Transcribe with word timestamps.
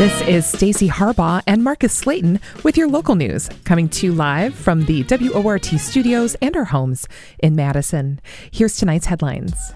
This 0.00 0.22
is 0.22 0.46
Stacy 0.46 0.88
Harbaugh 0.88 1.42
and 1.46 1.62
Marcus 1.62 1.92
Slayton 1.92 2.40
with 2.64 2.78
your 2.78 2.88
local 2.88 3.16
news, 3.16 3.50
coming 3.64 3.86
to 3.90 4.06
you 4.06 4.12
live 4.14 4.54
from 4.54 4.86
the 4.86 5.04
WORT 5.34 5.66
studios 5.78 6.34
and 6.40 6.56
our 6.56 6.64
homes 6.64 7.06
in 7.40 7.54
Madison. 7.54 8.18
Here's 8.50 8.78
tonight's 8.78 9.04
headlines. 9.04 9.74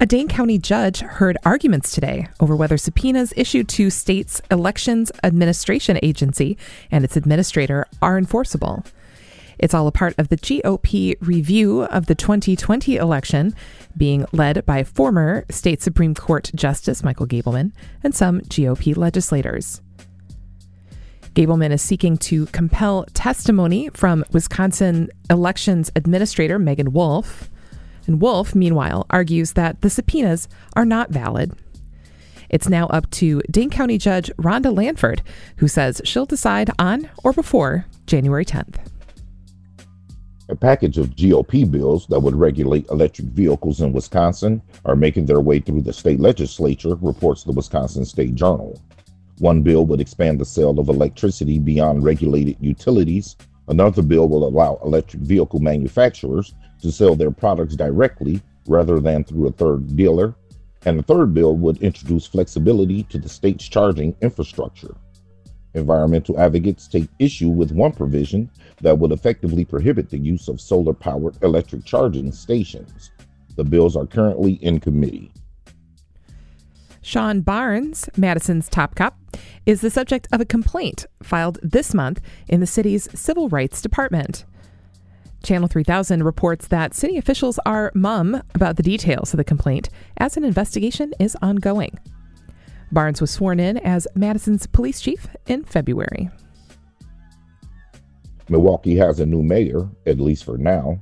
A 0.00 0.06
Dane 0.06 0.26
County 0.26 0.58
judge 0.58 1.02
heard 1.02 1.38
arguments 1.44 1.94
today 1.94 2.26
over 2.40 2.56
whether 2.56 2.76
subpoenas 2.76 3.32
issued 3.36 3.68
to 3.68 3.90
state's 3.90 4.42
Elections 4.50 5.12
Administration 5.22 6.00
Agency 6.02 6.58
and 6.90 7.04
its 7.04 7.16
administrator 7.16 7.86
are 8.02 8.18
enforceable. 8.18 8.84
It's 9.62 9.74
all 9.74 9.86
a 9.86 9.92
part 9.92 10.18
of 10.18 10.28
the 10.28 10.36
GOP 10.36 11.14
review 11.20 11.82
of 11.82 12.06
the 12.06 12.16
2020 12.16 12.96
election, 12.96 13.54
being 13.96 14.26
led 14.32 14.66
by 14.66 14.82
former 14.82 15.44
state 15.50 15.80
Supreme 15.80 16.16
Court 16.16 16.50
Justice 16.52 17.04
Michael 17.04 17.28
Gableman 17.28 17.70
and 18.02 18.12
some 18.12 18.40
GOP 18.40 18.96
legislators. 18.96 19.80
Gableman 21.34 21.70
is 21.70 21.80
seeking 21.80 22.18
to 22.18 22.46
compel 22.46 23.06
testimony 23.14 23.88
from 23.94 24.24
Wisconsin 24.32 25.08
Elections 25.30 25.92
Administrator 25.94 26.58
Meagan 26.58 26.92
Wolfe. 26.92 27.48
And 28.08 28.20
Wolfe, 28.20 28.56
meanwhile, 28.56 29.06
argues 29.10 29.52
that 29.52 29.80
the 29.80 29.90
subpoenas 29.90 30.48
are 30.74 30.84
not 30.84 31.10
valid. 31.10 31.52
It's 32.50 32.68
now 32.68 32.88
up 32.88 33.08
to 33.12 33.40
Dane 33.48 33.70
County 33.70 33.96
Judge 33.96 34.28
Rhonda 34.38 34.74
Lanford, 34.74 35.20
who 35.58 35.68
says 35.68 36.02
she'll 36.04 36.26
decide 36.26 36.70
on 36.80 37.08
or 37.22 37.32
before 37.32 37.86
January 38.06 38.44
10th. 38.44 38.91
A 40.48 40.56
package 40.56 40.98
of 40.98 41.14
GOP 41.14 41.70
bills 41.70 42.06
that 42.08 42.20
would 42.20 42.34
regulate 42.34 42.88
electric 42.90 43.28
vehicles 43.28 43.80
in 43.80 43.92
Wisconsin 43.92 44.60
are 44.84 44.96
making 44.96 45.26
their 45.26 45.40
way 45.40 45.60
through 45.60 45.82
the 45.82 45.92
state 45.92 46.18
legislature, 46.18 46.96
reports 46.96 47.44
the 47.44 47.52
Wisconsin 47.52 48.04
State 48.04 48.34
Journal. 48.34 48.78
One 49.38 49.62
bill 49.62 49.86
would 49.86 50.00
expand 50.00 50.40
the 50.40 50.44
sale 50.44 50.78
of 50.80 50.88
electricity 50.88 51.58
beyond 51.58 52.04
regulated 52.04 52.56
utilities. 52.60 53.36
Another 53.68 54.02
bill 54.02 54.28
will 54.28 54.46
allow 54.46 54.80
electric 54.84 55.22
vehicle 55.22 55.60
manufacturers 55.60 56.54
to 56.80 56.90
sell 56.90 57.14
their 57.14 57.30
products 57.30 57.76
directly 57.76 58.42
rather 58.66 58.98
than 58.98 59.22
through 59.22 59.46
a 59.46 59.52
third 59.52 59.96
dealer. 59.96 60.34
And 60.84 60.98
the 60.98 61.04
third 61.04 61.32
bill 61.32 61.56
would 61.56 61.80
introduce 61.82 62.26
flexibility 62.26 63.04
to 63.04 63.18
the 63.18 63.28
state's 63.28 63.68
charging 63.68 64.16
infrastructure. 64.20 64.94
Environmental 65.74 66.38
advocates 66.38 66.86
take 66.86 67.08
issue 67.18 67.48
with 67.48 67.72
one 67.72 67.92
provision 67.92 68.50
that 68.80 68.98
would 68.98 69.12
effectively 69.12 69.64
prohibit 69.64 70.10
the 70.10 70.18
use 70.18 70.48
of 70.48 70.60
solar 70.60 70.92
powered 70.92 71.42
electric 71.42 71.84
charging 71.84 72.30
stations. 72.30 73.10
The 73.56 73.64
bills 73.64 73.96
are 73.96 74.06
currently 74.06 74.54
in 74.54 74.80
committee. 74.80 75.32
Shon 77.00 77.40
Barnes, 77.40 78.08
Madison's 78.16 78.68
top 78.68 78.94
cop, 78.94 79.18
is 79.66 79.80
the 79.80 79.90
subject 79.90 80.28
of 80.32 80.40
a 80.40 80.44
complaint 80.44 81.06
filed 81.22 81.58
this 81.62 81.94
month 81.94 82.20
in 82.48 82.60
the 82.60 82.66
city's 82.66 83.08
Civil 83.18 83.48
Rights 83.48 83.82
Department. 83.82 84.44
Channel 85.42 85.66
3000 85.66 86.22
reports 86.22 86.68
that 86.68 86.94
city 86.94 87.18
officials 87.18 87.58
are 87.66 87.90
mum 87.94 88.42
about 88.54 88.76
the 88.76 88.82
details 88.82 89.32
of 89.32 89.38
the 89.38 89.44
complaint 89.44 89.88
as 90.18 90.36
an 90.36 90.44
investigation 90.44 91.12
is 91.18 91.36
ongoing. 91.42 91.98
Barnes 92.92 93.22
was 93.22 93.30
sworn 93.30 93.58
in 93.58 93.78
as 93.78 94.06
Madison's 94.14 94.66
police 94.66 95.00
chief 95.00 95.26
in 95.46 95.64
February. 95.64 96.28
Milwaukee 98.50 98.96
has 98.96 99.18
a 99.18 99.24
new 99.24 99.42
mayor, 99.42 99.88
at 100.06 100.20
least 100.20 100.44
for 100.44 100.58
now. 100.58 101.00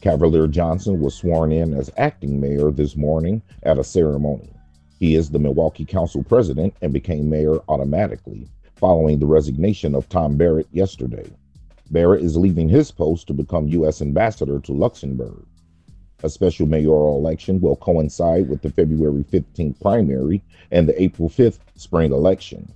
Cavalier 0.00 0.48
Johnson 0.48 1.00
was 1.00 1.14
sworn 1.14 1.52
in 1.52 1.74
as 1.74 1.90
acting 1.96 2.40
mayor 2.40 2.72
this 2.72 2.96
morning 2.96 3.40
at 3.62 3.78
a 3.78 3.84
ceremony. 3.84 4.52
He 4.98 5.14
is 5.14 5.30
the 5.30 5.38
Milwaukee 5.38 5.84
Council 5.84 6.24
president 6.24 6.74
and 6.82 6.92
became 6.92 7.30
mayor 7.30 7.58
automatically 7.68 8.48
following 8.74 9.20
the 9.20 9.26
resignation 9.26 9.94
of 9.94 10.08
Tom 10.08 10.36
Barrett 10.36 10.66
yesterday. 10.72 11.30
Barrett 11.92 12.22
is 12.22 12.36
leaving 12.36 12.68
his 12.68 12.90
post 12.90 13.28
to 13.28 13.32
become 13.32 13.68
U.S. 13.68 14.02
ambassador 14.02 14.58
to 14.60 14.72
Luxembourg. 14.72 15.46
A 16.24 16.28
special 16.28 16.66
mayoral 16.66 17.16
election 17.16 17.60
will 17.60 17.76
coincide 17.76 18.48
with 18.48 18.60
the 18.62 18.70
February 18.70 19.24
15th 19.24 19.80
primary 19.80 20.42
and 20.72 20.88
the 20.88 21.00
April 21.00 21.28
5th 21.28 21.60
spring 21.76 22.12
election. 22.12 22.68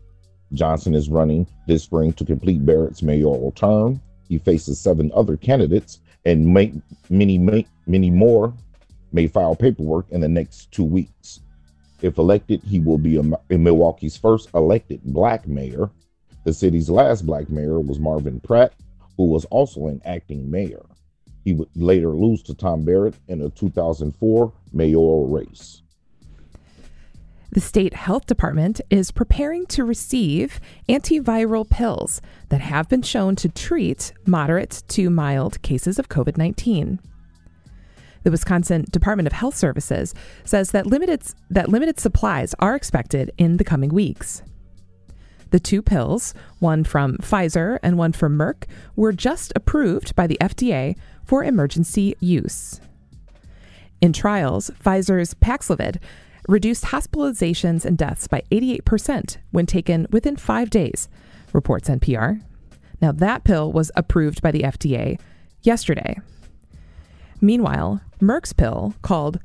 Johnson 0.53 0.95
is 0.95 1.09
running 1.09 1.47
this 1.67 1.83
spring 1.83 2.13
to 2.13 2.25
complete 2.25 2.65
Barrett's 2.65 3.03
mayoral 3.03 3.51
term. 3.53 4.01
He 4.29 4.39
faces 4.39 4.79
seven 4.79 5.11
other 5.13 5.37
candidates, 5.37 5.99
and 6.25 6.47
may, 6.47 6.73
many, 7.11 7.67
many 7.87 8.11
more 8.11 8.55
may 9.13 9.27
file 9.27 9.57
paperwork 9.57 10.07
in 10.11 10.21
the 10.21 10.29
next 10.29 10.71
two 10.71 10.85
weeks. 10.85 11.41
If 12.01 12.19
elected, 12.19 12.63
he 12.63 12.79
will 12.79 12.99
be 12.99 13.17
a, 13.17 13.23
a 13.55 13.59
Milwaukee's 13.59 14.17
first 14.17 14.51
elected 14.55 15.01
black 15.05 15.49
mayor. 15.49 15.91
The 16.45 16.53
city's 16.53 16.91
last 16.91 17.27
black 17.27 17.51
mayor 17.51 17.81
was 17.81 17.99
Marvin 17.99 18.39
Pratt, 18.39 18.73
who 19.17 19.25
was 19.25 19.45
also 19.47 19.89
an 19.89 20.01
acting 20.05 20.49
mayor. 20.49 20.83
He 21.45 21.53
would 21.53 21.69
later 21.75 22.11
lose 22.11 22.43
to 22.45 22.55
Tom 22.55 22.85
Barrett 22.85 23.15
in 23.29 23.43
a 23.43 23.51
2004 23.51 24.53
mayoral 24.73 25.29
race. 25.29 25.83
The 27.51 27.61
state 27.61 27.93
health 27.93 28.25
department 28.25 28.81
is 28.89 29.11
preparing 29.11 29.67
to 29.67 29.85
receive 29.85 30.59
antiviral 30.89 31.69
pills 31.69 32.23
that 32.49 32.63
have 32.63 32.89
been 32.89 33.03
shown 33.03 33.37
to 33.37 33.49
treat 33.51 34.13
moderate 34.25 34.83
to 34.89 35.11
mild 35.11 35.61
cases 35.61 35.99
of 35.99 36.09
COVID 36.09 36.39
19. 36.39 36.99
The 38.23 38.31
Wisconsin 38.31 38.87
Department 38.91 39.27
of 39.27 39.35
Health 39.35 39.57
Services 39.57 40.15
says 40.45 40.71
that 40.71 40.87
limited, 40.87 41.23
that 41.51 41.69
limited 41.69 42.01
supplies 42.01 42.55
are 42.59 42.75
expected 42.75 43.33
in 43.37 43.59
the 43.59 43.65
coming 43.65 43.91
weeks. 43.91 44.43
The 45.51 45.61
two 45.61 45.83
pills, 45.83 46.33
one 46.61 46.83
from 46.85 47.19
Pfizer 47.19 47.79
and 47.83 47.99
one 47.99 48.13
from 48.13 48.39
Merck, 48.39 48.65
were 48.97 49.13
just 49.13 49.53
approved 49.55 50.17
by 50.17 50.27
the 50.27 50.39
FDA 50.41 50.97
for 51.25 51.45
emergency 51.45 52.15
use. 52.21 52.81
In 54.01 54.13
trials, 54.13 54.71
Pfizer's 54.85 55.35
Paxlovid 55.35 55.99
reduced 56.49 56.87
hospitalizations 56.87 57.85
and 57.85 57.97
deaths 57.97 58.27
by 58.27 58.43
88% 58.51 59.37
when 59.53 59.67
taken 59.67 60.07
within 60.11 60.37
five 60.37 60.71
days, 60.71 61.09
reports 61.53 61.89
NPR. 61.89 62.41
Now, 63.01 63.13
that 63.13 63.45
pill 63.45 63.73
was 63.73 63.91
approved 63.95 64.43
by 64.43 64.51
the 64.51 64.63
FDA 64.63 65.21
yesterday. 65.63 66.19
Meanwhile, 67.41 68.01
Merck's 68.21 68.53
pill 68.53 68.95
called, 69.03 69.39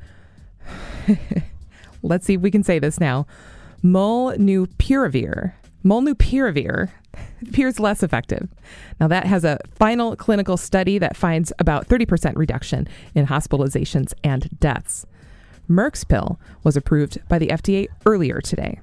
let's 2.02 2.26
see 2.26 2.36
if 2.36 2.42
we 2.42 2.52
can 2.52 2.64
say 2.64 2.80
this 2.80 3.00
now, 3.00 3.28
Molnupiravir 3.84 5.54
molnupiravir 5.88 6.90
appears 7.48 7.80
less 7.80 8.04
effective. 8.04 8.48
Now, 9.00 9.08
that 9.08 9.26
has 9.26 9.44
a 9.44 9.60
final 9.76 10.16
clinical 10.16 10.58
study 10.58 10.98
that 10.98 11.16
finds 11.16 11.54
about 11.60 11.88
30% 11.88 12.36
reduction 12.36 12.88
in 13.16 13.28
hospitalizations 13.28 14.14
and 14.24 14.50
deaths. 14.60 15.06
Merck's 15.70 16.04
pill 16.04 16.40
was 16.64 16.78
approved 16.78 17.20
by 17.28 17.40
the 17.40 17.48
FDA 17.48 17.88
earlier 18.06 18.40
today. 18.42 18.80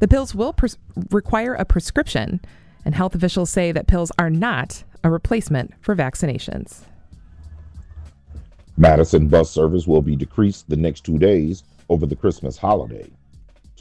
The 0.00 0.08
pills 0.08 0.34
will 0.34 0.52
pres- 0.52 0.78
require 1.10 1.54
a 1.54 1.64
prescription, 1.64 2.40
and 2.84 2.94
health 2.94 3.14
officials 3.14 3.50
say 3.50 3.72
that 3.72 3.86
pills 3.86 4.12
are 4.18 4.30
not 4.30 4.84
a 5.04 5.10
replacement 5.10 5.72
for 5.80 5.94
vaccinations. 5.94 6.82
Madison 8.76 9.28
bus 9.28 9.50
service 9.50 9.86
will 9.86 10.02
be 10.02 10.16
decreased 10.16 10.68
the 10.68 10.76
next 10.76 11.02
two 11.02 11.18
days 11.18 11.62
over 11.88 12.06
the 12.06 12.16
Christmas 12.16 12.56
holiday. 12.56 13.08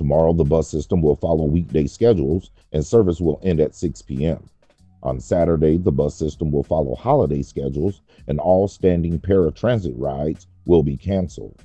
Tomorrow, 0.01 0.33
the 0.33 0.43
bus 0.43 0.67
system 0.67 1.03
will 1.03 1.15
follow 1.15 1.45
weekday 1.45 1.85
schedules 1.85 2.49
and 2.71 2.83
service 2.83 3.21
will 3.21 3.39
end 3.43 3.59
at 3.59 3.75
6 3.75 4.01
p.m. 4.01 4.43
On 5.03 5.19
Saturday, 5.19 5.77
the 5.77 5.91
bus 5.91 6.15
system 6.15 6.51
will 6.51 6.63
follow 6.63 6.95
holiday 6.95 7.43
schedules 7.43 8.01
and 8.27 8.39
all 8.39 8.67
standing 8.67 9.19
paratransit 9.19 9.93
rides 9.95 10.47
will 10.65 10.81
be 10.81 10.97
canceled. 10.97 11.61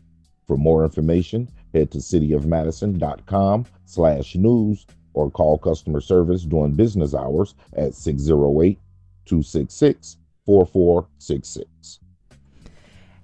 For 0.47 0.59
more 0.59 0.85
information, 0.85 1.49
head 1.73 1.91
to 1.93 1.99
cityofmadison.com 1.99 3.65
slash 3.87 4.35
news 4.35 4.85
or 5.15 5.31
call 5.31 5.56
customer 5.56 6.03
service 6.03 6.43
during 6.43 6.73
business 6.73 7.15
hours 7.15 7.55
at 7.73 7.94
608 7.94 8.79
266 9.25 10.19
4466 10.44 12.00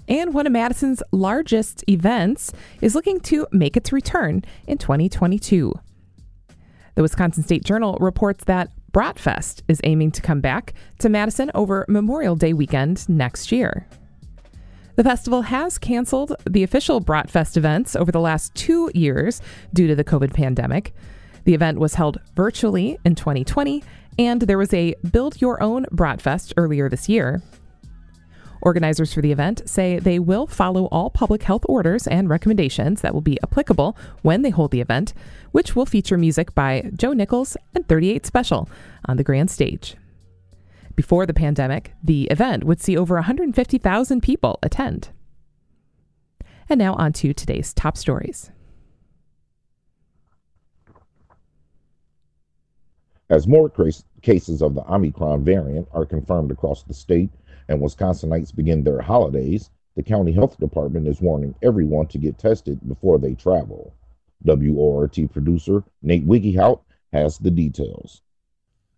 and 0.09 0.35
one 0.35 0.47
of 0.47 0.53
Madison's 0.53 1.03
largest 1.13 1.85
events 1.89 2.53
is 2.81 2.95
looking 2.95 3.21
to 3.21 3.47
make 3.53 3.77
its 3.77 3.93
return 3.93 4.43
in 4.67 4.79
2022. 4.79 5.73
The 6.95 7.03
Wisconsin 7.03 7.43
State 7.43 7.65
Journal 7.65 7.97
reports 8.01 8.45
that 8.45 8.71
Bratfest 8.93 9.63
is 9.69 9.81
aiming 9.85 10.11
to 10.13 10.23
come 10.23 10.41
back 10.41 10.75
to 10.99 11.09
Madison 11.09 11.51
over 11.55 11.87
Memorial 11.89 12.37
Day 12.37 12.53
weekend 12.53 13.09
next 13.09 13.51
year. 13.51 13.87
The 14.97 15.05
festival 15.05 15.43
has 15.43 15.79
canceled 15.79 16.37
the 16.49 16.63
official 16.63 17.01
Bratfest 17.01 17.57
events 17.57 17.97
over 17.97 18.13
the 18.13 18.21
last 18.21 18.55
two 18.55 18.91
years 18.93 19.41
due 19.73 19.87
to 19.87 19.95
the 19.95 20.05
COVID 20.05 20.35
pandemic. 20.35 20.95
The 21.45 21.55
event 21.55 21.79
was 21.79 21.95
held 21.95 22.19
virtually 22.37 22.99
in 23.05 23.15
2020, 23.15 23.83
and 24.19 24.43
there 24.43 24.59
was 24.59 24.75
a 24.75 24.95
Build 25.11 25.41
Your 25.41 25.63
Own 25.63 25.87
Bratfest 25.87 26.53
earlier 26.59 26.91
this 26.91 27.09
year. 27.09 27.41
Organizers 28.63 29.13
for 29.13 29.21
the 29.21 29.33
event 29.33 29.69
say 29.69 29.99
they 29.99 30.21
will 30.21 30.47
follow 30.47 30.87
all 30.87 31.11
public 31.11 31.43
health 31.43 31.67
orders 31.69 32.07
and 32.07 32.31
recommendations 32.31 33.01
that 33.01 33.13
will 33.13 33.21
be 33.21 33.39
applicable 33.43 33.97
when 34.23 34.43
they 34.43 34.51
hold 34.51 34.71
the 34.71 34.81
event, 34.81 35.13
which 35.51 35.75
will 35.75 35.85
feature 35.85 36.17
music 36.17 36.55
by 36.55 36.89
Joe 36.95 37.13
Nichols 37.13 37.57
and 37.75 37.87
38 37.89 38.25
Special 38.25 38.69
on 39.05 39.17
the 39.17 39.25
grand 39.25 39.51
stage. 39.51 39.97
Before 40.95 41.27
the 41.27 41.35
pandemic, 41.35 41.93
the 42.05 42.25
event 42.25 42.63
would 42.63 42.81
see 42.81 42.97
over 42.97 43.17
150,000 43.17 44.23
people 44.23 44.61
attend. 44.63 45.09
And 46.69 46.79
now 46.79 46.95
on 46.95 47.13
to 47.15 47.35
today's 47.35 47.75
top 47.75 47.97
stories. 47.97 48.53
As 53.29 53.49
more 53.49 53.73
cases 54.21 54.63
of 54.63 54.75
the 54.75 54.83
Omicron 54.89 55.43
variant 55.43 55.89
are 55.93 56.07
confirmed 56.07 56.53
across 56.53 56.83
the 56.85 56.95
state 56.95 57.31
and 57.69 57.81
Wisconsinites 57.81 58.55
begin 58.55 58.83
their 58.83 59.01
holidays, 59.01 59.71
the 59.97 60.03
county 60.03 60.33
health 60.33 60.59
department 60.59 61.07
is 61.07 61.21
warning 61.21 61.55
everyone 61.63 62.07
to 62.09 62.19
get 62.19 62.39
tested 62.39 62.81
before 62.89 63.19
they 63.19 63.35
travel. 63.35 63.95
WORT 64.45 65.19
producer 65.31 65.85
Nate 66.03 66.27
Wiggiehout 66.27 66.81
has 67.13 67.39
the 67.39 67.51
details. 67.51 68.23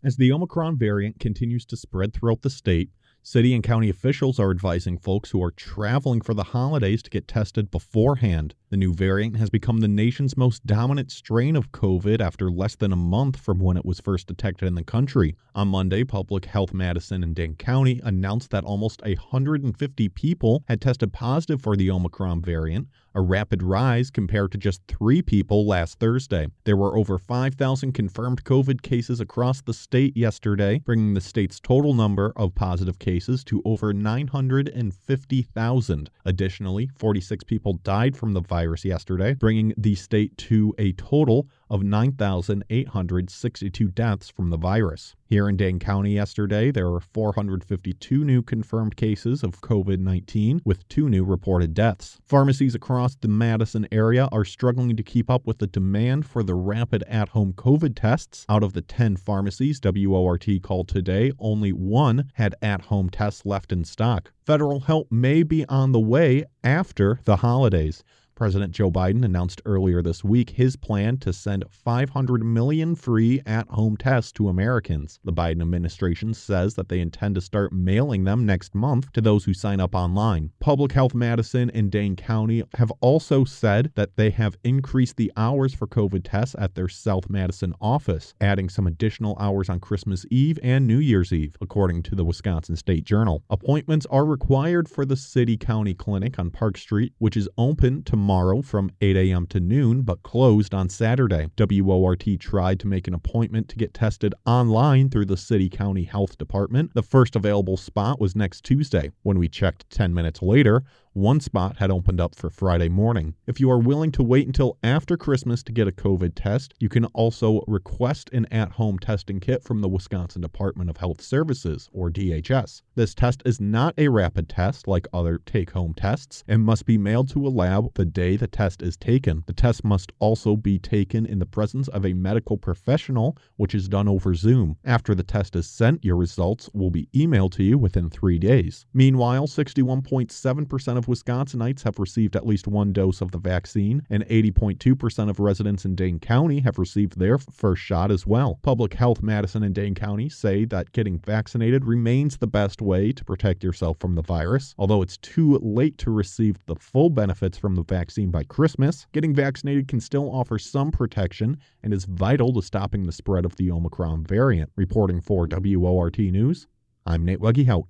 As 0.03 0.17
the 0.17 0.33
Omicron 0.33 0.79
variant 0.79 1.19
continues 1.19 1.65
to 1.67 1.77
spread 1.77 2.13
throughout 2.13 2.43
the 2.43 2.51
state, 2.51 2.91
City 3.27 3.55
and 3.55 3.65
county 3.65 3.89
officials 3.89 4.39
are 4.39 4.51
advising 4.51 4.99
folks 4.99 5.31
who 5.31 5.43
are 5.43 5.51
traveling 5.51 6.21
for 6.21 6.35
the 6.35 6.43
holidays 6.43 7.03
to 7.03 7.09
get 7.09 7.27
tested 7.27 7.71
beforehand. 7.71 8.55
The 8.71 8.79
new 8.79 8.95
variant 8.95 9.37
has 9.37 9.51
become 9.51 9.81
the 9.81 9.89
nation's 9.89 10.39
most 10.39 10.65
dominant 10.67 11.13
strain 11.13 11.55
of 11.55 11.71
COVID 11.71 12.21
after 12.21 12.51
less 12.51 12.75
than 12.75 12.93
a 12.93 12.97
month 12.97 13.37
from 13.37 13.61
when 13.61 13.77
it 13.77 13.85
was 13.85 14.01
first 14.01 14.27
detected 14.27 14.67
in 14.67 14.75
the 14.75 14.83
country. 14.83 15.37
On 15.55 15.69
Monday, 15.69 16.03
Public 16.03 16.47
Health 16.47 16.73
Madison 16.73 17.23
and 17.23 17.37
Dane 17.37 17.57
County 17.57 18.01
announced 18.03 18.49
that 18.51 18.65
almost 18.65 19.03
150 19.03 20.09
people 20.09 20.65
had 20.67 20.81
tested 20.81 21.13
positive 21.13 21.61
for 21.61 21.77
the 21.77 21.91
Omicron 21.91 22.41
variant, 22.41 22.89
a 23.15 23.21
rapid 23.21 23.63
rise 23.63 24.11
compared 24.11 24.51
to 24.51 24.59
just 24.59 24.83
three 24.89 25.23
people 25.23 25.69
last 25.69 26.01
Thursday. 26.01 26.49
There 26.65 26.77
were 26.77 26.99
over 26.99 27.17
5,000 27.17 27.93
confirmed 27.93 28.43
COVID 28.43 28.83
cases 28.83 29.21
across 29.21 29.61
the 29.61 29.73
state 29.73 30.17
yesterday, 30.17 30.81
bringing 30.81 31.15
the 31.15 31.21
state's 31.21 31.61
total 31.61 31.95
number 31.95 32.33
of 32.35 32.57
positive 32.57 32.99
cases 32.99 33.45
to 33.45 33.63
over 33.65 33.93
950,000. 33.93 36.11
Additionally, 36.25 36.91
46 36.97 37.45
people 37.45 37.75
died 37.85 38.17
from 38.17 38.33
the 38.33 38.41
virus 38.41 38.54
yesterday, 38.85 39.35
bringing 39.35 39.75
the 39.77 39.97
state 39.97 40.39
to 40.39 40.73
a 40.79 40.93
total 40.93 41.49
of 41.69 41.83
9,862 41.83 43.89
deaths 43.89 44.29
from 44.29 44.51
the 44.51 44.57
virus. 44.57 45.17
Here 45.27 45.49
in 45.49 45.57
Dane 45.57 45.81
County 45.81 46.15
yesterday, 46.15 46.71
there 46.71 46.89
were 46.89 47.01
452 47.01 48.25
new 48.25 48.43
confirmed 48.43 48.97
cases 48.97 49.43
of 49.43 49.61
COVID 49.61 49.99
19, 49.99 50.61
with 50.65 50.87
two 50.89 51.09
new 51.09 51.25
reported 51.25 51.75
deaths. 51.75 52.21
Pharmacies 52.25 52.77
across 52.77 53.17
the 53.17 53.27
Madison 53.27 53.89
area 53.91 54.29
are 54.31 54.45
struggling 54.45 54.95
to 54.97 55.03
keep 55.03 55.29
up 55.29 55.45
with 55.47 55.59
the 55.59 55.67
demand 55.67 56.25
for 56.27 56.45
the 56.45 56.55
rapid 56.55 57.03
at 57.09 57.31
home 57.31 57.55
COVID 57.55 57.97
tests. 57.97 58.47
Out 58.49 58.63
of 58.63 58.75
the 58.75 58.83
10 58.83 59.17
pharmacies 59.17 59.81
WORT 59.83 60.47
called 60.63 60.87
today, 60.87 61.33
only 61.41 61.73
one 61.73 62.31
had 62.35 62.55
at 62.63 62.83
home 62.83 63.11
tests 63.11 63.45
left 63.45 63.73
in 63.73 63.83
stock. 63.85 64.31
Federal 64.47 64.79
help 64.81 65.11
may 65.11 65.43
be 65.43 65.65
on 65.67 65.93
the 65.93 65.99
way 65.99 66.45
after 66.63 67.19
the 67.25 67.37
holidays. 67.37 68.05
President 68.35 68.73
Joe 68.73 68.91
Biden 68.91 69.25
announced 69.25 69.63
earlier 69.65 70.03
this 70.03 70.25
week 70.25 70.51
his 70.51 70.75
plan 70.75 71.19
to 71.19 71.33
send 71.33 71.65
500 71.71 72.43
million 72.45 72.97
free 72.97 73.41
at 73.47 73.69
home 73.69 73.97
tests 73.97 74.33
to 74.33 74.49
Americans. 74.49 75.21
The 75.23 75.33
Biden 75.33 75.63
administration 75.63 76.35
says 76.35 76.75
that 76.75 76.89
they 76.89 76.99
intend 76.99 77.37
to 77.37 77.41
start 77.41 77.73
mailing 77.73 78.25
them 78.25 78.45
next 78.45 78.75
month 78.75 79.13
to 79.13 79.21
those 79.21 79.45
who 79.45 79.55
sign 79.55 79.79
up 79.79 79.95
online. 79.95 80.51
Public 80.59 80.91
Health 80.91 81.15
Madison 81.15 81.71
and 81.71 81.93
Dane 81.93 82.17
County 82.17 82.65
have 82.75 82.91
also 83.01 83.45
said 83.45 83.93
that 83.95 84.17
they 84.17 84.31
have 84.31 84.57
increased 84.65 85.17
the 85.17 85.31
hours 85.37 85.73
for 85.73 85.87
COVID 85.87 86.23
tests 86.25 86.57
at 86.59 86.75
their 86.75 86.89
South 86.89 87.31
Madison 87.31 87.73
office, 87.81 88.35
adding 88.41 88.69
some 88.69 88.89
additional 88.89 89.37
hours 89.39 89.69
on 89.69 89.79
Christmas 89.79 90.27
Eve 90.31 90.59
and 90.63 90.89
New 90.89 90.99
Year's 90.99 91.33
Eve, 91.33 91.57
according 91.61 92.03
to 92.03 92.17
the 92.17 92.25
Wisconsin 92.25 92.75
State 92.75 93.05
Journal. 93.05 93.45
Appointments 93.49 94.07
are 94.11 94.25
required 94.25 94.89
for 94.89 95.05
the 95.05 95.17
City 95.17 95.57
County 95.57 95.95
Clinic 95.95 96.39
on 96.39 96.51
Park 96.51 96.77
Street, 96.77 97.13
which 97.19 97.37
is 97.37 97.49
open 97.57 98.03
to 98.03 98.17
tomorrow 98.25 98.63
from 98.63 98.91
8 99.03 99.19
a.m. 99.19 99.47
to 99.47 99.61
noon, 99.61 100.01
but 100.01 100.23
closed 100.23 100.73
on 100.73 100.89
Saturday. 100.89 101.51
WORT 101.59 102.25
tried 102.41 102.81
to 102.81 102.87
make 102.87 103.07
an 103.07 103.13
appointment 103.13 103.69
to 103.69 103.77
get 103.77 103.93
tested 103.93 104.35
online 104.47 105.11
through 105.11 105.27
the 105.27 105.37
City 105.37 105.69
County 105.69 106.05
Health 106.05 106.39
Department. 106.39 106.95
The 106.95 107.03
first 107.03 107.37
available 107.37 107.77
spot 107.77 108.19
was 108.19 108.35
next 108.35 108.65
Tuesday. 108.65 109.11
When 109.25 109.39
we 109.39 109.47
checked 109.47 109.91
10 109.91 110.15
minutes 110.15 110.41
later, 110.41 110.85
one 111.15 111.39
spot 111.39 111.77
had 111.77 111.93
opened 111.93 112.21
up 112.21 112.35
for 112.35 112.51
Friday 112.51 112.89
morning. 112.89 113.35
If 113.47 113.61
you 113.61 113.71
are 113.71 113.79
willing 113.79 114.11
to 114.13 114.23
wait 114.23 114.49
until 114.49 114.79
after 114.83 115.17
Christmas 115.17 115.63
to 115.63 115.73
get 115.73 115.87
a 115.87 115.93
COVID 115.93 116.33
test, 116.35 116.75
you 116.81 116.89
can 116.89 117.05
also 117.07 117.63
request 117.69 118.31
an 118.33 118.47
at 118.47 118.73
home 118.73 118.99
testing 118.99 119.39
kit 119.39 119.63
from 119.63 119.81
the 119.81 119.89
Wisconsin 119.89 120.43
Department 120.43 120.91
of 120.91 120.97
Health 120.97 121.21
Services, 121.21 121.89
or 121.93 122.11
DHS. 122.11 122.83
This 122.97 123.15
test 123.15 123.43
is 123.47 123.61
not 123.61 123.95
a 123.97 124.09
rapid 124.09 124.49
test 124.49 124.89
like 124.89 125.07
other 125.13 125.41
take 125.47 125.71
home 125.71 125.95
tests 125.95 126.43
and 126.49 126.63
must 126.63 126.85
be 126.85 126.99
mailed 126.99 127.29
to 127.31 127.47
a 127.47 127.49
lab 127.49 127.95
the 127.95 128.05
day 128.05 128.37
the 128.37 128.49
test 128.49 128.83
is 128.83 128.97
taken. 128.97 129.45
The 129.47 129.53
test 129.53 129.85
must 129.85 130.11
also 130.19 130.57
be 130.57 130.81
taken 130.81 131.27
in 131.27 131.39
the 131.39 131.47
presence 131.47 131.87
of 131.87 132.05
a 132.05 132.13
medical 132.13 132.57
professional, 132.57 133.39
which 133.57 133.75
is 133.75 133.89
done 133.89 134.09
over 134.09 134.35
Zoom. 134.35 134.79
After 134.85 135.15
the 135.15 135.23
test 135.23 135.55
is 135.55 135.69
sent, 135.69 136.05
your 136.05 136.17
results 136.17 136.69
will 136.75 136.91
be 136.91 137.09
emailed 137.15 137.53
to 137.53 137.63
you 137.63 137.79
within 137.79 138.11
three 138.11 138.41
days. 138.41 138.85
Meanwhile, 138.93 139.47
61.7% 139.47 140.97
of 140.97 141.04
of 141.05 141.09
Wisconsinites 141.09 141.83
have 141.83 141.99
received 141.99 142.37
at 142.37 142.47
least 142.47 142.67
one 142.67 142.93
dose 142.93 143.21
of 143.21 143.31
the 143.31 143.39
vaccine, 143.39 144.03
and 144.11 144.27
80.2% 144.27 145.31
of 145.31 145.39
residents 145.39 145.85
in 145.85 145.95
Dane 145.95 146.19
County 146.19 146.61
have 146.61 146.79
received 146.79 147.19
their 147.19 147.39
first 147.39 147.83
shot 147.83 148.11
as 148.11 148.27
well. 148.27 148.59
Public 148.63 148.95
Health 148.95 149.23
Madison 149.23 149.63
and 149.63 149.75
Dane 149.75 149.95
County 149.95 150.29
say 150.29 150.65
that 150.67 150.93
getting 150.93 151.19
vaccinated 151.19 151.85
remains 151.85 152.39
the 152.39 152.47
best 152.47 152.81
way 152.81 153.13
to 153.13 153.25
protect 153.25 153.63
yourself 153.63 153.99
from 153.99 154.15
the 154.15 154.23
virus. 154.23 154.75
Although 154.79 155.03
it's 155.03 155.19
too 155.19 155.59
late 155.59 155.99
to 155.99 156.11
receive 156.11 156.57
the 156.67 156.77
full 156.77 157.11
benefits 157.11 157.59
from 157.59 157.75
the 157.75 157.85
vaccine 157.85 158.31
by 158.31 158.45
Christmas, 158.45 159.07
getting 159.13 159.35
vaccinated 159.35 159.89
can 159.89 160.01
still 160.01 160.31
offer 160.35 160.59
some 160.59 160.91
protection 160.91 161.59
and 161.83 161.93
is 161.93 162.07
vital 162.07 162.53
to 162.55 162.63
stopping 162.63 163.05
the 163.05 163.13
spread 163.13 163.45
of 163.45 163.57
the 163.57 163.71
Omicron 163.71 164.25
variant. 164.25 164.71
Reporting 164.77 165.21
for 165.21 165.47
WORT 165.51 166.19
News, 166.19 166.67
I'm 167.07 167.25
Nate 167.25 167.41
Weggehout. 167.41 167.85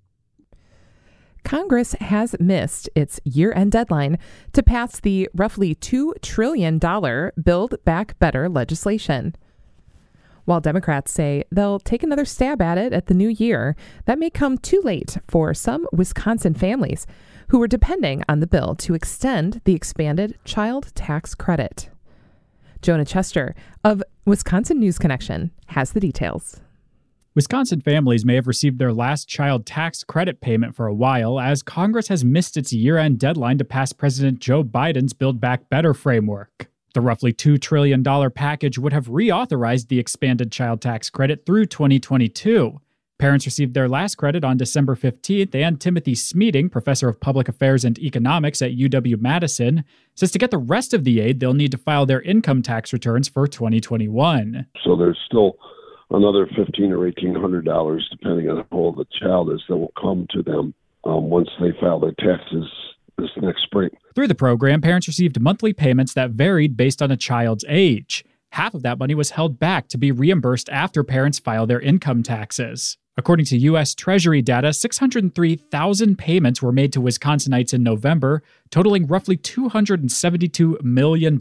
Congress 1.45 1.93
has 2.01 2.35
missed 2.41 2.89
its 2.95 3.21
year 3.25 3.53
end 3.53 3.73
deadline 3.73 4.19
to 4.53 4.63
pass 4.63 4.99
the 4.99 5.29
roughly 5.35 5.75
$2 5.75 6.21
trillion 6.23 6.79
Build 6.79 7.75
Back 7.85 8.19
Better 8.19 8.49
legislation. 8.49 9.37
While 10.47 10.61
Democrats 10.61 11.13
say 11.13 11.45
they'll 11.53 11.79
take 11.79 12.03
another 12.03 12.25
stab 12.25 12.61
at 12.61 12.79
it 12.79 12.93
at 12.93 13.07
the 13.07 13.15
new 13.15 13.29
year, 13.29 13.77
that 14.07 14.19
may 14.19 14.31
come 14.31 14.59
too 14.59 14.81
late 14.83 15.19
for 15.29 15.55
some 15.55 15.87
Wisconsin 15.93 16.55
families 16.55 17.07
who 17.49 17.59
were 17.59 17.69
depending 17.69 18.23
on 18.29 18.41
the 18.41 18.47
bill 18.47 18.75
to 18.77 18.95
extend 18.95 19.61
the 19.65 19.75
expanded 19.75 20.39
child 20.45 20.95
tax 20.95 21.35
credit. 21.35 21.91
Jonah 22.83 23.05
Chester 23.05 23.55
of 23.83 24.03
Wisconsin 24.27 24.79
News 24.79 24.99
Connection 24.99 25.51
has 25.69 25.93
the 25.93 26.01
details. 26.01 26.61
Wisconsin 27.35 27.81
families 27.81 28.25
may 28.25 28.37
have 28.37 28.47
received 28.47 28.79
their 28.79 28.93
last 28.93 29.29
child 29.29 29.67
tax 29.67 30.05
credit 30.05 30.41
payment 30.41 30.77
for 30.77 30.87
a 30.87 30.95
while, 30.95 31.41
as 31.41 31.65
Congress 31.65 32.07
has 32.07 32.25
missed 32.25 32.57
its 32.57 32.73
year 32.73 32.97
end 32.97 33.19
deadline 33.19 33.59
to 33.59 33.65
pass 33.65 33.93
President 33.93 34.39
Joe 34.39 34.63
Biden's 34.63 35.13
Build 35.13 35.41
Back 35.41 35.69
Better 35.69 35.95
framework. 35.95 36.69
The 36.95 37.01
roughly 37.01 37.33
$2 37.33 37.61
trillion 37.61 38.05
package 38.31 38.79
would 38.79 38.93
have 38.93 39.09
reauthorized 39.09 39.89
the 39.89 39.99
expanded 39.99 40.53
child 40.53 40.81
tax 40.81 41.11
credit 41.11 41.45
through 41.45 41.67
2022. 41.67 42.81
Parents 43.19 43.47
received 43.47 43.75
their 43.75 43.89
last 43.89 44.15
credit 44.15 44.45
on 44.45 44.57
December 44.57 44.95
15th, 44.95 45.57
and 45.57 45.81
Timothy 45.81 46.15
Smeeding, 46.15 46.71
professor 46.71 47.09
of 47.09 47.19
public 47.19 47.49
affairs 47.49 47.85
and 47.85 47.99
economics 47.99 48.63
at 48.63 48.77
UW 48.77 49.21
Madison, 49.21 49.83
says 50.15 50.31
to 50.31 50.39
get 50.39 50.53
the 50.53 50.59
rest 50.59 50.95
of 50.95 51.03
the 51.03 51.19
aid, 51.19 51.41
they'll 51.41 51.53
need 51.53 51.73
to 51.73 51.79
file 51.79 52.07
their 52.07 52.23
income 52.23 52.63
tax 52.63 52.93
returns 52.93 53.27
for 53.27 53.49
2021. 53.49 54.67
So 54.85 54.95
there's 54.95 55.19
still 55.27 55.57
another 56.11 56.47
fifteen 56.57 56.93
or 56.93 57.07
eighteen 57.07 57.35
hundred 57.35 57.65
dollars, 57.65 58.09
depending 58.11 58.49
on 58.49 58.59
how 58.59 58.77
old 58.77 58.97
the 58.97 59.07
child 59.21 59.53
is, 59.53 59.63
that 59.69 59.77
will 59.77 59.93
come 60.01 60.27
to 60.31 60.43
them 60.43 60.75
um, 61.05 61.31
once 61.31 61.49
they 61.61 61.73
file 61.81 62.01
their 62.01 62.15
taxes 62.19 62.67
this 63.19 63.31
next 63.37 63.63
spring. 63.63 63.91
Through 64.15 64.29
the 64.29 64.35
program, 64.35 64.81
parents 64.81 65.07
received 65.07 65.41
monthly 65.41 65.73
payments 65.73 66.15
that 66.15 66.31
varied 66.31 66.77
based 66.77 67.03
on 67.03 67.11
a 67.11 67.17
child's 67.17 67.65
age. 67.69 68.25
Half 68.51 68.75
of 68.75 68.83
that 68.83 68.99
money 68.99 69.15
was 69.15 69.31
held 69.31 69.59
back 69.59 69.89
to 69.89 69.99
be 69.99 70.13
reimbursed 70.13 70.69
after 70.69 71.03
parents 71.03 71.39
file 71.39 71.67
their 71.67 71.81
income 71.81 72.23
taxes. 72.23 72.97
According 73.17 73.47
to 73.47 73.57
U.S. 73.59 73.95
Treasury 73.95 74.43
data, 74.43 74.73
603,000 74.73 76.19
payments 76.19 76.61
were 76.61 76.73
made 76.73 76.93
to 76.93 77.01
Wisconsinites 77.01 77.73
in 77.73 77.85
November, 77.85 78.43
totaling 78.71 79.07
roughly 79.07 79.37
$272 79.37 80.83
million. 80.83 81.39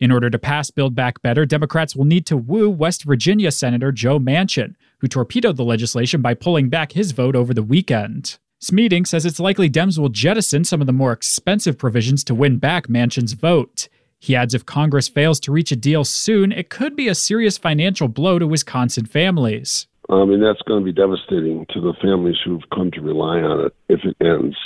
In 0.00 0.12
order 0.12 0.30
to 0.30 0.38
pass 0.38 0.70
Build 0.70 0.94
Back 0.94 1.22
Better, 1.22 1.44
Democrats 1.44 1.96
will 1.96 2.04
need 2.04 2.24
to 2.26 2.36
woo 2.36 2.70
West 2.70 3.02
Virginia 3.02 3.50
Senator 3.50 3.90
Joe 3.90 4.20
Manchin, 4.20 4.76
who 4.98 5.08
torpedoed 5.08 5.56
the 5.56 5.64
legislation 5.64 6.22
by 6.22 6.34
pulling 6.34 6.68
back 6.68 6.92
his 6.92 7.10
vote 7.10 7.34
over 7.34 7.52
the 7.52 7.64
weekend. 7.64 8.38
Smeeding 8.60 9.06
says 9.06 9.26
it's 9.26 9.40
likely 9.40 9.68
Dems 9.68 9.98
will 9.98 10.08
jettison 10.08 10.64
some 10.64 10.80
of 10.80 10.86
the 10.86 10.92
more 10.92 11.12
expensive 11.12 11.76
provisions 11.76 12.22
to 12.24 12.34
win 12.34 12.58
back 12.58 12.86
Manchin's 12.86 13.32
vote. 13.32 13.88
He 14.20 14.36
adds 14.36 14.54
if 14.54 14.66
Congress 14.66 15.08
fails 15.08 15.40
to 15.40 15.52
reach 15.52 15.72
a 15.72 15.76
deal 15.76 16.04
soon, 16.04 16.52
it 16.52 16.70
could 16.70 16.94
be 16.94 17.08
a 17.08 17.14
serious 17.14 17.58
financial 17.58 18.06
blow 18.06 18.38
to 18.38 18.46
Wisconsin 18.46 19.06
families. 19.06 19.88
I 20.08 20.24
mean, 20.24 20.40
that's 20.40 20.62
going 20.62 20.80
to 20.80 20.84
be 20.84 20.92
devastating 20.92 21.66
to 21.70 21.80
the 21.80 21.94
families 22.00 22.36
who've 22.44 22.62
come 22.72 22.90
to 22.92 23.00
rely 23.00 23.40
on 23.40 23.66
it 23.66 23.74
if 23.88 24.00
it 24.04 24.16
ends 24.24 24.56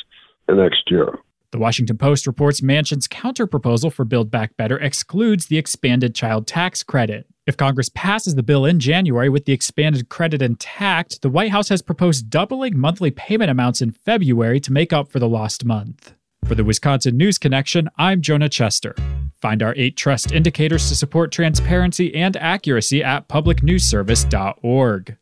next 0.49 0.91
year. 0.91 1.19
The 1.53 1.59
Washington 1.59 1.99
Post 1.99 2.27
reports 2.27 2.63
Manchin's 2.63 3.07
counterproposal 3.07 3.93
for 3.93 4.07
Build 4.07 4.31
Back 4.31 4.57
Better 4.57 4.79
excludes 4.79 5.47
the 5.47 5.59
expanded 5.59 6.15
child 6.15 6.47
tax 6.47 6.83
credit. 6.83 7.27
If 7.47 7.59
Congress 7.59 7.91
passes 7.95 8.37
the 8.37 8.43
bill 8.43 8.65
in 8.65 8.81
January 8.81 9.29
with 9.29 9.45
the 9.45 9.53
expanded 9.53 10.09
credit 10.09 10.41
intact, 10.41 11.21
the 11.21 11.29
White 11.29 11.51
House 11.51 11.69
has 11.69 11.83
proposed 11.83 12.31
doubling 12.31 12.79
monthly 12.79 13.11
payment 13.11 13.51
amounts 13.51 13.83
in 13.83 13.91
February 13.91 14.61
to 14.61 14.73
make 14.73 14.95
up 14.95 15.13
for 15.13 15.19
the 15.19 15.29
lost 15.29 15.63
month. 15.63 16.15
For 16.47 16.55
the 16.55 16.65
Wisconsin 16.65 17.19
News 17.19 17.37
Connection, 17.37 17.91
I'm 17.99 18.23
Jonah 18.23 18.49
Chester. 18.49 18.95
Find 19.43 19.63
our 19.63 19.75
eight 19.77 19.99
trust 19.99 20.33
indicators 20.33 20.89
to 20.89 20.97
support 20.97 21.33
transparency 21.33 22.15
and 22.15 22.35
accuracy 22.39 23.05
at 23.05 23.29
publicnewsservice.org. 23.29 25.17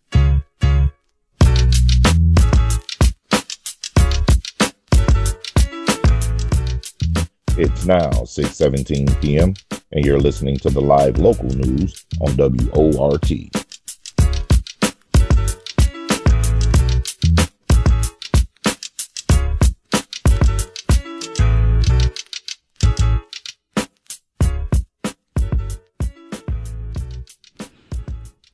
It's 7.62 7.84
now 7.84 8.08
6:17 8.08 9.20
p.m. 9.20 9.52
and 9.92 10.02
you're 10.02 10.18
listening 10.18 10.56
to 10.60 10.70
the 10.70 10.80
live 10.80 11.18
local 11.18 11.44
news 11.44 12.06
on 12.18 12.34
WORT. 12.34 13.30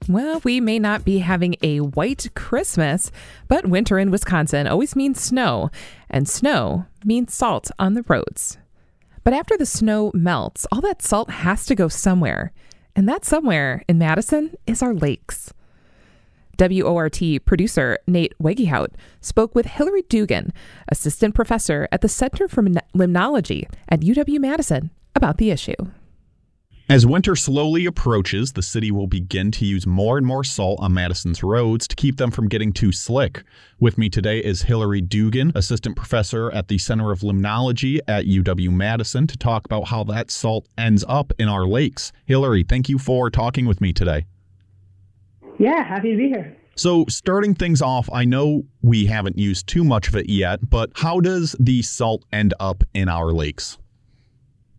Well, 0.08 0.40
we 0.42 0.60
may 0.60 0.80
not 0.80 1.04
be 1.04 1.18
having 1.18 1.54
a 1.62 1.78
white 1.78 2.28
Christmas, 2.34 3.12
but 3.46 3.68
winter 3.68 4.00
in 4.00 4.10
Wisconsin 4.10 4.66
always 4.66 4.96
means 4.96 5.20
snow, 5.20 5.70
and 6.10 6.28
snow 6.28 6.86
means 7.04 7.32
salt 7.32 7.70
on 7.78 7.94
the 7.94 8.04
roads. 8.08 8.58
But 9.26 9.34
after 9.34 9.56
the 9.56 9.66
snow 9.66 10.12
melts, 10.14 10.68
all 10.70 10.80
that 10.82 11.02
salt 11.02 11.30
has 11.30 11.66
to 11.66 11.74
go 11.74 11.88
somewhere. 11.88 12.52
And 12.94 13.08
that 13.08 13.24
somewhere 13.24 13.82
in 13.88 13.98
Madison 13.98 14.54
is 14.68 14.84
our 14.84 14.94
lakes. 14.94 15.52
WORT 16.60 17.20
producer 17.44 17.98
Nate 18.06 18.38
Wegehout 18.40 18.90
spoke 19.20 19.52
with 19.52 19.66
Hilary 19.66 20.02
Dugan, 20.02 20.52
assistant 20.86 21.34
professor 21.34 21.88
at 21.90 22.02
the 22.02 22.08
Center 22.08 22.46
for 22.46 22.62
Limnology 22.62 23.68
at 23.88 24.02
UW 24.02 24.38
Madison, 24.38 24.92
about 25.16 25.38
the 25.38 25.50
issue. 25.50 25.74
As 26.88 27.04
winter 27.04 27.34
slowly 27.34 27.84
approaches, 27.84 28.52
the 28.52 28.62
city 28.62 28.92
will 28.92 29.08
begin 29.08 29.50
to 29.50 29.64
use 29.64 29.88
more 29.88 30.18
and 30.18 30.24
more 30.24 30.44
salt 30.44 30.78
on 30.80 30.94
Madison's 30.94 31.42
roads 31.42 31.88
to 31.88 31.96
keep 31.96 32.16
them 32.16 32.30
from 32.30 32.46
getting 32.46 32.72
too 32.72 32.92
slick. 32.92 33.42
With 33.80 33.98
me 33.98 34.08
today 34.08 34.38
is 34.38 34.62
Hilary 34.62 35.00
Dugan, 35.00 35.50
assistant 35.56 35.96
professor 35.96 36.48
at 36.52 36.68
the 36.68 36.78
Center 36.78 37.10
of 37.10 37.22
Limnology 37.22 37.98
at 38.06 38.26
UW 38.26 38.70
Madison, 38.70 39.26
to 39.26 39.36
talk 39.36 39.64
about 39.64 39.88
how 39.88 40.04
that 40.04 40.30
salt 40.30 40.68
ends 40.78 41.04
up 41.08 41.32
in 41.40 41.48
our 41.48 41.66
lakes. 41.66 42.12
Hilary, 42.24 42.62
thank 42.62 42.88
you 42.88 42.98
for 42.98 43.30
talking 43.30 43.66
with 43.66 43.80
me 43.80 43.92
today. 43.92 44.24
Yeah, 45.58 45.82
happy 45.82 46.12
to 46.12 46.16
be 46.16 46.28
here. 46.28 46.56
So, 46.76 47.04
starting 47.08 47.56
things 47.56 47.82
off, 47.82 48.08
I 48.12 48.24
know 48.24 48.62
we 48.82 49.06
haven't 49.06 49.38
used 49.38 49.66
too 49.66 49.82
much 49.82 50.06
of 50.06 50.14
it 50.14 50.28
yet, 50.28 50.60
but 50.70 50.90
how 50.94 51.18
does 51.18 51.56
the 51.58 51.82
salt 51.82 52.24
end 52.32 52.54
up 52.60 52.84
in 52.94 53.08
our 53.08 53.32
lakes? 53.32 53.76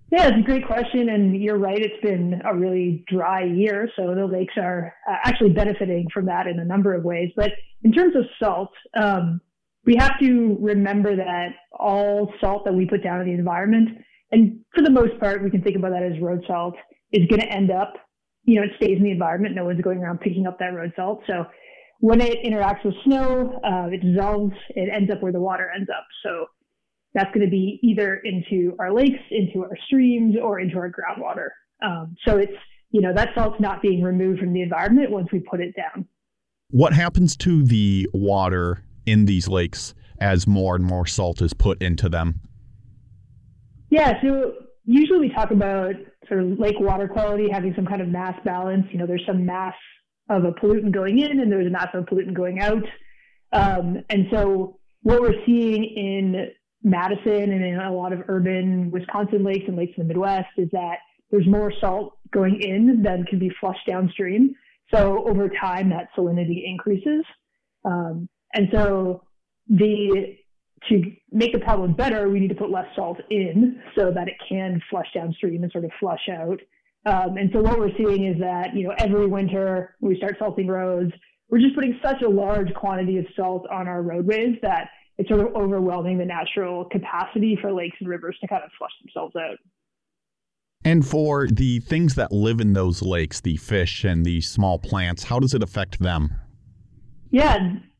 Yeah, 0.09 0.29
it's 0.29 0.37
a 0.37 0.41
great 0.41 0.65
question. 0.65 1.09
And 1.09 1.35
you're 1.35 1.57
right, 1.57 1.79
it's 1.79 2.01
been 2.01 2.41
a 2.45 2.55
really 2.55 3.03
dry 3.07 3.43
year. 3.43 3.89
So 3.95 4.15
the 4.15 4.25
lakes 4.25 4.53
are 4.57 4.93
uh, 5.09 5.15
actually 5.25 5.51
benefiting 5.51 6.07
from 6.13 6.25
that 6.27 6.47
in 6.47 6.59
a 6.59 6.65
number 6.65 6.93
of 6.93 7.03
ways. 7.03 7.29
But 7.35 7.51
in 7.83 7.91
terms 7.91 8.15
of 8.15 8.23
salt, 8.41 8.71
um, 8.99 9.41
we 9.85 9.95
have 9.95 10.19
to 10.19 10.57
remember 10.59 11.15
that 11.15 11.49
all 11.71 12.31
salt 12.41 12.65
that 12.65 12.73
we 12.73 12.85
put 12.85 13.03
down 13.03 13.21
in 13.21 13.27
the 13.27 13.33
environment, 13.33 13.89
and 14.31 14.59
for 14.75 14.83
the 14.83 14.89
most 14.89 15.17
part, 15.19 15.41
we 15.41 15.49
can 15.49 15.61
think 15.61 15.77
about 15.77 15.91
that 15.91 16.03
as 16.03 16.21
road 16.21 16.43
salt, 16.45 16.75
is 17.13 17.25
going 17.27 17.39
to 17.39 17.47
end 17.47 17.71
up, 17.71 17.93
you 18.43 18.59
know, 18.59 18.63
it 18.63 18.71
stays 18.75 18.97
in 18.97 19.03
the 19.03 19.11
environment. 19.11 19.55
No 19.55 19.63
one's 19.63 19.81
going 19.81 19.99
around 19.99 20.19
picking 20.19 20.45
up 20.45 20.59
that 20.59 20.73
road 20.73 20.91
salt. 20.97 21.21
So 21.25 21.45
when 21.99 22.19
it 22.19 22.43
interacts 22.43 22.83
with 22.83 22.95
snow, 23.05 23.59
uh, 23.63 23.87
it 23.89 24.01
dissolves, 24.01 24.53
it 24.69 24.89
ends 24.93 25.09
up 25.09 25.21
where 25.21 25.31
the 25.31 25.39
water 25.39 25.71
ends 25.73 25.89
up. 25.89 26.05
So 26.23 26.47
that's 27.17 27.33
going 27.33 27.45
to 27.45 27.49
be 27.49 27.79
either 27.81 28.21
into 28.23 28.75
our 28.79 28.93
lakes, 28.93 29.19
into 29.31 29.63
our 29.63 29.75
streams, 29.87 30.35
or 30.41 30.59
into 30.59 30.77
our 30.77 30.91
groundwater. 30.91 31.49
Um, 31.83 32.15
so 32.25 32.37
it's, 32.37 32.53
you 32.91 33.01
know, 33.01 33.11
that 33.13 33.29
salt's 33.33 33.59
not 33.59 33.81
being 33.81 34.03
removed 34.03 34.39
from 34.39 34.53
the 34.53 34.61
environment 34.61 35.09
once 35.09 35.27
we 35.31 35.39
put 35.39 35.59
it 35.59 35.75
down. 35.75 36.07
What 36.69 36.93
happens 36.93 37.35
to 37.37 37.63
the 37.63 38.07
water 38.13 38.83
in 39.07 39.25
these 39.25 39.47
lakes 39.47 39.95
as 40.19 40.45
more 40.45 40.75
and 40.75 40.85
more 40.85 41.07
salt 41.07 41.41
is 41.41 41.53
put 41.53 41.81
into 41.81 42.07
them? 42.07 42.41
Yeah, 43.89 44.21
so 44.21 44.53
usually 44.85 45.19
we 45.19 45.29
talk 45.29 45.49
about 45.49 45.95
sort 46.27 46.41
of 46.41 46.59
lake 46.59 46.79
water 46.79 47.07
quality 47.07 47.49
having 47.51 47.73
some 47.75 47.85
kind 47.85 48.01
of 48.01 48.09
mass 48.09 48.37
balance. 48.45 48.85
You 48.91 48.99
know, 48.99 49.07
there's 49.07 49.25
some 49.25 49.43
mass 49.43 49.75
of 50.29 50.43
a 50.43 50.51
pollutant 50.51 50.91
going 50.91 51.17
in 51.19 51.39
and 51.39 51.51
there's 51.51 51.65
a 51.65 51.71
mass 51.71 51.87
of 51.95 52.03
a 52.03 52.05
pollutant 52.05 52.35
going 52.35 52.59
out. 52.59 52.83
Um, 53.53 54.03
and 54.09 54.27
so 54.29 54.77
what 55.01 55.21
we're 55.21 55.45
seeing 55.45 55.83
in 55.83 56.49
Madison 56.89 57.51
and 57.51 57.65
in 57.65 57.79
a 57.79 57.93
lot 57.93 58.13
of 58.13 58.23
urban 58.27 58.91
Wisconsin 58.91 59.43
lakes 59.43 59.65
and 59.67 59.75
lakes 59.75 59.93
in 59.97 60.03
the 60.03 60.13
Midwest 60.13 60.47
is 60.57 60.69
that 60.71 60.97
there's 61.31 61.47
more 61.47 61.71
salt 61.81 62.17
going 62.31 62.61
in 62.61 63.01
than 63.03 63.25
can 63.25 63.39
be 63.39 63.51
flushed 63.59 63.85
downstream. 63.87 64.55
So 64.93 65.27
over 65.27 65.49
time, 65.49 65.89
that 65.89 66.09
salinity 66.17 66.63
increases. 66.65 67.25
Um, 67.83 68.29
and 68.53 68.69
so 68.71 69.23
the 69.67 70.37
to 70.89 71.01
make 71.31 71.51
the 71.53 71.59
problem 71.59 71.93
better, 71.93 72.29
we 72.29 72.39
need 72.39 72.49
to 72.49 72.55
put 72.55 72.69
less 72.69 72.85
salt 72.95 73.17
in 73.29 73.81
so 73.97 74.11
that 74.11 74.27
it 74.27 74.35
can 74.47 74.81
flush 74.89 75.07
downstream 75.13 75.63
and 75.63 75.71
sort 75.71 75.83
of 75.83 75.91
flush 75.99 76.29
out. 76.31 76.59
Um, 77.05 77.37
and 77.37 77.49
so 77.51 77.61
what 77.61 77.79
we're 77.79 77.95
seeing 77.97 78.25
is 78.25 78.39
that 78.39 78.75
you 78.75 78.87
know 78.87 78.93
every 78.97 79.27
winter 79.27 79.95
we 79.99 80.15
start 80.17 80.35
salting 80.39 80.67
roads, 80.67 81.11
we're 81.49 81.59
just 81.59 81.75
putting 81.75 81.99
such 82.03 82.21
a 82.21 82.29
large 82.29 82.73
quantity 82.73 83.17
of 83.17 83.25
salt 83.35 83.65
on 83.71 83.87
our 83.87 84.01
roadways 84.01 84.57
that 84.61 84.89
it's 85.17 85.29
sort 85.29 85.41
of 85.41 85.55
overwhelming 85.55 86.17
the 86.17 86.25
natural 86.25 86.85
capacity 86.85 87.57
for 87.59 87.71
lakes 87.71 87.97
and 87.99 88.09
rivers 88.09 88.37
to 88.41 88.47
kind 88.47 88.63
of 88.63 88.69
flush 88.77 88.91
themselves 89.01 89.35
out. 89.35 89.57
And 90.85 91.05
for 91.05 91.47
the 91.47 91.79
things 91.79 92.15
that 92.15 92.31
live 92.31 92.61
in 92.61 92.73
those 92.73 93.01
lakes, 93.01 93.41
the 93.41 93.57
fish 93.57 94.03
and 94.03 94.25
the 94.25 94.41
small 94.41 94.77
plants, 94.77 95.23
how 95.23 95.39
does 95.39 95.53
it 95.53 95.63
affect 95.63 95.99
them? 95.99 96.29
Yeah, 97.31 97.57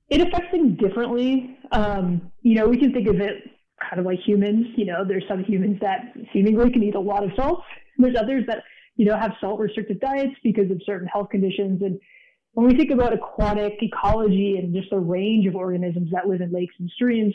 it 0.09 0.21
affects 0.21 0.51
them 0.51 0.75
differently. 0.75 1.57
Um, 1.71 2.31
you 2.41 2.55
know, 2.55 2.67
we 2.67 2.77
can 2.77 2.93
think 2.93 3.07
of 3.07 3.19
it 3.19 3.43
kind 3.89 3.99
of 3.99 4.05
like 4.05 4.19
humans. 4.25 4.67
You 4.75 4.85
know, 4.85 5.03
there's 5.05 5.25
some 5.27 5.43
humans 5.43 5.79
that 5.81 6.13
seemingly 6.31 6.71
can 6.71 6.83
eat 6.83 6.95
a 6.95 6.99
lot 6.99 7.23
of 7.23 7.31
salt. 7.35 7.61
There's 7.97 8.15
others 8.15 8.43
that, 8.47 8.63
you 8.95 9.05
know, 9.05 9.17
have 9.17 9.31
salt 9.41 9.59
restricted 9.59 9.99
diets 9.99 10.33
because 10.43 10.71
of 10.71 10.81
certain 10.85 11.07
health 11.07 11.29
conditions. 11.29 11.81
And 11.81 11.99
when 12.57 12.65
we 12.65 12.75
think 12.75 12.89
about 12.89 13.13
aquatic 13.13 13.73
ecology 13.83 14.55
and 14.57 14.73
just 14.73 14.89
the 14.89 14.97
range 14.97 15.45
of 15.45 15.55
organisms 15.55 16.09
that 16.11 16.27
live 16.27 16.41
in 16.41 16.51
lakes 16.51 16.73
and 16.79 16.89
streams, 16.89 17.31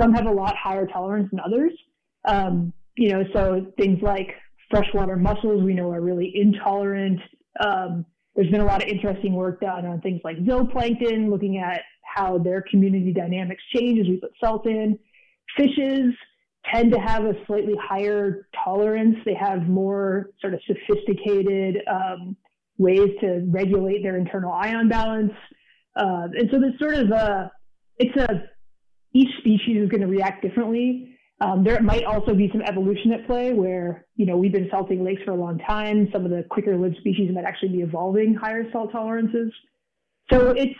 some 0.00 0.12
have 0.12 0.26
a 0.26 0.30
lot 0.32 0.56
higher 0.56 0.84
tolerance 0.84 1.30
than 1.30 1.38
others. 1.38 1.70
Um, 2.24 2.72
you 2.96 3.12
know, 3.12 3.22
so 3.32 3.72
things 3.78 4.02
like 4.02 4.34
freshwater 4.68 5.14
mussels 5.14 5.62
we 5.62 5.74
know 5.74 5.92
are 5.92 6.00
really 6.00 6.32
intolerant. 6.34 7.20
Um, 7.60 8.04
there's 8.34 8.50
been 8.50 8.62
a 8.62 8.64
lot 8.64 8.82
of 8.82 8.88
interesting 8.88 9.34
work 9.34 9.60
done 9.60 9.86
on 9.86 10.00
things 10.00 10.22
like 10.24 10.38
zooplankton, 10.38 11.30
looking 11.30 11.58
at 11.58 11.82
how 12.02 12.38
their 12.38 12.60
community 12.68 13.12
dynamics 13.12 13.62
change 13.76 14.00
as 14.00 14.08
we 14.08 14.16
put 14.16 14.32
salt 14.42 14.66
in. 14.66 14.98
Fishes 15.56 16.12
tend 16.72 16.92
to 16.92 16.98
have 16.98 17.24
a 17.26 17.34
slightly 17.46 17.76
higher 17.80 18.48
tolerance. 18.64 19.18
They 19.24 19.34
have 19.34 19.68
more 19.68 20.30
sort 20.40 20.52
of 20.52 20.60
sophisticated 20.66 21.76
um, 21.88 22.36
ways 22.78 23.10
to 23.20 23.46
regulate 23.48 24.02
their 24.02 24.16
internal 24.16 24.52
ion 24.52 24.88
balance. 24.88 25.32
Uh, 25.96 26.28
and 26.32 26.48
so 26.50 26.58
there's 26.58 26.78
sort 26.78 26.94
of 26.94 27.10
a, 27.10 27.52
it's 27.98 28.16
a, 28.16 28.44
each 29.12 29.30
species 29.38 29.82
is 29.82 29.88
going 29.88 30.00
to 30.00 30.08
react 30.08 30.42
differently. 30.42 31.16
Um, 31.40 31.64
there 31.64 31.80
might 31.82 32.04
also 32.04 32.34
be 32.34 32.48
some 32.52 32.62
evolution 32.62 33.12
at 33.12 33.26
play 33.26 33.52
where, 33.52 34.06
you 34.16 34.26
know, 34.26 34.36
we've 34.36 34.52
been 34.52 34.68
salting 34.70 35.04
lakes 35.04 35.22
for 35.24 35.32
a 35.32 35.36
long 35.36 35.58
time. 35.58 36.08
Some 36.12 36.24
of 36.24 36.30
the 36.30 36.44
quicker 36.50 36.76
lived 36.76 36.96
species 36.98 37.30
might 37.32 37.44
actually 37.44 37.70
be 37.70 37.80
evolving 37.80 38.34
higher 38.34 38.70
salt 38.72 38.92
tolerances. 38.92 39.52
So 40.32 40.50
it's 40.50 40.78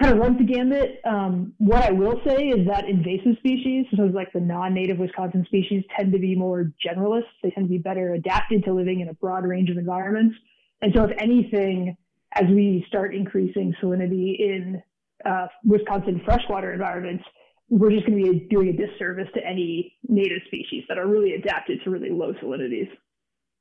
kind 0.00 0.12
of 0.14 0.18
runs 0.18 0.38
the 0.38 0.44
gamut. 0.44 1.00
Um, 1.04 1.52
what 1.58 1.82
I 1.82 1.90
will 1.90 2.20
say 2.26 2.48
is 2.48 2.66
that 2.66 2.88
invasive 2.88 3.36
species, 3.38 3.86
so 3.96 4.04
like 4.04 4.32
the 4.32 4.40
non-native 4.40 4.98
Wisconsin 4.98 5.44
species, 5.46 5.84
tend 5.96 6.12
to 6.12 6.18
be 6.18 6.34
more 6.34 6.72
generalists. 6.86 7.24
They 7.42 7.50
tend 7.50 7.66
to 7.66 7.70
be 7.70 7.78
better 7.78 8.14
adapted 8.14 8.64
to 8.64 8.72
living 8.72 9.00
in 9.00 9.08
a 9.08 9.14
broad 9.14 9.44
range 9.44 9.68
of 9.70 9.76
environments. 9.76 10.36
And 10.82 10.92
so, 10.94 11.04
if 11.04 11.12
anything, 11.18 11.96
as 12.34 12.44
we 12.48 12.84
start 12.88 13.14
increasing 13.14 13.74
salinity 13.82 14.38
in 14.38 14.82
uh, 15.24 15.46
Wisconsin 15.64 16.20
freshwater 16.24 16.72
environments, 16.72 17.24
we're 17.68 17.90
just 17.90 18.06
going 18.06 18.22
to 18.22 18.32
be 18.32 18.46
doing 18.50 18.68
a 18.68 18.72
disservice 18.72 19.28
to 19.34 19.46
any 19.46 19.96
native 20.08 20.42
species 20.46 20.84
that 20.88 20.98
are 20.98 21.06
really 21.06 21.34
adapted 21.34 21.80
to 21.84 21.90
really 21.90 22.10
low 22.10 22.34
salinities. 22.42 22.88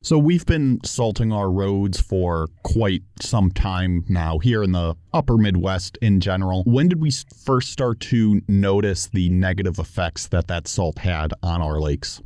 So 0.03 0.17
we've 0.17 0.47
been 0.47 0.79
salting 0.83 1.31
our 1.31 1.51
roads 1.51 2.01
for 2.01 2.47
quite 2.63 3.03
some 3.19 3.51
time 3.51 4.03
now 4.09 4.39
here 4.39 4.63
in 4.63 4.71
the 4.71 4.95
upper 5.13 5.37
Midwest 5.37 5.95
in 6.01 6.19
general. 6.19 6.63
When 6.63 6.87
did 6.87 6.99
we 6.99 7.11
first 7.45 7.71
start 7.71 7.99
to 7.99 8.41
notice 8.47 9.05
the 9.05 9.29
negative 9.29 9.77
effects 9.77 10.27
that 10.29 10.47
that 10.47 10.67
salt 10.67 10.97
had 10.97 11.33
on 11.43 11.61
our 11.61 11.79
lakes? 11.79 12.19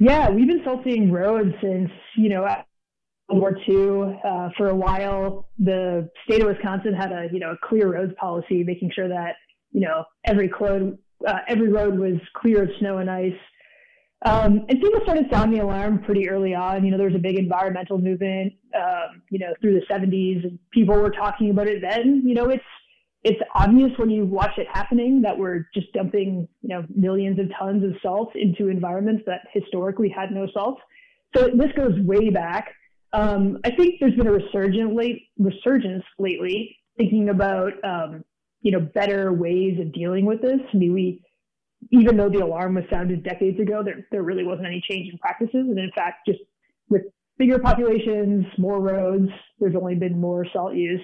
Yeah, 0.00 0.28
we've 0.28 0.48
been 0.48 0.62
salting 0.64 1.12
roads 1.12 1.54
since, 1.62 1.90
you 2.16 2.28
know, 2.30 2.44
World 3.32 3.40
War 3.40 3.56
II. 3.68 4.20
Uh, 4.24 4.48
for 4.56 4.68
a 4.68 4.74
while, 4.74 5.48
the 5.58 6.10
state 6.24 6.42
of 6.42 6.48
Wisconsin 6.48 6.94
had 6.94 7.12
a, 7.12 7.28
you 7.32 7.38
know, 7.38 7.52
a 7.52 7.66
clear 7.68 7.92
roads 7.92 8.12
policy, 8.20 8.64
making 8.64 8.90
sure 8.94 9.08
that, 9.08 9.36
you 9.72 9.80
know, 9.80 10.04
every, 10.24 10.48
clode, 10.48 10.98
uh, 11.26 11.38
every 11.48 11.70
road 11.70 11.98
was 11.98 12.14
clear 12.34 12.64
of 12.64 12.70
snow 12.78 12.98
and 12.98 13.10
ice 13.10 13.32
um, 14.26 14.66
and 14.68 14.80
people 14.80 15.00
started 15.02 15.26
sounding 15.32 15.58
the 15.58 15.64
alarm 15.64 16.02
pretty 16.02 16.28
early 16.28 16.54
on. 16.54 16.84
You 16.84 16.90
know, 16.90 16.98
there 16.98 17.06
was 17.06 17.16
a 17.16 17.20
big 17.20 17.38
environmental 17.38 17.98
movement, 17.98 18.52
um, 18.74 19.22
you 19.30 19.38
know, 19.38 19.54
through 19.60 19.80
the 19.80 19.86
70s, 19.86 20.44
and 20.44 20.58
people 20.72 20.94
were 20.94 21.10
talking 21.10 21.50
about 21.50 21.68
it 21.68 21.80
then. 21.80 22.22
You 22.26 22.34
know, 22.34 22.50
it's 22.50 22.64
it's 23.22 23.40
obvious 23.54 23.90
when 23.98 24.08
you 24.10 24.24
watch 24.24 24.56
it 24.56 24.66
happening 24.72 25.22
that 25.22 25.36
we're 25.36 25.66
just 25.74 25.92
dumping, 25.92 26.48
you 26.62 26.68
know, 26.68 26.84
millions 26.94 27.38
of 27.38 27.46
tons 27.58 27.84
of 27.84 27.92
salt 28.02 28.34
into 28.34 28.68
environments 28.68 29.22
that 29.26 29.42
historically 29.52 30.08
had 30.08 30.32
no 30.32 30.46
salt. 30.52 30.78
So 31.36 31.48
this 31.54 31.70
goes 31.76 31.98
way 32.00 32.30
back. 32.30 32.74
Um, 33.12 33.58
I 33.64 33.70
think 33.70 33.96
there's 34.00 34.14
been 34.14 34.26
a 34.26 34.32
resurgence 34.32 34.92
late 34.94 35.22
resurgence 35.38 36.04
lately, 36.18 36.76
thinking 36.96 37.28
about 37.28 37.72
um, 37.84 38.24
you 38.62 38.72
know 38.72 38.80
better 38.80 39.32
ways 39.32 39.78
of 39.80 39.92
dealing 39.92 40.24
with 40.26 40.42
this. 40.42 40.60
I 40.72 40.76
mean, 40.76 40.92
we 40.92 41.22
even 41.90 42.16
though 42.16 42.28
the 42.28 42.44
alarm 42.44 42.74
was 42.74 42.84
sounded 42.90 43.22
decades 43.22 43.58
ago, 43.58 43.82
there, 43.82 44.06
there 44.10 44.22
really 44.22 44.44
wasn't 44.44 44.66
any 44.66 44.82
change 44.88 45.10
in 45.10 45.18
practices. 45.18 45.54
And 45.54 45.78
in 45.78 45.90
fact, 45.94 46.26
just 46.26 46.40
with 46.88 47.02
bigger 47.38 47.58
populations, 47.58 48.44
more 48.58 48.80
roads, 48.80 49.30
there's 49.58 49.74
only 49.74 49.94
been 49.94 50.20
more 50.20 50.46
salt 50.52 50.74
use. 50.74 51.00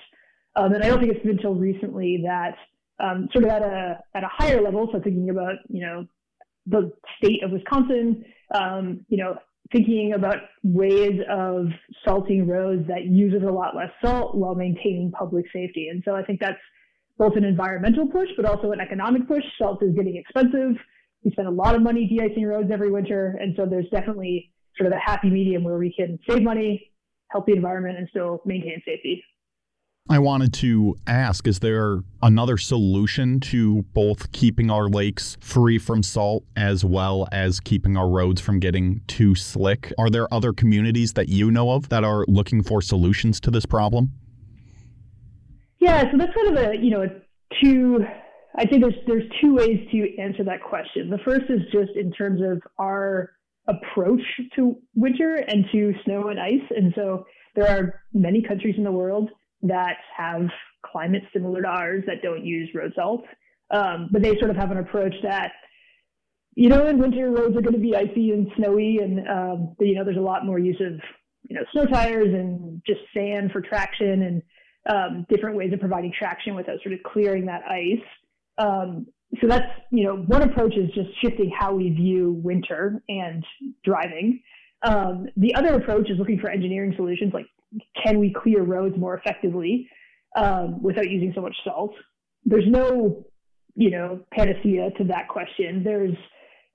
Um, 0.55 0.73
and 0.73 0.83
I 0.83 0.89
don't 0.89 1.01
think 1.01 1.13
it's 1.13 1.23
been 1.25 1.37
until 1.37 1.55
recently 1.55 2.23
that 2.25 2.57
um, 3.03 3.29
sort 3.33 3.45
of 3.45 3.51
at 3.51 3.63
a 3.63 3.99
at 4.15 4.25
a 4.25 4.29
higher 4.31 4.63
level, 4.63 4.89
so 4.93 5.01
thinking 5.01 5.31
about 5.31 5.57
you 5.69 5.83
know 5.83 6.07
the 6.67 6.93
state 7.19 7.43
of 7.43 7.51
Wisconsin, 7.51 8.25
um, 8.55 9.05
you 9.09 9.19
know 9.19 9.37
thinking 9.73 10.13
about 10.15 10.37
ways 10.63 11.21
of 11.31 11.67
salting 12.05 12.47
roads 12.47 12.87
that 12.89 13.07
uses 13.07 13.43
a 13.43 13.51
lot 13.51 13.75
less 13.75 13.91
salt 14.05 14.37
while 14.37 14.55
maintaining 14.55 15.11
public 15.11 15.45
safety. 15.53 15.89
And 15.91 16.03
so 16.05 16.15
I 16.15 16.23
think 16.23 16.41
that's 16.41 16.59
both 17.19 17.37
an 17.37 17.45
environmental 17.45 18.07
push, 18.07 18.29
but 18.37 18.45
also 18.45 18.73
an 18.73 18.81
economic 18.81 19.27
push. 19.27 19.43
Salt 19.59 19.83
is 19.83 19.95
getting 19.95 20.17
expensive. 20.17 20.77
We 21.25 21.31
spend 21.33 21.49
a 21.49 21.53
lot 21.53 21.75
of 21.75 21.83
money 21.83 22.07
de-icing 22.07 22.45
roads 22.45 22.71
every 22.73 22.91
winter, 22.91 23.37
and 23.41 23.55
so 23.57 23.67
there's 23.67 23.89
definitely 23.91 24.53
sort 24.77 24.93
of 24.93 24.97
a 24.97 25.01
happy 25.01 25.31
medium 25.31 25.65
where 25.65 25.79
we 25.79 25.93
can 25.93 26.19
save 26.29 26.43
money, 26.43 26.93
help 27.31 27.47
the 27.47 27.55
environment, 27.55 27.99
and 27.99 28.07
still 28.11 28.43
maintain 28.45 28.81
safety. 28.85 29.25
I 30.09 30.21
wanted 30.21 30.53
to 30.55 30.97
ask 31.09 31.49
is 31.49 31.59
there 31.59 31.99
another 32.23 32.57
solution 32.59 33.41
to 33.41 33.83
both 33.93 34.31
keeping 34.31 34.71
our 34.71 34.89
lakes 34.89 35.37
free 35.41 35.79
from 35.79 36.05
salt 36.05 36.45
as 36.55 36.85
well 36.85 37.27
as 37.33 37.59
keeping 37.59 37.97
our 37.97 38.09
roads 38.09 38.41
from 38.41 38.61
getting 38.61 39.01
too 39.09 39.35
slick? 39.35 39.93
Are 39.99 40.09
there 40.09 40.33
other 40.33 40.53
communities 40.53 41.15
that 41.15 41.29
you 41.29 41.51
know 41.51 41.73
of 41.73 41.89
that 41.89 42.05
are 42.05 42.25
looking 42.29 42.63
for 42.63 42.81
solutions 42.81 43.41
to 43.41 43.51
this 43.51 43.67
problem? 43.67 44.13
Yeah, 45.81 46.03
so 46.13 46.17
that's 46.17 46.33
kind 46.35 46.57
of 46.57 46.71
a 46.71 46.77
you 46.77 46.91
know 46.91 47.11
two. 47.61 48.05
I 48.57 48.65
think 48.65 48.83
there's 48.83 48.95
there's 49.09 49.29
two 49.41 49.57
ways 49.57 49.89
to 49.91 50.19
answer 50.23 50.45
that 50.45 50.63
question. 50.63 51.11
The 51.11 51.19
first 51.19 51.47
is 51.49 51.63
just 51.73 51.97
in 51.97 52.13
terms 52.13 52.41
of 52.43 52.63
our 52.79 53.33
approach 53.67 54.23
to 54.55 54.77
winter 54.95 55.35
and 55.49 55.65
to 55.73 55.93
snow 56.05 56.29
and 56.29 56.39
ice, 56.39 56.71
and 56.77 56.93
so 56.95 57.27
there 57.57 57.69
are 57.69 58.03
many 58.13 58.41
countries 58.41 58.77
in 58.79 58.85
the 58.85 58.93
world 58.93 59.31
that 59.63 59.97
have 60.17 60.49
climates 60.85 61.27
similar 61.33 61.63
to 61.63 61.69
ours 61.69 62.05
that 62.07 62.23
don't 62.23 62.45
use 62.45 62.69
road 62.75 62.93
salt, 62.95 63.25
um, 63.71 64.09
but 64.13 64.23
they 64.23 64.37
sort 64.39 64.51
of 64.51 64.57
have 64.57 64.71
an 64.71 64.79
approach 64.79 65.15
that 65.23 65.53
you 66.57 66.71
know, 66.71 66.87
in 66.87 66.99
winter 66.99 67.31
roads 67.31 67.55
are 67.55 67.61
going 67.61 67.75
to 67.75 67.79
be 67.79 67.95
icy 67.95 68.31
and 68.31 68.51
snowy, 68.57 68.99
and 69.03 69.29
um, 69.29 69.77
you 69.79 69.95
know, 69.95 70.05
there's 70.05 70.17
a 70.17 70.21
lot 70.21 70.45
more 70.45 70.59
use 70.59 70.81
of 70.81 70.99
you 71.49 71.55
know 71.55 71.63
snow 71.71 71.85
tires 71.85 72.33
and 72.33 72.83
just 72.87 73.01
sand 73.15 73.53
for 73.53 73.61
traction, 73.61 74.23
and 74.23 74.43
um, 74.89 75.27
different 75.29 75.57
ways 75.57 75.73
of 75.75 75.81
providing 75.81 76.13
traction 76.19 76.55
without 76.57 76.79
sort 76.83 76.95
of 76.95 77.01
clearing 77.05 77.45
that 77.45 77.63
ice. 77.69 78.03
Um, 78.57 79.07
so 79.41 79.47
that's 79.47 79.71
you 79.93 80.05
know 80.05 80.17
one 80.17 80.43
approach 80.43 80.75
is 80.77 80.89
just 80.95 81.11
shifting 81.21 81.53
how 81.57 81.75
we 81.75 81.91
view 81.91 82.41
winter 82.43 83.03
and 83.07 83.45
driving. 83.85 84.41
Um, 84.83 85.27
the 85.37 85.55
other 85.55 85.75
approach 85.75 86.09
is 86.09 86.19
looking 86.19 86.39
for 86.39 86.49
engineering 86.49 86.95
solutions 86.97 87.35
like 87.35 87.47
can 88.03 88.19
we 88.19 88.33
clear 88.33 88.63
roads 88.63 88.97
more 88.97 89.17
effectively 89.17 89.89
um, 90.37 90.83
without 90.83 91.09
using 91.09 91.33
so 91.35 91.41
much 91.41 91.57
salt. 91.65 91.95
There's 92.45 92.69
no 92.69 93.25
you 93.75 93.91
know 93.91 94.21
panacea 94.33 94.91
to 94.99 95.05
that 95.05 95.29
question. 95.29 95.83
There's 95.85 96.17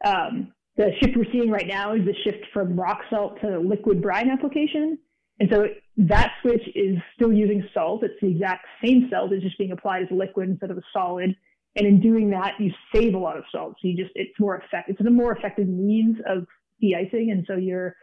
um, 0.05 0.53
the 0.77 0.91
shift 0.99 1.17
we're 1.17 1.31
seeing 1.31 1.51
right 1.51 1.67
now 1.67 1.93
is 1.93 2.05
the 2.05 2.15
shift 2.23 2.45
from 2.53 2.79
rock 2.79 2.99
salt 3.09 3.39
to 3.41 3.59
liquid 3.59 4.01
brine 4.01 4.29
application. 4.29 4.97
And 5.39 5.49
so 5.51 5.65
that 5.97 6.33
switch 6.41 6.63
is 6.75 6.97
still 7.15 7.33
using 7.33 7.67
salt. 7.73 8.03
It's 8.03 8.13
the 8.21 8.29
exact 8.29 8.65
same 8.83 9.09
salt. 9.11 9.33
It's 9.33 9.43
just 9.43 9.57
being 9.57 9.71
applied 9.71 10.03
as 10.03 10.07
a 10.11 10.13
liquid 10.13 10.49
instead 10.49 10.71
of 10.71 10.77
a 10.77 10.83
solid. 10.93 11.35
And 11.75 11.87
in 11.87 11.99
doing 11.99 12.29
that, 12.31 12.53
you 12.59 12.71
save 12.93 13.15
a 13.15 13.17
lot 13.17 13.37
of 13.37 13.43
salt. 13.51 13.75
So 13.81 13.87
you 13.87 13.97
just, 13.97 14.11
it's 14.15 14.37
more 14.39 14.57
effective. 14.57 14.95
It's 14.99 15.07
a 15.07 15.11
more 15.11 15.35
effective 15.35 15.67
means 15.67 16.17
of 16.27 16.45
de-icing. 16.79 17.31
And 17.31 17.45
so 17.47 17.55
you're, 17.55 17.95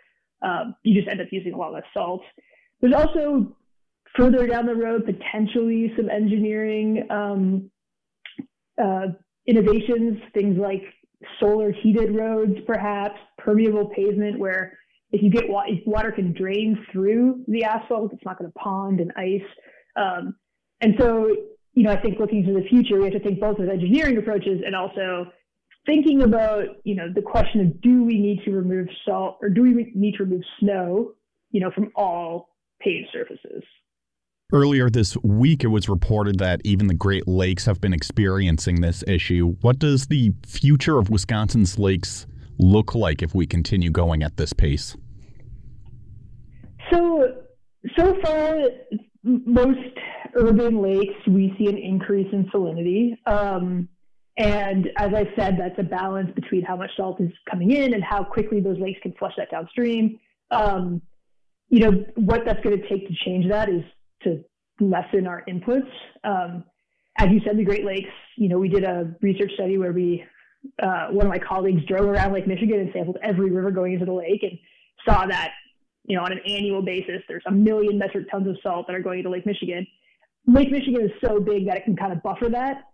um, 0.42 0.74
you 0.83 0.94
just 0.94 1.09
end 1.09 1.20
up 1.20 1.29
using 1.31 1.53
a 1.53 1.57
lot 1.57 1.72
less 1.72 1.85
salt. 1.94 2.22
There's 2.81 2.95
also 2.95 3.57
further 4.17 4.47
down 4.47 4.67
the 4.67 4.75
road, 4.75 5.05
potentially 5.05 5.93
some 5.97 6.09
engineering 6.11 7.07
um, 7.11 7.71
uh, 8.83 9.07
innovations, 9.47 10.19
things 10.35 10.59
like 10.59 10.83
solar 11.41 11.73
heated 11.73 12.14
roads, 12.14 12.55
perhaps 12.67 13.19
permeable 13.38 13.91
pavement 13.95 14.38
where 14.38 14.79
if 15.11 15.23
you 15.23 15.31
get 15.31 15.45
if 15.49 15.87
water 15.87 16.12
can 16.12 16.33
drain 16.33 16.85
through 16.93 17.43
the 17.49 17.64
asphalt, 17.64 18.12
it's 18.12 18.25
not 18.25 18.38
going 18.38 18.51
to 18.51 18.59
pond 18.59 19.01
and 19.01 19.12
ice. 19.17 19.49
Um, 19.97 20.37
and 20.81 20.95
so, 20.99 21.35
you 21.73 21.83
know, 21.83 21.91
I 21.91 22.01
think 22.01 22.19
looking 22.19 22.45
to 22.45 22.53
the 22.53 22.69
future, 22.69 22.99
we 22.99 23.05
have 23.05 23.14
to 23.14 23.21
think 23.21 23.41
both 23.41 23.59
of 23.59 23.69
engineering 23.69 24.19
approaches 24.19 24.61
and 24.64 24.77
also 24.77 25.33
thinking 25.87 26.23
about, 26.23 26.64
you 26.85 26.95
know, 26.95 27.07
the 27.12 27.23
question 27.23 27.62
of 27.62 27.81
do 27.81 28.05
we 28.05 28.19
need 28.19 28.43
to 28.45 28.51
remove 28.51 28.88
salt 29.07 29.38
or 29.41 29.49
do 29.49 29.62
we 29.62 29.93
need 29.95 30.14
to 30.17 30.25
remove 30.25 30.43
snow, 30.61 31.12
you 31.51 31.61
know, 31.61 31.71
from 31.71 31.91
all 31.97 32.51
paved 32.81 33.09
surfaces? 33.12 33.62
Earlier 34.53 34.88
this 34.88 35.17
week, 35.23 35.62
it 35.62 35.67
was 35.67 35.88
reported 35.88 36.38
that 36.38 36.62
even 36.64 36.87
the 36.87 36.95
Great 36.95 37.29
Lakes 37.29 37.67
have 37.67 37.81
been 37.81 37.93
experiencing 37.93 38.81
this 38.81 39.05
issue. 39.07 39.57
What 39.61 39.79
does 39.79 40.07
the 40.07 40.33
future 40.47 40.99
of 40.99 41.11
Wisconsin's 41.11 41.79
lakes 41.79 42.27
look 42.59 42.95
like 42.95 43.23
if 43.23 43.35
we 43.35 43.47
continue 43.47 43.91
going 43.91 44.23
at 44.23 44.38
this 44.38 44.55
pace? 44.55 44.97
So, 46.91 47.43
so 47.97 48.19
far, 48.23 48.59
most 49.23 49.79
urban 50.35 50.81
lakes, 50.81 51.14
we 51.27 51.55
see 51.59 51.67
an 51.67 51.77
increase 51.77 52.29
in 52.33 52.47
salinity. 52.47 53.19
Um, 53.27 53.88
and 54.38 54.88
as 54.97 55.12
I 55.14 55.31
said, 55.37 55.59
that's 55.59 55.79
a 55.79 55.83
balance 55.83 56.31
between 56.35 56.62
how 56.62 56.77
much 56.77 56.91
salt 56.97 57.21
is 57.21 57.33
coming 57.51 57.73
in 57.73 57.93
and 57.93 58.03
how 58.03 58.23
quickly 58.23 58.61
those 58.61 58.79
lakes 58.79 59.01
can 59.03 59.12
flush 59.14 59.35
that 59.37 59.51
downstream. 59.51 60.19
Um, 60.51 61.03
you 61.68 61.81
know, 61.81 62.04
what 62.16 62.44
that's 62.44 62.62
going 62.62 62.81
to 62.81 62.88
take 62.88 63.07
to 63.09 63.14
change 63.24 63.48
that 63.50 63.68
is 63.68 63.83
to 64.22 64.44
lessen 64.81 65.26
our 65.26 65.44
inputs. 65.48 65.90
Um, 66.24 66.64
as 67.18 67.28
you 67.31 67.40
said, 67.44 67.59
the 67.59 67.64
Great 67.64 67.85
Lakes, 67.85 68.11
you 68.37 68.48
know, 68.48 68.59
we 68.59 68.68
did 68.68 68.85
a 68.85 69.14
research 69.20 69.52
study 69.54 69.76
where 69.76 69.92
we 69.92 70.24
uh, 70.83 71.09
one 71.09 71.26
of 71.26 71.31
my 71.31 71.38
colleagues 71.38 71.85
drove 71.87 72.09
around 72.09 72.33
Lake 72.33 72.46
Michigan 72.46 72.81
and 72.81 72.90
sampled 72.92 73.18
every 73.22 73.50
river 73.50 73.70
going 73.70 73.92
into 73.92 74.04
the 74.04 74.12
lake 74.12 74.42
and 74.42 74.59
saw 75.09 75.26
that, 75.26 75.52
you 76.04 76.16
know, 76.16 76.24
on 76.24 76.33
an 76.33 76.40
annual 76.46 76.83
basis, 76.83 77.22
there's 77.28 77.44
a 77.46 77.50
million 77.50 77.98
metric 77.98 78.26
tons 78.31 78.48
of 78.48 78.57
salt 78.62 78.87
that 78.87 78.96
are 78.96 79.02
going 79.02 79.18
into 79.18 79.31
Lake 79.31 79.46
Michigan. 79.46 79.87
Lake 80.46 80.70
Michigan 80.70 81.02
is 81.02 81.11
so 81.24 81.40
big 81.40 81.66
that 81.66 81.76
it 81.76 81.85
can 81.85 81.96
kind 81.96 82.12
of 82.12 82.22
buffer 82.22 82.48
that. 82.48 82.85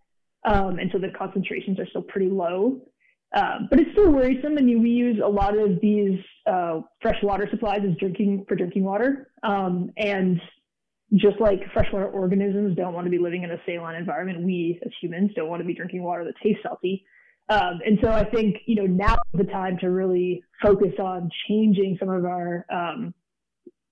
Um, 0.45 0.79
and 0.79 0.91
so 0.93 0.99
the 0.99 1.09
concentrations 1.09 1.79
are 1.79 1.87
still 1.87 2.03
pretty 2.03 2.29
low. 2.29 2.81
Um, 3.35 3.69
but 3.69 3.81
it's 3.81 3.91
still 3.93 4.13
worrisome. 4.13 4.59
I 4.59 4.63
mean, 4.63 4.83
we 4.83 4.91
use 4.91 5.21
a 5.25 5.29
lot 5.29 5.59
of 5.59 5.81
these 5.81 6.21
uh, 6.47 6.81
fresh 7.03 7.21
water 7.23 7.49
supplies 7.51 7.81
as 7.89 7.97
drinking 7.99 8.45
for 8.49 8.55
drinking 8.55 8.85
water. 8.85 9.31
Um, 9.43 9.91
and 9.97 10.41
just 11.15 11.41
like 11.41 11.61
freshwater 11.73 12.07
organisms 12.07 12.77
don't 12.77 12.95
want 12.95 13.07
to 13.07 13.11
be 13.11 13.19
living 13.19 13.43
in 13.43 13.51
a 13.51 13.59
saline 13.67 13.97
environment, 13.97 14.43
we 14.43 14.81
as 14.85 14.93
humans 15.01 15.31
don't 15.35 15.49
want 15.49 15.61
to 15.61 15.67
be 15.67 15.75
drinking 15.75 16.03
water 16.03 16.25
that 16.25 16.35
tastes 16.43 16.63
salty. 16.63 17.05
Um, 17.49 17.81
and 17.85 17.99
so 18.03 18.11
I 18.11 18.25
think, 18.25 18.57
you 18.67 18.77
know, 18.77 18.87
now 18.87 19.15
is 19.35 19.47
the 19.47 19.53
time 19.53 19.79
to 19.79 19.91
really 19.91 20.43
focus 20.63 20.95
on 20.99 21.29
changing 21.49 21.97
some 22.01 22.09
of 22.09 22.25
our, 22.25 22.65
um, 22.73 23.13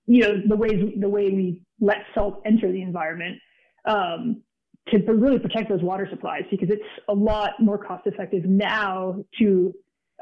you 0.06 0.22
know, 0.22 0.40
the 0.48 0.56
ways, 0.56 0.92
the 0.98 1.08
way 1.08 1.30
we 1.30 1.60
let 1.80 1.98
salt 2.14 2.42
enter 2.46 2.72
the 2.72 2.82
environment. 2.82 3.38
Um, 3.84 4.42
to 4.88 4.98
really 5.12 5.38
protect 5.38 5.68
those 5.68 5.82
water 5.82 6.06
supplies 6.10 6.42
because 6.50 6.68
it's 6.70 6.82
a 7.08 7.14
lot 7.14 7.52
more 7.60 7.78
cost 7.78 8.06
effective 8.06 8.44
now 8.44 9.24
to 9.38 9.72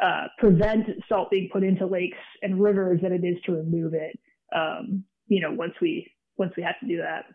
uh, 0.03 0.27
prevent 0.39 0.87
salt 1.09 1.31
being 1.31 1.49
put 1.53 1.65
into 1.65 1.87
lakes 1.87 2.19
and 2.43 2.61
rivers 2.61 3.01
than 3.03 3.13
it 3.13 3.25
is 3.25 3.37
to 3.47 3.53
remove 3.53 3.95
it. 3.95 4.19
Um, 4.55 5.05
you 5.27 5.41
know, 5.41 5.53
once 5.53 5.75
we 5.81 6.07
once 6.37 6.53
we 6.57 6.63
have 6.63 6.79
to 6.81 6.87
do 6.87 6.99
that. 6.99 7.27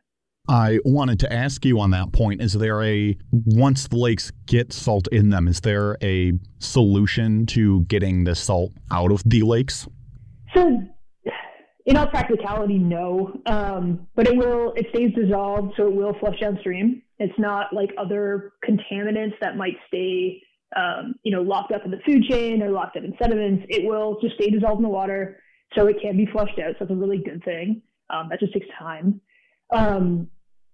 I 0.48 0.80
wanted 0.86 1.20
to 1.22 1.34
ask 1.34 1.66
you 1.66 1.80
on 1.80 1.92
that 1.92 2.12
point. 2.12 2.42
Is 2.42 2.54
there 2.54 2.84
a, 2.84 3.18
once 3.32 3.88
the 3.88 3.96
lakes 3.96 4.32
get 4.46 4.74
salt 4.74 5.08
in 5.12 5.30
them, 5.30 5.48
is 5.48 5.62
there 5.62 5.98
a 6.04 6.34
solution 6.60 7.46
to 7.48 7.82
getting 7.86 8.26
the 8.26 8.36
salt 8.36 8.72
out 8.92 9.12
of 9.12 9.24
the 9.26 9.42
lakes? 9.42 9.88
So, 10.54 10.84
in 11.86 11.98
all 11.98 12.08
practicality, 12.08 12.78
no. 12.78 13.40
Um, 13.46 14.08
but 14.16 14.28
it 14.28 14.36
will, 14.36 14.74
it 14.76 14.88
stays 14.90 15.14
dissolved, 15.14 15.74
so 15.78 15.88
it 15.88 15.94
will 15.94 16.16
flush 16.20 16.40
downstream. 16.40 17.04
It's 17.20 17.38
not 17.38 17.74
like 17.74 17.92
other 17.98 18.54
contaminants 18.68 19.34
that 19.40 19.56
might 19.56 19.76
stay, 19.88 20.42
um, 20.76 21.16
you 21.24 21.32
know, 21.32 21.42
locked 21.42 21.72
up 21.72 21.86
in 21.86 21.92
the 21.92 22.00
food 22.06 22.24
chain 22.24 22.62
or 22.64 22.70
locked 22.70 22.98
up 22.98 23.04
in 23.04 23.14
sediments. 23.22 23.66
It 23.70 23.86
will 23.88 24.20
just 24.22 24.36
stay 24.36 24.50
dissolved 24.50 24.78
in 24.78 24.84
the 24.84 24.90
water, 24.90 25.40
so 25.76 25.88
it 25.88 25.98
can 26.02 26.18
be 26.18 26.26
flushed 26.26 26.60
out. 26.60 26.74
So 26.74 26.86
that's 26.86 26.92
a 26.92 26.96
really 26.96 27.20
good 27.24 27.44
thing. 27.44 27.82
Um, 28.10 28.30
that 28.30 28.40
just 28.40 28.54
takes 28.54 28.68
time. 28.78 29.22
Um, 29.74 30.28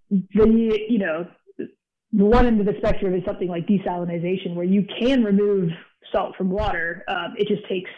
the 0.09 0.79
you 0.89 0.99
know 0.99 1.27
the 1.57 2.25
one 2.25 2.45
end 2.45 2.59
of 2.59 2.65
the 2.65 2.73
spectrum 2.77 3.13
is 3.15 3.23
something 3.25 3.47
like 3.47 3.67
desalination, 3.67 4.55
where 4.55 4.65
you 4.65 4.85
can 4.99 5.23
remove 5.23 5.69
salt 6.11 6.35
from 6.35 6.49
water. 6.49 7.03
Um, 7.07 7.35
it 7.37 7.47
just 7.47 7.67
takes 7.69 7.89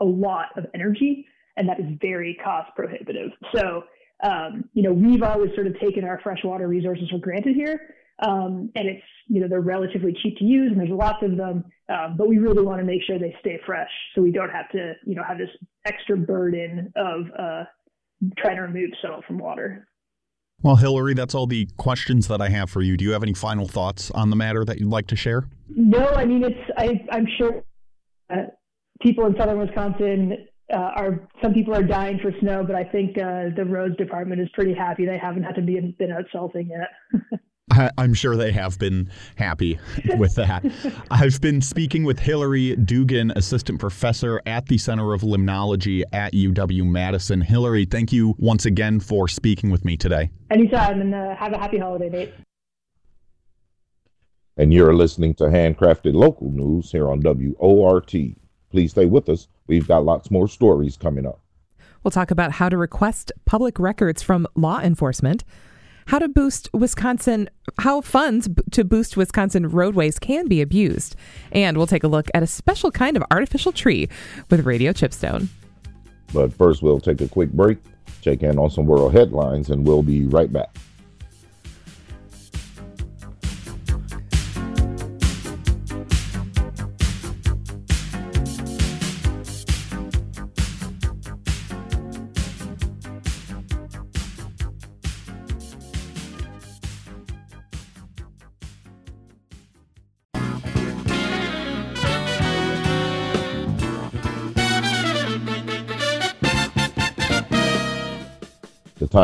a 0.00 0.04
lot 0.04 0.46
of 0.56 0.66
energy, 0.74 1.26
and 1.56 1.68
that 1.68 1.80
is 1.80 1.86
very 2.00 2.36
cost 2.42 2.70
prohibitive. 2.76 3.30
So, 3.54 3.84
um, 4.22 4.64
you 4.72 4.82
know, 4.82 4.92
we've 4.92 5.22
always 5.22 5.54
sort 5.54 5.66
of 5.66 5.78
taken 5.80 6.04
our 6.04 6.20
freshwater 6.22 6.68
resources 6.68 7.08
for 7.10 7.18
granted 7.18 7.54
here, 7.54 7.80
um, 8.22 8.70
and 8.74 8.88
it's 8.88 9.04
you 9.28 9.40
know 9.40 9.48
they're 9.48 9.60
relatively 9.60 10.14
cheap 10.22 10.36
to 10.38 10.44
use, 10.44 10.70
and 10.70 10.80
there's 10.80 10.90
lots 10.90 11.22
of 11.22 11.36
them. 11.36 11.64
Um, 11.88 12.16
but 12.16 12.28
we 12.28 12.38
really 12.38 12.62
want 12.62 12.80
to 12.80 12.84
make 12.84 13.02
sure 13.06 13.18
they 13.18 13.36
stay 13.40 13.58
fresh, 13.66 13.90
so 14.14 14.22
we 14.22 14.30
don't 14.30 14.50
have 14.50 14.68
to 14.70 14.94
you 15.04 15.14
know 15.14 15.22
have 15.26 15.38
this 15.38 15.50
extra 15.84 16.16
burden 16.16 16.92
of 16.96 17.26
uh, 17.38 17.64
trying 18.38 18.56
to 18.56 18.62
remove 18.62 18.90
salt 19.02 19.24
from 19.26 19.38
water. 19.38 19.86
Well, 20.62 20.76
Hilary, 20.76 21.14
that's 21.14 21.34
all 21.34 21.46
the 21.46 21.68
questions 21.76 22.28
that 22.28 22.40
I 22.40 22.48
have 22.48 22.70
for 22.70 22.80
you. 22.80 22.96
Do 22.96 23.04
you 23.04 23.12
have 23.12 23.22
any 23.22 23.34
final 23.34 23.68
thoughts 23.68 24.10
on 24.12 24.30
the 24.30 24.36
matter 24.36 24.64
that 24.64 24.78
you'd 24.78 24.88
like 24.88 25.08
to 25.08 25.16
share? 25.16 25.44
No, 25.68 26.06
I 26.14 26.24
mean 26.24 26.44
it's. 26.44 26.70
I, 26.78 27.04
am 27.16 27.26
sure 27.36 27.64
uh, 28.32 28.44
people 29.02 29.26
in 29.26 29.34
southern 29.36 29.58
Wisconsin 29.58 30.46
uh, 30.72 30.76
are. 30.76 31.28
Some 31.42 31.52
people 31.52 31.74
are 31.74 31.82
dying 31.82 32.18
for 32.20 32.32
snow, 32.40 32.64
but 32.64 32.74
I 32.74 32.84
think 32.84 33.18
uh, 33.18 33.50
the 33.56 33.64
roads 33.64 33.96
department 33.96 34.40
is 34.40 34.48
pretty 34.54 34.74
happy 34.74 35.06
they 35.06 35.18
haven't 35.18 35.42
had 35.42 35.54
to 35.56 35.62
be 35.62 35.78
been 35.98 36.12
out 36.12 36.24
salting 36.32 36.68
yet. 36.68 37.40
I'm 37.96 38.12
sure 38.14 38.36
they 38.36 38.52
have 38.52 38.78
been 38.78 39.10
happy 39.36 39.78
with 40.16 40.34
that. 40.34 40.64
I've 41.10 41.40
been 41.40 41.60
speaking 41.60 42.04
with 42.04 42.18
Hilary 42.18 42.76
Dugan, 42.76 43.32
assistant 43.36 43.80
professor 43.80 44.42
at 44.46 44.66
the 44.66 44.78
Center 44.78 45.14
of 45.14 45.22
Limnology 45.22 46.02
at 46.12 46.34
UW 46.34 46.84
Madison. 46.84 47.40
Hilary, 47.40 47.86
thank 47.86 48.12
you 48.12 48.34
once 48.38 48.66
again 48.66 49.00
for 49.00 49.28
speaking 49.28 49.70
with 49.70 49.84
me 49.84 49.96
today. 49.96 50.30
Anytime, 50.50 51.00
and 51.00 51.14
uh, 51.14 51.34
have 51.36 51.52
a 51.52 51.58
happy 51.58 51.78
holiday, 51.78 52.10
Nate. 52.10 52.34
And 54.56 54.72
you're 54.72 54.94
listening 54.94 55.34
to 55.36 55.44
Handcrafted 55.44 56.14
Local 56.14 56.50
News 56.50 56.92
here 56.92 57.08
on 57.10 57.20
WORT. 57.22 58.14
Please 58.74 58.90
stay 58.90 59.06
with 59.06 59.28
us. 59.28 59.46
We've 59.68 59.86
got 59.86 60.04
lots 60.04 60.32
more 60.32 60.48
stories 60.48 60.96
coming 60.96 61.26
up. 61.26 61.38
We'll 62.02 62.10
talk 62.10 62.32
about 62.32 62.50
how 62.50 62.68
to 62.68 62.76
request 62.76 63.30
public 63.44 63.78
records 63.78 64.20
from 64.20 64.48
law 64.56 64.80
enforcement 64.80 65.44
how 66.06 66.18
to 66.18 66.26
boost 66.26 66.68
Wisconsin, 66.74 67.48
how 67.78 68.00
funds 68.00 68.48
to 68.72 68.84
boost 68.84 69.16
Wisconsin 69.16 69.68
roadways 69.68 70.18
can 70.18 70.48
be 70.48 70.60
abused. 70.60 71.14
And 71.52 71.76
we'll 71.76 71.86
take 71.86 72.02
a 72.02 72.08
look 72.08 72.28
at 72.34 72.42
a 72.42 72.48
special 72.48 72.90
kind 72.90 73.16
of 73.16 73.22
artificial 73.30 73.70
tree 73.70 74.08
with 74.50 74.66
Radio 74.66 74.92
Chipstone. 74.92 75.46
But 76.32 76.52
first, 76.52 76.82
we'll 76.82 76.98
take 76.98 77.20
a 77.20 77.28
quick 77.28 77.52
break, 77.52 77.78
check 78.22 78.42
in 78.42 78.58
on 78.58 78.70
some 78.70 78.86
world 78.86 79.12
headlines, 79.12 79.70
and 79.70 79.86
we'll 79.86 80.02
be 80.02 80.24
right 80.24 80.52
back. 80.52 80.76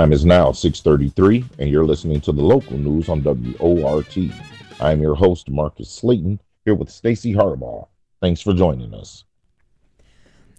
Time 0.01 0.15
is 0.15 0.25
now 0.25 0.51
6:33 0.51 1.45
and 1.59 1.69
you're 1.69 1.85
listening 1.85 2.23
to 2.23 2.33
the 2.33 2.41
local 2.41 2.79
news 2.79 3.11
on 3.11 3.23
WORT. 3.23 4.17
I'm 4.81 5.03
your 5.03 5.15
host 5.15 5.51
Marcus 5.51 5.91
Slayton 5.91 6.41
here 6.65 6.75
with 6.75 6.89
Stacy 6.89 7.35
Harbaugh. 7.35 7.87
Thanks 8.19 8.41
for 8.41 8.55
joining 8.55 8.95
us. 8.95 9.25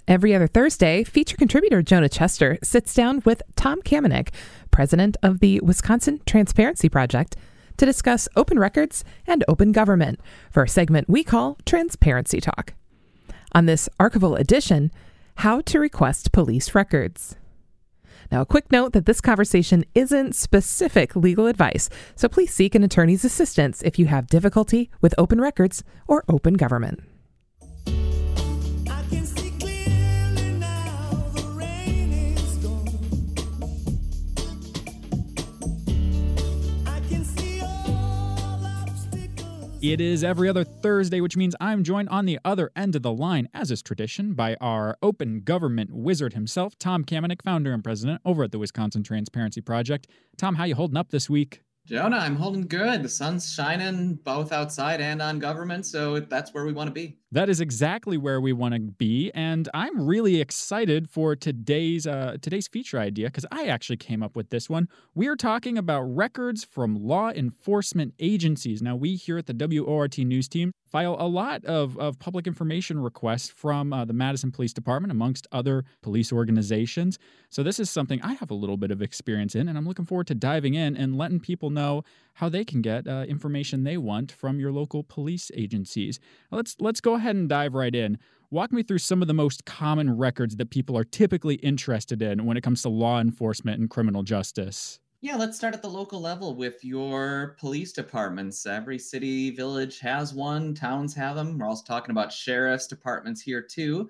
Every 0.07 0.35
other 0.35 0.45
Thursday, 0.45 1.03
feature 1.03 1.37
contributor 1.37 1.81
Jonah 1.81 2.07
Chester 2.07 2.59
sits 2.61 2.93
down 2.93 3.23
with 3.25 3.41
Tom 3.55 3.81
Kamenick, 3.81 4.29
president 4.69 5.17
of 5.23 5.39
the 5.39 5.59
Wisconsin 5.61 6.21
Transparency 6.27 6.87
Project, 6.87 7.35
to 7.77 7.85
discuss 7.87 8.29
open 8.35 8.59
records 8.59 9.03
and 9.25 9.43
open 9.47 9.71
government 9.71 10.19
for 10.51 10.61
a 10.61 10.69
segment 10.69 11.09
we 11.09 11.23
call 11.23 11.57
Transparency 11.65 12.39
Talk. 12.39 12.75
On 13.53 13.65
this 13.65 13.89
archival 13.99 14.39
edition, 14.39 14.91
how 15.37 15.61
to 15.61 15.79
request 15.79 16.31
police 16.31 16.75
records. 16.75 17.37
Now, 18.31 18.41
a 18.41 18.45
quick 18.45 18.71
note 18.71 18.93
that 18.93 19.05
this 19.05 19.19
conversation 19.19 19.83
isn't 19.93 20.35
specific 20.35 21.15
legal 21.15 21.47
advice, 21.47 21.89
so 22.15 22.29
please 22.29 22.53
seek 22.53 22.75
an 22.75 22.83
attorney's 22.83 23.25
assistance 23.25 23.81
if 23.81 23.99
you 23.99 24.05
have 24.05 24.27
difficulty 24.27 24.89
with 25.01 25.13
open 25.17 25.41
records 25.41 25.83
or 26.07 26.23
open 26.29 26.53
government. 26.53 27.10
It 39.81 39.99
is 39.99 40.23
every 40.23 40.47
other 40.47 40.63
Thursday, 40.63 41.21
which 41.21 41.35
means 41.35 41.55
I'm 41.59 41.83
joined 41.83 42.09
on 42.09 42.27
the 42.27 42.37
other 42.45 42.69
end 42.75 42.95
of 42.95 43.01
the 43.01 43.11
line, 43.11 43.49
as 43.51 43.71
is 43.71 43.81
tradition, 43.81 44.35
by 44.35 44.55
our 44.61 44.95
open 45.01 45.41
government 45.41 45.91
wizard 45.91 46.33
himself, 46.33 46.77
Tom 46.77 47.03
Kamenick, 47.03 47.41
founder 47.41 47.73
and 47.73 47.83
president 47.83 48.21
over 48.23 48.43
at 48.43 48.51
the 48.51 48.59
Wisconsin 48.59 49.01
Transparency 49.01 49.59
Project. 49.59 50.05
Tom, 50.37 50.53
how 50.53 50.65
you 50.65 50.75
holding 50.75 50.97
up 50.97 51.09
this 51.09 51.31
week? 51.31 51.61
Jonah, 51.87 52.17
I'm 52.17 52.35
holding 52.35 52.67
good. 52.67 53.01
The 53.01 53.09
sun's 53.09 53.51
shining 53.51 54.13
both 54.23 54.51
outside 54.51 55.01
and 55.01 55.19
on 55.19 55.39
government, 55.39 55.85
so 55.85 56.19
that's 56.19 56.53
where 56.53 56.63
we 56.63 56.73
want 56.73 56.87
to 56.87 56.93
be. 56.93 57.17
That 57.31 57.49
is 57.49 57.59
exactly 57.59 58.17
where 58.17 58.39
we 58.39 58.53
want 58.53 58.75
to 58.75 58.79
be, 58.79 59.31
and 59.33 59.67
I'm 59.73 60.05
really 60.05 60.39
excited 60.39 61.09
for 61.09 61.35
today's 61.35 62.05
uh, 62.05 62.37
today's 62.39 62.67
feature 62.67 62.99
idea 62.99 63.27
because 63.27 63.47
I 63.51 63.65
actually 63.65 63.97
came 63.97 64.21
up 64.21 64.35
with 64.35 64.51
this 64.51 64.69
one. 64.69 64.89
We 65.15 65.27
are 65.27 65.35
talking 65.35 65.77
about 65.77 66.01
records 66.01 66.63
from 66.63 66.95
law 66.95 67.31
enforcement 67.31 68.13
agencies. 68.19 68.81
Now, 68.83 68.95
we 68.95 69.15
here 69.15 69.39
at 69.39 69.47
the 69.47 69.53
WORT 69.53 70.19
News 70.19 70.47
Team 70.47 70.73
file 70.91 71.15
a 71.17 71.27
lot 71.27 71.63
of, 71.65 71.97
of 71.97 72.19
public 72.19 72.45
information 72.45 72.99
requests 72.99 73.49
from 73.49 73.93
uh, 73.93 74.03
the 74.03 74.13
Madison 74.13 74.51
Police 74.51 74.73
Department, 74.73 75.11
amongst 75.11 75.47
other 75.51 75.85
police 76.01 76.33
organizations. 76.33 77.17
So, 77.49 77.63
this 77.63 77.79
is 77.79 77.89
something 77.89 78.21
I 78.21 78.33
have 78.33 78.51
a 78.51 78.55
little 78.55 78.77
bit 78.77 78.91
of 78.91 79.01
experience 79.01 79.55
in, 79.55 79.69
and 79.69 79.77
I'm 79.77 79.87
looking 79.87 80.05
forward 80.05 80.27
to 80.27 80.35
diving 80.35 80.73
in 80.73 80.97
and 80.97 81.17
letting 81.17 81.39
people 81.39 81.69
know 81.69 82.03
how 82.35 82.49
they 82.49 82.65
can 82.65 82.81
get 82.81 83.07
uh, 83.07 83.25
information 83.27 83.83
they 83.83 83.97
want 83.97 84.31
from 84.31 84.59
your 84.59 84.71
local 84.71 85.03
police 85.03 85.49
agencies. 85.55 86.19
Let's 86.51 86.75
let's 86.79 87.01
go 87.01 87.15
ahead 87.15 87.35
and 87.35 87.47
dive 87.47 87.73
right 87.73 87.95
in. 87.95 88.17
Walk 88.49 88.73
me 88.73 88.83
through 88.83 88.97
some 88.97 89.21
of 89.21 89.29
the 89.29 89.33
most 89.33 89.63
common 89.63 90.17
records 90.17 90.57
that 90.57 90.71
people 90.71 90.97
are 90.97 91.05
typically 91.05 91.55
interested 91.55 92.21
in 92.21 92.45
when 92.45 92.57
it 92.57 92.61
comes 92.61 92.81
to 92.81 92.89
law 92.89 93.21
enforcement 93.21 93.79
and 93.79 93.89
criminal 93.89 94.23
justice. 94.23 94.99
Yeah, 95.23 95.35
let's 95.35 95.55
start 95.55 95.75
at 95.75 95.83
the 95.83 95.87
local 95.87 96.19
level 96.19 96.55
with 96.55 96.83
your 96.83 97.55
police 97.59 97.93
departments. 97.93 98.65
Every 98.65 98.97
city, 98.97 99.51
village 99.51 99.99
has 99.99 100.33
one, 100.33 100.73
towns 100.73 101.13
have 101.13 101.35
them. 101.35 101.59
We're 101.59 101.67
also 101.67 101.83
talking 101.85 102.09
about 102.09 102.33
sheriff's 102.33 102.87
departments 102.87 103.39
here 103.39 103.61
too. 103.61 104.09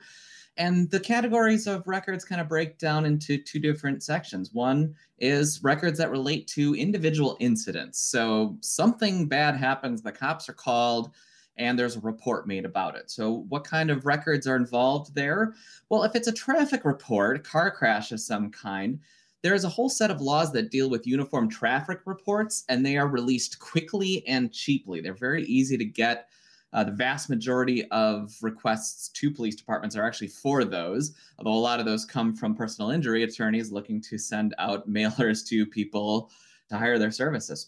And 0.56 0.90
the 0.90 1.02
categories 1.02 1.68
of 1.68 1.86
records 1.86 2.24
kind 2.24 2.40
of 2.40 2.48
break 2.48 2.78
down 2.78 3.06
into 3.06 3.38
two 3.38 3.60
different 3.60 4.04
sections. 4.04 4.54
One 4.54 4.96
is 5.20 5.62
records 5.62 5.98
that 5.98 6.12
relate 6.12 6.48
to 6.50 6.76
individual 6.76 7.36
incidents. 7.42 8.00
So 8.00 8.58
something 8.62 9.28
bad 9.28 9.58
happens, 9.58 10.02
the 10.02 10.14
cops 10.14 10.48
are 10.48 10.54
called, 10.54 11.14
and 11.58 11.78
there's 11.78 11.98
a 11.98 12.02
report 12.02 12.48
made 12.48 12.64
about 12.64 12.96
it. 12.96 13.12
So, 13.12 13.46
what 13.50 13.66
kind 13.66 13.92
of 13.92 14.06
records 14.06 14.48
are 14.48 14.56
involved 14.56 15.14
there? 15.14 15.56
Well, 15.90 16.04
if 16.04 16.16
it's 16.16 16.28
a 16.30 16.34
traffic 16.34 16.86
report, 16.86 17.44
car 17.44 17.70
crash 17.70 18.14
of 18.14 18.22
some 18.22 18.50
kind, 18.50 19.00
there 19.42 19.56
is 19.56 19.64
a 19.64 19.70
whole 19.70 19.90
set 19.90 20.12
of 20.12 20.22
laws 20.22 20.52
that 20.52 20.70
deal 20.70 20.90
with 20.90 21.08
uniform 21.08 21.50
traffic 21.50 22.02
reports, 22.06 22.64
and 22.70 22.86
they 22.86 22.98
are 22.98 23.08
released 23.08 23.60
quickly 23.60 24.26
and 24.28 24.52
cheaply. 24.52 25.02
They're 25.02 25.14
very 25.14 25.44
easy 25.44 25.78
to 25.78 25.86
get. 25.86 26.28
Uh, 26.74 26.86
the 26.86 26.92
vast 26.92 27.30
majority 27.30 27.86
of 27.92 28.34
requests 28.42 29.10
to 29.10 29.30
police 29.30 29.56
departments 29.56 29.96
are 29.96 30.06
actually 30.06 30.30
for 30.30 30.64
those, 30.64 31.14
although 31.38 31.52
a 31.52 31.60
lot 31.60 31.82
of 31.82 31.86
those 31.86 32.06
come 32.06 32.34
from 32.34 32.56
personal 32.56 32.92
injury 32.92 33.24
attorneys 33.24 33.74
looking 33.74 34.00
to 34.00 34.18
send 34.18 34.56
out 34.58 34.90
mailers 34.90 35.46
to 35.48 35.66
people 35.66 36.32
to 36.70 36.78
hire 36.78 36.98
their 36.98 37.12
services. 37.12 37.68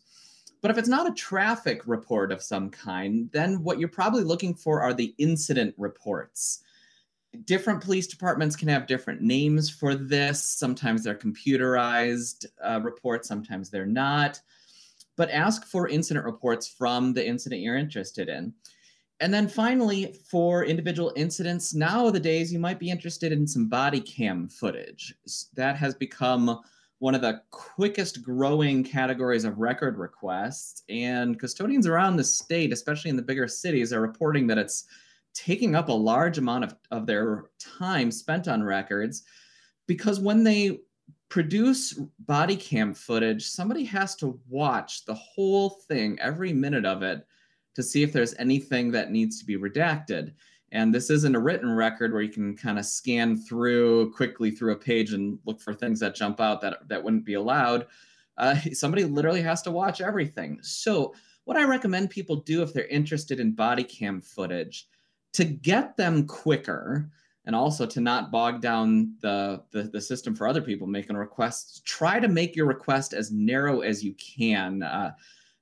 But 0.62 0.72
if 0.72 0.78
it's 0.78 0.88
not 0.88 1.10
a 1.10 1.14
traffic 1.16 1.82
report 1.86 2.32
of 2.32 2.42
some 2.42 2.70
kind, 2.70 3.30
then 3.34 3.62
what 3.62 3.78
you're 3.78 3.90
probably 3.90 4.24
looking 4.24 4.54
for 4.54 4.82
are 4.82 4.94
the 4.94 5.14
incident 5.18 5.76
reports 5.78 6.64
different 7.46 7.82
police 7.82 8.08
departments 8.08 8.56
can 8.56 8.68
have 8.68 8.88
different 8.88 9.22
names 9.22 9.70
for 9.70 9.96
this. 9.96 10.44
Sometimes 10.44 11.04
they're 11.04 11.16
computerized 11.16 12.46
uh, 12.64 12.80
reports, 12.82 13.28
sometimes 13.28 13.70
they're 13.70 13.86
not. 13.86 14.40
But 15.16 15.30
ask 15.30 15.66
for 15.66 15.88
incident 15.88 16.26
reports 16.26 16.68
from 16.68 17.14
the 17.14 17.26
incident 17.26 17.62
you're 17.62 17.78
interested 17.78 18.30
in. 18.30 18.54
And 19.20 19.34
then 19.34 19.48
finally, 19.48 20.16
for 20.30 20.66
individual 20.66 21.14
incidents, 21.16 21.74
nowadays 21.74 22.52
you 22.52 22.60
might 22.60 22.80
be 22.80 22.90
interested 22.90 23.32
in 23.32 23.48
some 23.48 23.70
body 23.70 24.02
cam 24.02 24.50
footage. 24.50 25.14
That 25.54 25.76
has 25.78 25.94
become 25.94 26.60
one 27.00 27.16
of 27.16 27.22
the 27.22 27.42
quickest 27.52 28.24
growing 28.24 28.84
categories 28.84 29.44
of 29.44 29.60
record 29.60 29.98
requests. 29.98 30.84
And 30.90 31.40
custodians 31.40 31.86
around 31.86 32.16
the 32.16 32.24
state, 32.24 32.74
especially 32.74 33.10
in 33.10 33.16
the 33.16 33.22
bigger 33.22 33.48
cities, 33.48 33.94
are 33.94 34.02
reporting 34.02 34.48
that 34.48 34.58
it's 34.58 34.86
taking 35.34 35.76
up 35.76 35.90
a 35.90 35.94
large 35.94 36.38
amount 36.38 36.64
of, 36.64 36.76
of 36.92 37.06
their 37.06 37.46
time 37.60 38.12
spent 38.12 38.48
on 38.48 38.64
records 38.64 39.24
because 39.88 40.20
when 40.20 40.44
they 40.44 40.80
produce 41.30 42.00
body 42.20 42.56
cam 42.56 42.94
footage, 42.94 43.48
somebody 43.48 43.84
has 43.84 44.16
to 44.16 44.40
watch 44.48 45.04
the 45.06 45.16
whole 45.16 45.72
thing, 45.88 46.18
every 46.20 46.54
minute 46.54 46.86
of 46.86 47.02
it, 47.02 47.26
to 47.76 47.82
see 47.82 48.04
if 48.04 48.14
there's 48.14 48.36
anything 48.36 48.92
that 48.92 49.12
needs 49.12 49.40
to 49.40 49.46
be 49.46 49.58
redacted. 49.58 50.32
And 50.72 50.94
this 50.94 51.10
isn't 51.10 51.36
a 51.36 51.40
written 51.40 51.72
record 51.76 52.14
where 52.14 52.22
you 52.22 52.32
can 52.32 52.56
kind 52.56 52.78
of 52.78 52.86
scan 52.86 53.36
through 53.36 54.12
quickly 54.14 54.52
through 54.52 54.74
a 54.74 54.78
page 54.78 55.14
and 55.14 55.40
look 55.46 55.60
for 55.60 55.74
things 55.74 56.00
that 56.02 56.16
jump 56.16 56.40
out 56.40 56.62
that, 56.62 56.88
that 56.88 57.04
wouldn't 57.04 57.26
be 57.26 57.34
allowed. 57.34 57.88
Uh, 58.38 58.56
somebody 58.74 59.04
literally 59.04 59.42
has 59.42 59.62
to 59.64 59.72
watch 59.72 60.02
everything. 60.02 60.60
So, 60.62 61.14
what 61.46 61.58
I 61.58 61.66
recommend 61.66 62.10
people 62.10 62.38
do 62.38 62.62
if 62.62 62.74
they're 62.74 62.86
interested 62.86 63.40
in 63.40 63.52
body 63.52 63.84
cam 63.84 64.22
footage 64.22 64.88
to 65.34 65.44
get 65.44 65.98
them 65.98 66.26
quicker 66.26 67.10
and 67.46 67.56
also 67.56 67.86
to 67.86 68.00
not 68.00 68.32
bog 68.32 68.62
down 68.62 69.16
the, 69.20 69.62
the, 69.72 69.84
the 69.84 70.00
system 70.00 70.36
for 70.36 70.48
other 70.48 70.62
people 70.62 70.88
making 70.88 71.16
requests 71.16 71.82
try 71.86 72.20
to 72.20 72.28
make 72.28 72.56
your 72.56 72.66
request 72.66 73.14
as 73.14 73.32
narrow 73.32 73.82
as 73.82 74.04
you 74.04 74.14
can 74.14 74.84
uh, 74.84 75.12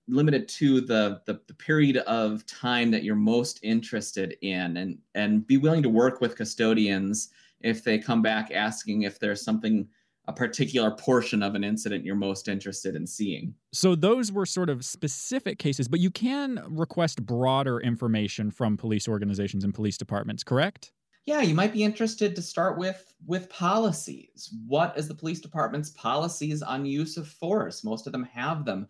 limited 0.08 0.48
to 0.48 0.82
the, 0.82 1.22
the, 1.26 1.40
the 1.48 1.54
period 1.54 1.98
of 1.98 2.46
time 2.46 2.92
that 2.92 3.04
you're 3.04 3.16
most 3.16 3.60
interested 3.64 4.36
in 4.42 4.78
and 4.78 4.98
and 5.16 5.48
be 5.48 5.58
willing 5.58 5.84
to 5.84 5.90
work 5.90 6.22
with 6.22 6.36
custodians 6.36 7.30
if 7.62 7.84
they 7.84 7.98
come 7.98 8.22
back 8.22 8.52
asking 8.52 9.04
if 9.04 9.20
there's 9.20 9.44
something 9.44 9.88
a 10.28 10.34
particular 10.34 10.92
portion 10.92 11.42
of 11.42 11.56
an 11.56 11.64
incident 11.64 12.06
you're 12.06 12.16
most 12.16 12.48
interested 12.48 12.96
in 12.96 13.08
seeing. 13.08 13.54
So 13.74 13.96
those 13.96 14.32
were 14.32 14.46
sort 14.46 14.70
of 14.70 14.86
specific 14.86 15.58
cases, 15.58 15.88
but 15.88 16.00
you 16.00 16.12
can 16.12 16.64
request 16.68 17.26
broader 17.26 17.80
information 17.80 18.52
from 18.52 18.78
police 18.78 19.08
organizations 19.08 19.64
and 19.64 19.74
police 19.74 19.98
departments, 19.98 20.44
correct? 20.44 20.92
Yeah, 21.26 21.42
you 21.42 21.54
might 21.54 21.74
be 21.74 21.84
interested 21.84 22.36
to 22.36 22.42
start 22.42 22.78
with 22.78 23.14
with 23.28 23.50
policies. 23.50 24.54
What 24.68 24.98
is 24.98 25.08
the 25.08 25.14
police 25.14 25.40
department's 25.40 25.92
policies 25.92 26.64
on 26.64 26.86
use 26.86 27.18
of 27.18 27.28
force? 27.28 27.84
Most 27.84 28.08
of 28.08 28.14
them 28.14 28.24
have 28.24 28.66
them. 28.66 28.88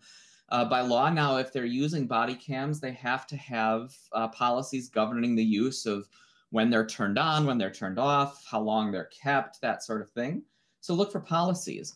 Uh, 0.48 0.64
by 0.64 0.80
law 0.80 1.10
now, 1.10 1.36
if 1.36 1.52
they're 1.52 1.64
using 1.64 2.06
body 2.06 2.34
cams, 2.34 2.80
they 2.80 2.92
have 2.92 3.26
to 3.26 3.36
have 3.36 3.94
uh, 4.12 4.28
policies 4.28 4.88
governing 4.88 5.34
the 5.34 5.44
use 5.44 5.86
of 5.86 6.08
when 6.50 6.68
they're 6.68 6.86
turned 6.86 7.18
on, 7.18 7.46
when 7.46 7.58
they're 7.58 7.70
turned 7.70 7.98
off, 7.98 8.44
how 8.46 8.60
long 8.60 8.92
they're 8.92 9.10
kept, 9.22 9.60
that 9.62 9.82
sort 9.82 10.02
of 10.02 10.10
thing. 10.10 10.42
So 10.82 10.94
look 10.94 11.12
for 11.12 11.20
policies. 11.20 11.94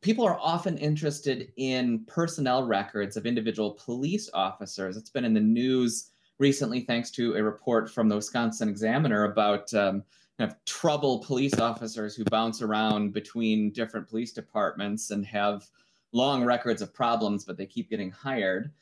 People 0.00 0.24
are 0.24 0.40
often 0.40 0.78
interested 0.78 1.52
in 1.58 2.04
personnel 2.06 2.66
records 2.66 3.16
of 3.16 3.26
individual 3.26 3.72
police 3.72 4.28
officers. 4.34 4.96
It's 4.96 5.10
been 5.10 5.24
in 5.24 5.34
the 5.34 5.40
news 5.40 6.10
recently, 6.38 6.80
thanks 6.80 7.10
to 7.12 7.36
a 7.36 7.42
report 7.42 7.90
from 7.90 8.08
the 8.08 8.16
Wisconsin 8.16 8.68
Examiner 8.68 9.24
about 9.24 9.72
um, 9.74 10.02
kind 10.38 10.50
of 10.50 10.56
trouble 10.64 11.20
police 11.20 11.60
officers 11.60 12.16
who 12.16 12.24
bounce 12.24 12.62
around 12.62 13.12
between 13.12 13.70
different 13.70 14.08
police 14.08 14.32
departments 14.32 15.10
and 15.10 15.26
have 15.26 15.68
long 16.12 16.42
records 16.42 16.80
of 16.80 16.92
problems, 16.94 17.44
but 17.44 17.58
they 17.58 17.66
keep 17.66 17.90
getting 17.90 18.10
hired. 18.10 18.72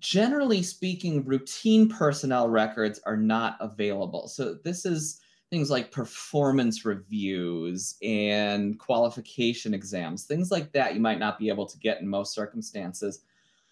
Generally 0.00 0.64
speaking, 0.64 1.24
routine 1.24 1.88
personnel 1.88 2.48
records 2.48 3.00
are 3.06 3.16
not 3.16 3.56
available. 3.60 4.26
So 4.26 4.54
this 4.64 4.84
is 4.84 5.21
things 5.52 5.70
like 5.70 5.92
performance 5.92 6.86
reviews 6.86 7.96
and 8.02 8.78
qualification 8.78 9.74
exams, 9.74 10.24
things 10.24 10.50
like 10.50 10.72
that 10.72 10.94
you 10.94 11.00
might 11.00 11.18
not 11.18 11.38
be 11.38 11.50
able 11.50 11.66
to 11.66 11.78
get 11.78 12.00
in 12.00 12.08
most 12.08 12.32
circumstances. 12.32 13.20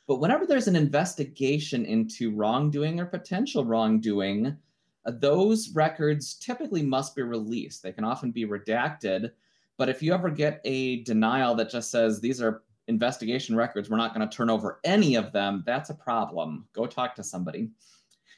But 0.06 0.16
whenever 0.16 0.46
there's 0.46 0.68
an 0.68 0.76
investigation 0.76 1.86
into 1.86 2.36
wrongdoing 2.36 3.00
or 3.00 3.06
potential 3.06 3.64
wrongdoing, 3.64 4.58
uh, 5.06 5.12
those 5.20 5.70
records 5.70 6.34
typically 6.34 6.82
must 6.82 7.16
be 7.16 7.22
released. 7.22 7.82
They 7.82 7.92
can 7.92 8.04
often 8.04 8.30
be 8.30 8.44
redacted. 8.44 9.30
But 9.78 9.88
if 9.88 10.02
you 10.02 10.12
ever 10.12 10.28
get 10.28 10.60
a 10.66 11.02
denial 11.04 11.54
that 11.54 11.70
just 11.70 11.90
says 11.90 12.20
these 12.20 12.42
are 12.42 12.62
investigation 12.88 13.56
records, 13.56 13.88
we're 13.88 13.96
not 13.96 14.14
going 14.14 14.28
to 14.28 14.36
turn 14.36 14.50
over 14.50 14.80
any 14.84 15.14
of 15.14 15.32
them, 15.32 15.62
that's 15.64 15.88
a 15.88 15.94
problem. 15.94 16.66
Go 16.74 16.84
talk 16.84 17.14
to 17.14 17.24
somebody. 17.24 17.70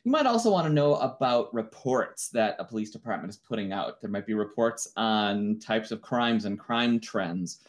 You 0.04 0.10
might 0.10 0.26
also 0.26 0.50
want 0.50 0.66
to 0.66 0.72
know 0.72 0.96
about 0.96 1.54
reports 1.54 2.28
that 2.30 2.56
a 2.58 2.64
police 2.64 2.90
department 2.90 3.30
is 3.30 3.36
putting 3.36 3.72
out. 3.72 4.00
There 4.00 4.10
might 4.10 4.26
be 4.26 4.34
reports 4.34 4.88
on 4.96 5.60
types 5.60 5.92
of 5.92 6.02
crimes 6.02 6.44
and 6.44 6.58
crime 6.58 6.98
trends, 6.98 7.60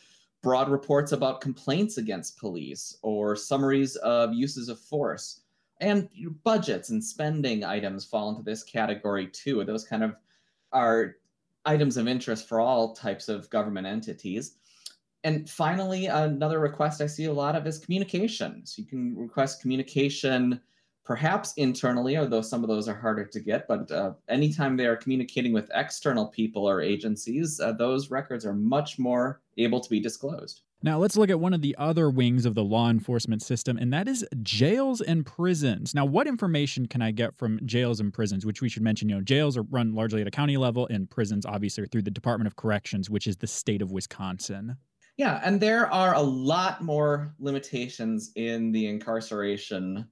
broad 0.42 0.70
reports 0.70 1.12
about 1.12 1.42
complaints 1.42 2.00
against 2.00 2.40
police, 2.40 2.98
or 3.04 3.36
summaries 3.36 3.98
of 3.98 4.34
uses 4.34 4.68
of 4.68 4.80
force. 4.80 5.42
And 5.80 6.10
budgets 6.44 6.90
and 6.90 7.04
spending 7.04 7.64
items 7.64 8.04
fall 8.06 8.30
into 8.30 8.42
this 8.42 8.64
category 8.64 9.28
too. 9.28 9.64
Those 9.64 9.86
kind 9.86 10.04
of 10.04 10.16
are 10.72 11.18
items 11.66 11.98
of 11.98 12.08
interest 12.08 12.48
for 12.48 12.60
all 12.60 12.96
types 12.96 13.30
of 13.30 13.50
government 13.52 13.86
entities. 13.86 14.56
And 15.24 15.48
finally, 15.48 16.08
another 16.08 16.60
request 16.60 17.00
I 17.00 17.08
see 17.08 17.26
a 17.26 17.34
lot 17.34 17.56
of 17.56 17.68
is 17.68 17.78
communication. 17.78 18.66
So 18.66 18.82
you 18.82 18.88
can 18.88 19.16
request 19.16 19.62
communication 19.62 20.60
perhaps 21.04 21.54
internally, 21.58 22.18
although 22.18 22.42
some 22.42 22.64
of 22.64 22.70
those 22.70 22.88
are 22.88 22.96
harder 22.96 23.26
to 23.26 23.40
get. 23.40 23.68
But 23.68 23.92
uh, 23.92 24.14
anytime 24.30 24.78
they 24.78 24.86
are 24.86 24.96
communicating 24.96 25.54
with 25.54 25.72
external 25.74 26.28
people 26.28 26.68
or 26.68 26.82
agencies, 26.82 27.60
uh, 27.60 27.74
those 27.74 28.10
records 28.10 28.46
are 28.46 28.54
much 28.54 28.98
more 28.98 29.42
able 29.58 29.80
to 29.80 29.90
be 29.90 30.00
disclosed. 30.00 30.62
Now, 30.86 30.98
let's 30.98 31.16
look 31.16 31.30
at 31.30 31.40
one 31.40 31.54
of 31.54 31.62
the 31.62 31.78
other 31.80 32.10
wings 32.10 32.46
of 32.46 32.56
the 32.56 32.64
law 32.64 32.90
enforcement 32.90 33.42
system, 33.42 33.78
and 33.78 33.94
that 33.94 34.10
is 34.10 34.26
jails 34.42 35.00
and 35.00 35.26
prisons. 35.26 35.96
Now, 35.96 36.04
what 36.04 36.28
information 36.28 36.88
can 36.88 37.02
I 37.02 37.12
get 37.12 37.38
from 37.38 37.66
jails 37.66 38.02
and 38.02 38.14
prisons? 38.14 38.46
Which 38.46 38.62
we 38.62 38.68
should 38.68 38.84
mention, 38.84 39.08
you 39.08 39.16
know, 39.16 39.22
jails 39.22 39.56
are 39.56 39.64
run 39.64 39.96
largely 39.96 40.20
at 40.20 40.28
a 40.28 40.32
county 40.32 40.58
level, 40.58 40.86
and 40.88 41.10
prisons, 41.10 41.46
obviously, 41.46 41.86
are 41.86 41.88
through 41.88 42.02
the 42.02 42.12
Department 42.12 42.48
of 42.48 42.58
Corrections, 42.58 43.10
which 43.10 43.28
is 43.28 43.38
the 43.38 43.48
state 43.48 43.82
of 43.82 43.94
Wisconsin. 43.94 44.76
Yeah, 45.16 45.40
and 45.44 45.62
there 45.62 45.90
are 45.94 46.16
a 46.16 46.22
lot 46.22 46.84
more 46.84 47.34
limitations 47.40 48.32
in 48.36 48.74
the 48.74 48.88
incarceration 48.88 50.10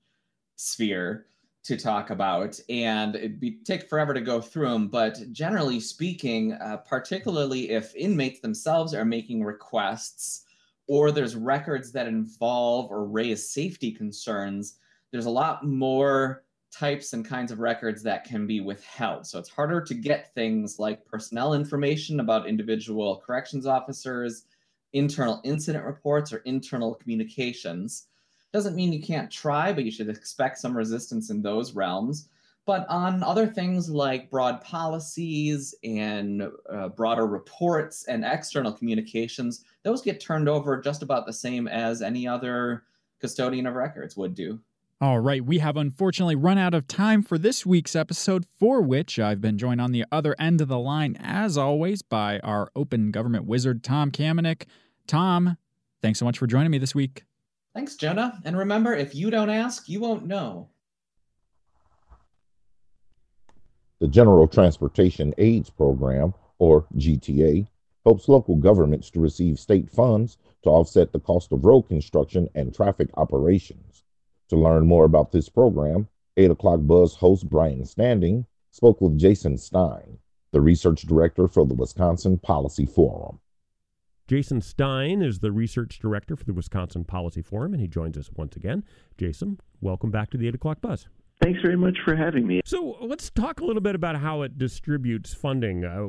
sphere 0.55 1.25
to 1.63 1.77
talk 1.77 2.09
about, 2.09 2.59
and 2.69 3.15
it'd 3.15 3.39
be, 3.39 3.59
take 3.63 3.87
forever 3.87 4.13
to 4.13 4.21
go 4.21 4.41
through 4.41 4.69
them. 4.69 4.87
But 4.87 5.31
generally 5.31 5.79
speaking, 5.79 6.53
uh, 6.53 6.77
particularly 6.77 7.69
if 7.69 7.95
inmates 7.95 8.39
themselves 8.39 8.93
are 8.95 9.05
making 9.05 9.43
requests 9.43 10.45
or 10.87 11.11
there's 11.11 11.35
records 11.35 11.91
that 11.91 12.07
involve 12.07 12.89
or 12.89 13.05
raise 13.05 13.47
safety 13.47 13.91
concerns, 13.91 14.79
there's 15.11 15.27
a 15.27 15.29
lot 15.29 15.65
more 15.65 16.43
types 16.71 17.13
and 17.13 17.25
kinds 17.25 17.51
of 17.51 17.59
records 17.59 18.01
that 18.01 18.23
can 18.23 18.47
be 18.47 18.61
withheld. 18.61 19.27
So 19.27 19.37
it's 19.37 19.49
harder 19.49 19.81
to 19.81 19.93
get 19.93 20.33
things 20.33 20.79
like 20.79 21.05
personnel 21.05 21.53
information 21.53 22.21
about 22.21 22.47
individual 22.47 23.21
corrections 23.25 23.67
officers, 23.67 24.45
internal 24.93 25.41
incident 25.43 25.85
reports, 25.85 26.33
or 26.33 26.37
internal 26.39 26.95
communications. 26.95 28.07
Doesn't 28.53 28.75
mean 28.75 28.91
you 28.91 29.01
can't 29.01 29.31
try, 29.31 29.71
but 29.71 29.85
you 29.85 29.91
should 29.91 30.09
expect 30.09 30.57
some 30.57 30.75
resistance 30.75 31.29
in 31.29 31.41
those 31.41 31.73
realms. 31.73 32.27
But 32.65 32.85
on 32.89 33.23
other 33.23 33.47
things 33.47 33.89
like 33.89 34.29
broad 34.29 34.61
policies 34.61 35.73
and 35.83 36.43
uh, 36.69 36.89
broader 36.89 37.25
reports 37.25 38.05
and 38.05 38.23
external 38.23 38.71
communications, 38.71 39.65
those 39.83 40.01
get 40.01 40.19
turned 40.19 40.47
over 40.47 40.79
just 40.79 41.01
about 41.01 41.25
the 41.25 41.33
same 41.33 41.67
as 41.67 42.01
any 42.01 42.27
other 42.27 42.83
custodian 43.19 43.65
of 43.65 43.75
records 43.75 44.15
would 44.15 44.35
do. 44.35 44.59
All 44.99 45.19
right, 45.19 45.43
we 45.43 45.57
have 45.57 45.77
unfortunately 45.77 46.35
run 46.35 46.59
out 46.59 46.75
of 46.75 46.87
time 46.87 47.23
for 47.23 47.39
this 47.39 47.65
week's 47.65 47.95
episode, 47.95 48.45
for 48.59 48.81
which 48.81 49.17
I've 49.17 49.41
been 49.41 49.57
joined 49.57 49.81
on 49.81 49.91
the 49.91 50.05
other 50.11 50.35
end 50.37 50.61
of 50.61 50.67
the 50.67 50.77
line, 50.77 51.17
as 51.19 51.57
always, 51.57 52.03
by 52.03 52.37
our 52.39 52.69
open 52.75 53.09
government 53.09 53.45
wizard, 53.45 53.83
Tom 53.83 54.11
Kamenick. 54.11 54.65
Tom, 55.07 55.57
thanks 56.03 56.19
so 56.19 56.25
much 56.25 56.37
for 56.37 56.45
joining 56.45 56.69
me 56.69 56.77
this 56.77 56.93
week. 56.93 57.23
Thanks, 57.73 57.95
Jonah. 57.95 58.39
And 58.43 58.57
remember, 58.57 58.93
if 58.93 59.15
you 59.15 59.29
don't 59.29 59.49
ask, 59.49 59.87
you 59.87 60.01
won't 60.01 60.25
know. 60.25 60.69
The 63.99 64.07
General 64.07 64.47
Transportation 64.47 65.33
Aids 65.37 65.69
Program, 65.69 66.33
or 66.57 66.85
GTA, 66.97 67.67
helps 68.03 68.27
local 68.27 68.55
governments 68.55 69.09
to 69.11 69.19
receive 69.19 69.59
state 69.59 69.89
funds 69.89 70.37
to 70.63 70.69
offset 70.69 71.11
the 71.11 71.19
cost 71.19 71.51
of 71.51 71.63
road 71.63 71.83
construction 71.83 72.49
and 72.55 72.73
traffic 72.73 73.09
operations. 73.15 74.03
To 74.49 74.57
learn 74.57 74.85
more 74.87 75.05
about 75.05 75.31
this 75.31 75.47
program, 75.47 76.07
8 76.35 76.51
o'clock 76.51 76.79
Buzz 76.83 77.15
host 77.15 77.47
Brian 77.49 77.85
Standing 77.85 78.45
spoke 78.71 78.99
with 79.01 79.17
Jason 79.17 79.57
Stein, 79.57 80.17
the 80.51 80.61
research 80.61 81.03
director 81.03 81.47
for 81.47 81.65
the 81.65 81.73
Wisconsin 81.73 82.37
Policy 82.39 82.85
Forum. 82.85 83.39
Jason 84.31 84.61
Stein 84.61 85.21
is 85.21 85.39
the 85.39 85.51
research 85.51 85.99
director 85.99 86.37
for 86.37 86.45
the 86.45 86.53
Wisconsin 86.53 87.03
Policy 87.03 87.41
Forum, 87.41 87.73
and 87.73 87.81
he 87.81 87.87
joins 87.89 88.17
us 88.17 88.29
once 88.37 88.55
again. 88.55 88.81
Jason, 89.17 89.59
welcome 89.81 90.09
back 90.09 90.29
to 90.29 90.37
the 90.37 90.47
8 90.47 90.55
o'clock 90.55 90.79
buzz. 90.79 91.09
Thanks 91.41 91.59
very 91.61 91.75
much 91.75 91.97
for 92.05 92.15
having 92.15 92.47
me. 92.47 92.61
So 92.63 92.95
let's 93.01 93.29
talk 93.29 93.59
a 93.59 93.65
little 93.65 93.81
bit 93.81 93.93
about 93.93 94.15
how 94.15 94.43
it 94.43 94.57
distributes 94.57 95.33
funding. 95.33 95.83
Uh, 95.83 96.07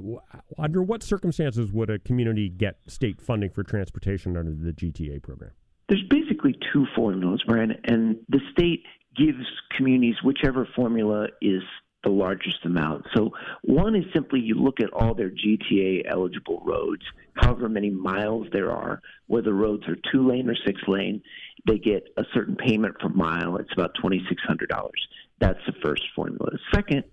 under 0.56 0.84
what 0.84 1.02
circumstances 1.02 1.72
would 1.72 1.90
a 1.90 1.98
community 1.98 2.48
get 2.48 2.76
state 2.86 3.20
funding 3.20 3.50
for 3.50 3.64
transportation 3.64 4.36
under 4.36 4.52
the 4.52 4.72
GTA 4.72 5.20
program? 5.20 5.50
There's 5.88 6.04
basically 6.08 6.54
two 6.72 6.86
formulas, 6.94 7.42
Brian, 7.44 7.74
and 7.86 8.18
the 8.28 8.38
state 8.52 8.84
gives 9.16 9.44
communities 9.76 10.14
whichever 10.22 10.68
formula 10.76 11.26
is 11.40 11.62
the 12.04 12.10
largest 12.10 12.64
amount. 12.64 13.06
So 13.14 13.30
one 13.62 13.94
is 13.94 14.04
simply 14.12 14.40
you 14.40 14.54
look 14.54 14.80
at 14.80 14.92
all 14.92 15.14
their 15.14 15.30
GTA 15.30 16.02
eligible 16.10 16.62
roads, 16.64 17.02
however 17.34 17.68
many 17.68 17.90
miles 17.90 18.46
there 18.52 18.70
are, 18.70 19.00
whether 19.26 19.52
roads 19.52 19.86
are 19.88 19.96
two 20.10 20.28
lane 20.28 20.48
or 20.48 20.56
six 20.66 20.80
lane, 20.86 21.22
they 21.66 21.78
get 21.78 22.08
a 22.16 22.24
certain 22.34 22.56
payment 22.56 22.98
per 22.98 23.08
mile. 23.08 23.56
It's 23.56 23.72
about 23.72 23.94
twenty 24.00 24.24
six 24.28 24.42
hundred 24.42 24.68
dollars. 24.68 25.08
That's 25.40 25.60
the 25.66 25.74
first 25.82 26.02
formula. 26.14 26.50
The 26.50 26.58
second 26.74 27.04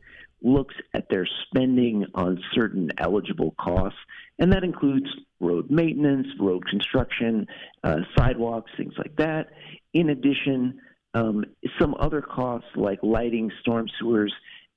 looks 0.41 0.75
at 0.93 1.09
their 1.09 1.27
spending 1.47 2.05
on 2.15 2.41
certain 2.53 2.89
eligible 2.97 3.53
costs, 3.59 3.99
and 4.39 4.51
that 4.53 4.63
includes 4.63 5.07
road 5.39 5.69
maintenance, 5.69 6.27
road 6.39 6.65
construction, 6.67 7.45
uh, 7.83 7.97
sidewalks, 8.17 8.71
things 8.77 8.93
like 8.97 9.15
that. 9.17 9.47
In 9.93 10.09
addition, 10.09 10.79
um, 11.13 11.43
some 11.79 11.95
other 11.99 12.21
costs 12.21 12.69
like 12.75 12.99
lighting, 13.01 13.51
storm 13.61 13.87
sewers, 13.99 14.33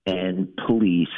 and 0.07 0.49
police 0.67 1.09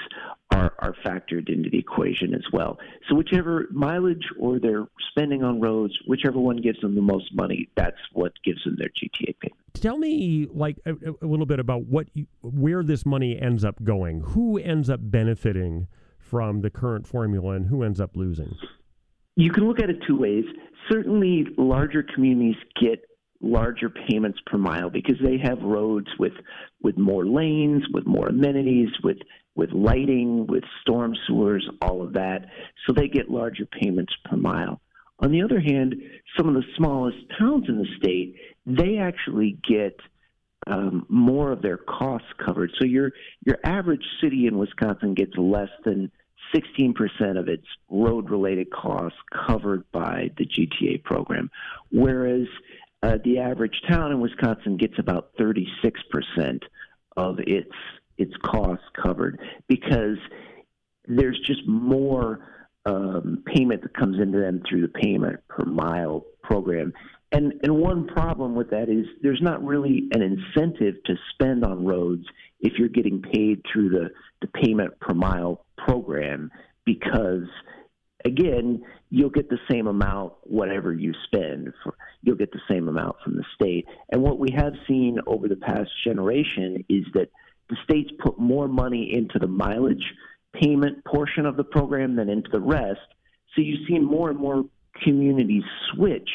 are, 0.50 0.72
are 0.78 0.94
factored 1.04 1.48
into 1.48 1.70
the 1.70 1.78
equation 1.78 2.34
as 2.34 2.44
well. 2.52 2.78
So 3.08 3.14
whichever 3.14 3.66
mileage 3.70 4.26
or 4.38 4.58
their 4.58 4.86
spending 5.10 5.42
on 5.42 5.60
roads, 5.60 5.94
whichever 6.06 6.38
one 6.38 6.58
gives 6.58 6.80
them 6.80 6.94
the 6.94 7.02
most 7.02 7.34
money, 7.34 7.68
that's 7.76 7.96
what 8.12 8.32
gives 8.44 8.62
them 8.64 8.76
their 8.78 8.88
GTA 8.88 9.34
payment. 9.40 9.60
Tell 9.74 9.98
me, 9.98 10.46
like, 10.52 10.78
a, 10.86 10.92
a 11.22 11.26
little 11.26 11.46
bit 11.46 11.58
about 11.58 11.86
what 11.86 12.08
you, 12.14 12.26
where 12.42 12.82
this 12.82 13.04
money 13.04 13.40
ends 13.40 13.64
up 13.64 13.82
going. 13.82 14.20
Who 14.20 14.58
ends 14.58 14.88
up 14.88 15.00
benefiting 15.02 15.88
from 16.18 16.60
the 16.60 16.70
current 16.70 17.06
formula, 17.06 17.54
and 17.54 17.66
who 17.66 17.82
ends 17.82 18.00
up 18.00 18.16
losing? 18.16 18.56
You 19.36 19.50
can 19.50 19.66
look 19.66 19.80
at 19.80 19.90
it 19.90 19.96
two 20.06 20.16
ways. 20.16 20.44
Certainly, 20.90 21.46
larger 21.58 22.02
communities 22.02 22.56
get 22.80 23.04
larger 23.44 23.90
payments 23.90 24.38
per 24.46 24.58
mile 24.58 24.90
because 24.90 25.16
they 25.22 25.38
have 25.38 25.62
roads 25.62 26.08
with 26.18 26.32
with 26.82 26.96
more 26.98 27.26
lanes, 27.26 27.82
with 27.92 28.06
more 28.06 28.28
amenities, 28.28 28.88
with 29.02 29.18
with 29.54 29.70
lighting, 29.72 30.46
with 30.46 30.64
storm 30.80 31.14
sewers, 31.26 31.68
all 31.80 32.02
of 32.02 32.14
that. 32.14 32.46
So 32.86 32.92
they 32.92 33.08
get 33.08 33.30
larger 33.30 33.66
payments 33.66 34.12
per 34.24 34.36
mile. 34.36 34.80
On 35.20 35.30
the 35.30 35.42
other 35.42 35.60
hand, 35.60 35.94
some 36.36 36.48
of 36.48 36.54
the 36.54 36.64
smallest 36.76 37.18
towns 37.38 37.66
in 37.68 37.78
the 37.78 37.86
state, 37.98 38.34
they 38.66 38.98
actually 38.98 39.58
get 39.68 39.96
um, 40.66 41.06
more 41.08 41.52
of 41.52 41.62
their 41.62 41.76
costs 41.76 42.28
covered. 42.44 42.72
So 42.78 42.86
your 42.86 43.12
your 43.44 43.58
average 43.64 44.04
city 44.22 44.46
in 44.46 44.58
Wisconsin 44.58 45.14
gets 45.14 45.36
less 45.36 45.70
than 45.84 46.10
16% 46.54 47.38
of 47.38 47.48
its 47.48 47.66
road 47.88 48.30
related 48.30 48.70
costs 48.70 49.18
covered 49.46 49.84
by 49.92 50.30
the 50.36 50.46
GTA 50.46 51.02
program, 51.02 51.50
whereas 51.90 52.46
uh, 53.04 53.18
the 53.22 53.38
average 53.38 53.82
town 53.86 54.12
in 54.12 54.20
Wisconsin 54.20 54.78
gets 54.78 54.94
about 54.98 55.36
36% 55.36 55.66
of 57.16 57.38
its 57.40 57.70
its 58.16 58.32
costs 58.44 58.84
covered 59.02 59.40
because 59.66 60.16
there's 61.06 61.38
just 61.46 61.66
more 61.66 62.46
um, 62.86 63.42
payment 63.44 63.82
that 63.82 63.92
comes 63.94 64.20
into 64.20 64.38
them 64.38 64.62
through 64.68 64.82
the 64.82 65.00
payment 65.00 65.40
per 65.48 65.64
mile 65.64 66.24
program. 66.42 66.92
And 67.30 67.52
and 67.62 67.76
one 67.76 68.06
problem 68.06 68.54
with 68.54 68.70
that 68.70 68.88
is 68.88 69.06
there's 69.22 69.42
not 69.42 69.62
really 69.62 70.08
an 70.12 70.22
incentive 70.22 71.02
to 71.04 71.14
spend 71.34 71.64
on 71.64 71.84
roads 71.84 72.24
if 72.60 72.74
you're 72.78 72.88
getting 72.88 73.20
paid 73.20 73.62
through 73.70 73.90
the, 73.90 74.10
the 74.40 74.46
payment 74.46 74.98
per 75.00 75.12
mile 75.12 75.66
program 75.76 76.50
because 76.86 77.48
again, 78.24 78.82
you'll 79.10 79.30
get 79.30 79.48
the 79.48 79.58
same 79.70 79.86
amount 79.86 80.32
whatever 80.42 80.92
you 80.92 81.12
spend. 81.24 81.72
For, 81.82 81.94
you'll 82.22 82.36
get 82.36 82.52
the 82.52 82.60
same 82.68 82.88
amount 82.88 83.16
from 83.22 83.36
the 83.36 83.44
state. 83.54 83.86
And 84.10 84.22
what 84.22 84.38
we 84.38 84.48
have 84.56 84.72
seen 84.88 85.18
over 85.26 85.48
the 85.48 85.56
past 85.56 85.90
generation 86.04 86.84
is 86.88 87.04
that 87.14 87.28
the 87.68 87.76
states 87.84 88.10
put 88.22 88.38
more 88.38 88.68
money 88.68 89.10
into 89.14 89.38
the 89.38 89.46
mileage 89.46 90.04
payment 90.52 91.04
portion 91.04 91.46
of 91.46 91.56
the 91.56 91.64
program 91.64 92.16
than 92.16 92.28
into 92.28 92.50
the 92.50 92.60
rest. 92.60 93.00
So 93.54 93.62
you've 93.62 93.86
seen 93.88 94.04
more 94.04 94.30
and 94.30 94.38
more 94.38 94.64
communities 95.02 95.64
switch 95.92 96.28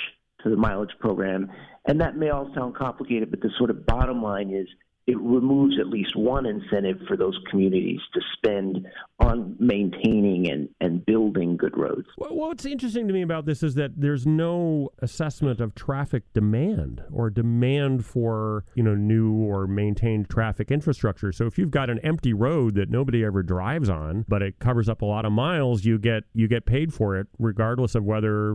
to 0.44 0.50
the 0.50 0.58
mileage 0.58 0.94
program. 1.00 1.52
And 1.86 2.02
that 2.02 2.18
may 2.18 2.30
all 2.30 2.52
sound 2.56 2.76
complicated, 2.76 3.32
but 3.32 3.42
the 3.42 3.52
sort 3.58 3.70
of 3.70 3.86
bottom 3.86 4.22
line 4.22 4.52
is 4.54 4.68
it 5.08 5.20
removes 5.20 5.80
at 5.80 5.88
least 5.88 6.16
one 6.16 6.46
incentive 6.46 6.98
for 7.08 7.18
those 7.18 7.38
communities 7.50 8.00
to 8.14 8.22
spend 8.34 8.88
on 9.20 9.56
maintaining 9.60 10.52
and, 10.52 10.70
and 10.82 11.04
building 11.06 11.58
good 11.58 11.76
roads. 11.76 12.08
Well, 12.18 12.36
what's 12.36 12.66
interesting 12.66 13.08
to 13.08 13.14
me 13.14 13.24
about 13.24 13.46
this 13.46 13.64
is 13.64 13.74
that 13.76 13.92
there's 13.98 14.28
no 14.28 14.90
assessment 15.00 15.60
of 15.62 15.74
traffic 15.74 16.24
demand 16.34 17.04
or 17.12 17.32
demand 17.32 18.06
for 18.06 18.66
you 18.76 18.84
know 18.84 18.94
new 18.94 19.34
or 19.34 19.66
maintained 19.66 20.30
traffic 20.30 20.70
infrastructure. 20.70 21.32
So 21.32 21.48
if 21.48 21.58
you've 21.58 21.72
got 21.72 21.90
an 21.90 22.00
empty 22.00 22.34
road 22.34 22.76
that 22.76 22.90
nobody 22.90 23.26
ever 23.26 23.42
drives 23.42 23.90
on, 23.90 24.26
but 24.28 24.42
it 24.42 24.60
covers 24.60 24.88
up 24.88 25.02
a 25.02 25.06
lot 25.06 25.26
of 25.26 25.32
miles, 25.32 25.86
you 25.86 25.98
get 25.98 26.24
you 26.34 26.48
get 26.48 26.66
paid 26.66 26.94
for 26.94 27.18
it 27.18 27.28
regardless 27.40 27.96
of 27.96 28.04
whether 28.04 28.54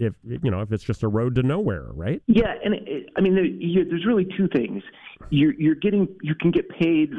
if 0.00 0.14
you 0.24 0.50
know 0.50 0.60
if 0.60 0.72
it's 0.72 0.84
just 0.84 1.02
a 1.02 1.08
road 1.08 1.34
to 1.36 1.42
nowhere, 1.42 1.86
right? 1.92 2.22
Yeah, 2.26 2.54
and 2.64 2.74
it, 2.74 3.10
I 3.16 3.20
mean, 3.20 3.34
there, 3.34 3.84
there's 3.84 4.06
really 4.06 4.26
two 4.36 4.48
things. 4.48 4.82
You're 5.30 5.54
you're 5.54 5.74
getting 5.74 6.08
you 6.22 6.34
can 6.34 6.50
get 6.50 6.68
paid 6.68 7.10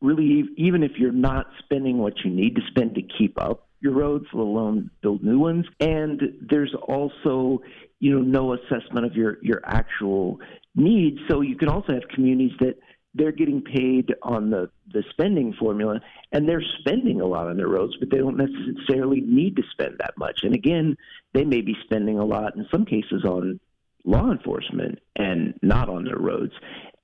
really 0.00 0.44
even 0.56 0.82
if 0.82 0.92
you're 0.96 1.12
not 1.12 1.46
spending 1.58 1.98
what 1.98 2.14
you 2.24 2.30
need 2.30 2.54
to 2.54 2.62
spend 2.70 2.94
to 2.94 3.02
keep 3.18 3.40
up 3.40 3.68
your 3.80 3.92
roads, 3.92 4.26
let 4.32 4.42
alone 4.42 4.90
build 5.02 5.22
new 5.22 5.38
ones. 5.38 5.64
And 5.80 6.20
there's 6.48 6.74
also 6.86 7.62
you 8.00 8.14
know 8.14 8.20
no 8.20 8.54
assessment 8.54 9.06
of 9.06 9.14
your 9.14 9.38
your 9.42 9.60
actual 9.64 10.38
needs. 10.74 11.18
So 11.28 11.40
you 11.40 11.56
can 11.56 11.68
also 11.68 11.92
have 11.92 12.02
communities 12.14 12.56
that 12.60 12.76
they're 13.14 13.32
getting 13.32 13.62
paid 13.62 14.14
on 14.22 14.50
the, 14.50 14.70
the 14.92 15.02
spending 15.10 15.54
formula 15.58 16.00
and 16.32 16.48
they're 16.48 16.62
spending 16.80 17.20
a 17.20 17.26
lot 17.26 17.48
on 17.48 17.56
their 17.56 17.68
roads, 17.68 17.96
but 17.98 18.10
they 18.10 18.18
don't 18.18 18.36
necessarily 18.36 19.20
need 19.20 19.56
to 19.56 19.62
spend 19.72 19.96
that 19.98 20.16
much. 20.16 20.40
And 20.42 20.54
again, 20.54 20.96
they 21.32 21.44
may 21.44 21.60
be 21.60 21.74
spending 21.84 22.18
a 22.18 22.24
lot 22.24 22.56
in 22.56 22.66
some 22.70 22.84
cases 22.84 23.24
on 23.24 23.60
law 24.04 24.30
enforcement 24.30 24.98
and 25.16 25.58
not 25.62 25.88
on 25.88 26.04
their 26.04 26.18
roads 26.18 26.52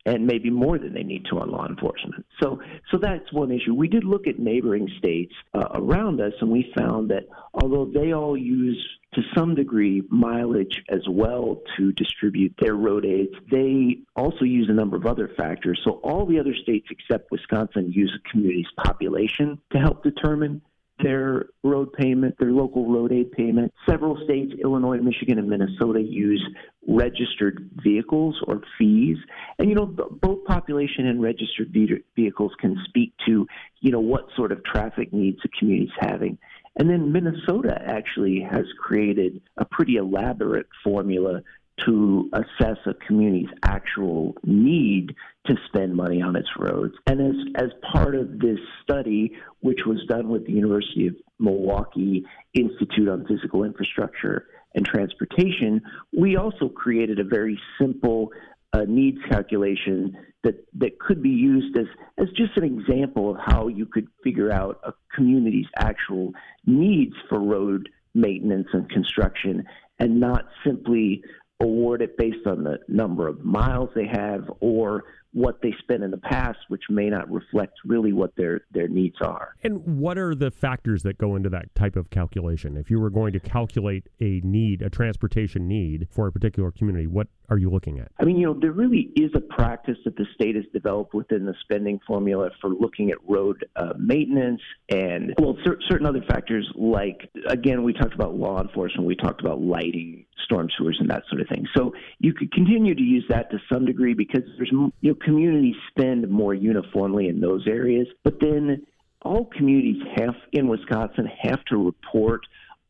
and 0.07 0.27
maybe 0.27 0.51
more 0.51 0.79
than 0.79 0.93
they 0.93 1.03
need 1.03 1.25
to 1.31 1.39
on 1.39 1.51
law 1.51 1.67
enforcement. 1.67 2.27
So, 2.43 2.61
so 2.91 2.99
that's 2.99 3.33
one 3.33 3.51
issue. 3.51 3.75
We 3.75 3.89
did 3.89 4.05
look 4.05 4.27
at 4.27 4.39
neighboring 4.39 4.89
states 4.99 5.33
uh, 5.55 5.69
around 5.75 6.21
us, 6.21 6.33
and 6.41 6.51
we 6.51 6.73
found 6.77 7.11
that 7.11 7.25
although 7.55 7.87
they 7.87 8.13
all 8.13 8.37
use 8.37 8.87
to 9.15 9.23
some 9.35 9.55
degree 9.55 10.03
mileage 10.09 10.83
as 10.89 11.03
well 11.09 11.63
to 11.77 11.93
distribute 11.93 12.55
their 12.61 12.75
road 12.75 13.05
aids. 13.05 13.33
They 13.51 13.99
also 14.17 14.45
use 14.45 14.69
a 14.69 14.75
number 14.75 14.97
of 14.97 15.07
other 15.07 15.31
factors. 15.37 15.81
So 15.85 16.01
all 16.03 16.27
the 16.27 16.39
other 16.39 16.55
states 16.55 16.87
except 16.91 17.31
Wisconsin 17.31 17.93
use 17.93 18.13
a 18.15 18.31
community's 18.31 18.67
population 18.85 19.59
to 19.73 19.79
help 19.79 20.03
determine 20.03 20.63
their 21.03 21.47
road 21.65 21.93
payment, 21.95 22.37
their 22.39 22.53
local 22.53 22.91
road 22.93 23.13
aid 23.13 23.33
payment. 23.33 23.73
Several 23.89 24.17
states, 24.25 24.53
Illinois, 24.63 24.99
Michigan, 24.99 25.39
and 25.39 25.49
Minnesota, 25.49 26.01
use 26.01 26.45
registered 26.87 27.69
vehicles 27.83 28.41
or 28.47 28.63
fees. 28.79 29.17
And, 29.59 29.69
you 29.69 29.75
know, 29.75 29.87
both 29.87 30.45
population 30.45 31.07
and 31.07 31.21
registered 31.21 31.75
vehicles 32.15 32.53
can 32.61 32.77
speak 32.89 33.13
to, 33.27 33.47
you 33.81 33.91
know, 33.91 34.01
what 34.01 34.29
sort 34.37 34.53
of 34.53 34.63
traffic 34.65 35.13
needs 35.13 35.39
a 35.45 35.49
community 35.59 35.87
is 35.91 36.09
having. 36.09 36.39
And 36.77 36.91
then 36.91 37.13
Minnesota 37.13 37.81
actually 37.85 38.41
has 38.41 38.65
created 38.79 39.41
a 39.57 39.65
pretty 39.65 39.97
elaborate 39.97 40.67
formula 40.83 41.43
to 41.85 42.31
assess 42.33 42.79
a 42.87 42.95
community's 42.95 43.49
actual 43.65 44.35
need 44.45 45.15
to 45.47 45.57
spend 45.67 45.95
money 45.95 46.23
on 46.23 46.37
its 46.37 46.49
roads. 46.59 46.95
And 47.07 47.21
as, 47.21 47.65
as 47.65 47.71
part 47.93 48.15
of 48.15 48.39
this 48.39 48.59
study, 48.83 49.33
which 49.61 49.81
was 49.87 50.05
done 50.09 50.29
with 50.29 50.47
the 50.47 50.53
University 50.53 51.09
of 51.09 51.17
Milwaukee 51.39 52.25
Institute 52.55 53.09
on 53.09 53.27
Physical 53.27 53.65
Infrastructure 53.65 54.47
and 54.75 54.87
transportation, 54.87 55.83
we 56.17 56.37
also 56.37 56.69
created 56.69 57.19
a 57.19 57.25
very 57.25 57.59
simple 57.79 58.31
uh, 58.75 58.85
needs 58.89 59.19
calculation 59.29 60.17
that, 60.43 60.67
that 60.75 60.99
could 60.99 61.23
be 61.23 61.31
used 61.31 61.77
as, 61.79 61.87
as 62.19 62.29
just 62.37 62.57
an 62.57 62.65
example 62.65 63.31
of 63.31 63.37
how 63.41 63.69
you 63.69 63.87
could 63.87 64.09
figure 64.25 64.51
out 64.51 64.81
a 64.83 64.93
community's 65.15 65.67
actual 65.79 66.33
needs 66.67 67.15
for 67.29 67.39
road 67.39 67.89
maintenance 68.15 68.67
and 68.73 68.91
construction 68.91 69.65
and 70.01 70.19
not 70.19 70.47
simply 70.65 71.23
award 71.61 72.03
it 72.03 72.19
based 72.19 72.47
on 72.47 72.65
the 72.65 72.79
number 72.89 73.29
of 73.29 73.45
miles 73.45 73.91
they 73.95 74.09
have 74.09 74.51
or 74.59 75.05
what 75.35 75.61
they 75.63 75.75
spent 75.81 76.03
in 76.03 76.11
the 76.13 76.17
past, 76.17 76.59
which 76.69 76.85
may 76.89 77.11
not 77.11 77.31
reflect 77.31 77.75
really 77.85 78.13
what 78.13 78.35
their, 78.37 78.61
their 78.71 78.87
needs 78.87 79.17
are. 79.21 79.57
And 79.65 79.99
what 79.99 80.17
are 80.17 80.35
the 80.35 80.51
factors 80.51 81.03
that 81.03 81.19
go 81.19 81.35
into 81.35 81.51
that 81.51 81.75
type 81.75 81.97
of 81.97 82.09
calculation? 82.09 82.77
If 82.77 82.89
you 82.89 83.01
were 83.01 83.11
going 83.11 83.33
to 83.33 83.41
calculate 83.41 84.07
a 84.21 84.41
need, 84.45 84.81
a 84.81 84.89
transportation 84.89 85.67
need 85.67 86.07
for 86.09 86.29
a 86.29 86.33
particular 86.33 86.71
community, 86.71 87.09
what 87.09 87.27
are 87.51 87.59
you 87.59 87.69
looking 87.69 87.99
at? 87.99 88.13
I 88.19 88.25
mean, 88.25 88.37
you 88.37 88.47
know, 88.47 88.59
there 88.59 88.73
really 88.73 89.11
is 89.17 89.33
a 89.35 89.41
practice 89.41 89.99
that 90.05 90.17
the 90.17 90.25
state 90.35 90.55
has 90.55 90.65
developed 90.73 91.15
within 91.15 91.45
the 91.45 91.55
spending 91.63 92.01
formula 92.07 92.51
for 92.61 92.71
looking 92.71 93.11
at 93.11 93.19
road 93.29 93.67
uh, 93.77 93.93
maintenance 93.99 94.63
and, 94.89 95.35
well, 95.39 95.57
cer- 95.65 95.81
certain 95.89 96.07
other 96.07 96.23
factors 96.29 96.71
like, 96.77 97.29
again, 97.49 97.83
we 97.83 97.93
talked 97.93 98.15
about 98.15 98.35
law 98.35 98.63
enforcement, 98.63 99.07
we 99.07 99.17
talked 99.17 99.41
about 99.41 99.61
lighting, 99.61 100.24
storm 100.45 100.69
sewers, 100.77 100.97
and 101.01 101.11
that 101.11 101.23
sort 101.29 101.41
of 101.41 101.49
thing. 101.49 101.67
So 101.77 101.93
you 102.19 102.33
could 102.33 102.53
continue 102.53 102.95
to 102.95 103.03
use 103.03 103.25
that 103.29 103.51
to 103.51 103.59
some 103.73 103.85
degree 103.87 104.15
because 104.15 104.43
there's, 104.57 104.71
you 104.73 104.93
know, 105.03 105.15
communities 105.15 105.77
spend 105.91 106.29
more 106.29 106.55
uniformly 106.55 107.29
in 107.29 107.41
those 107.41 107.67
areas. 107.67 108.07
But 108.23 108.41
then 108.41 108.87
all 109.23 109.47
communities 109.47 110.03
have 110.17 110.35
in 110.53 110.69
Wisconsin 110.69 111.29
have 111.43 111.65
to 111.67 111.77
report 111.77 112.43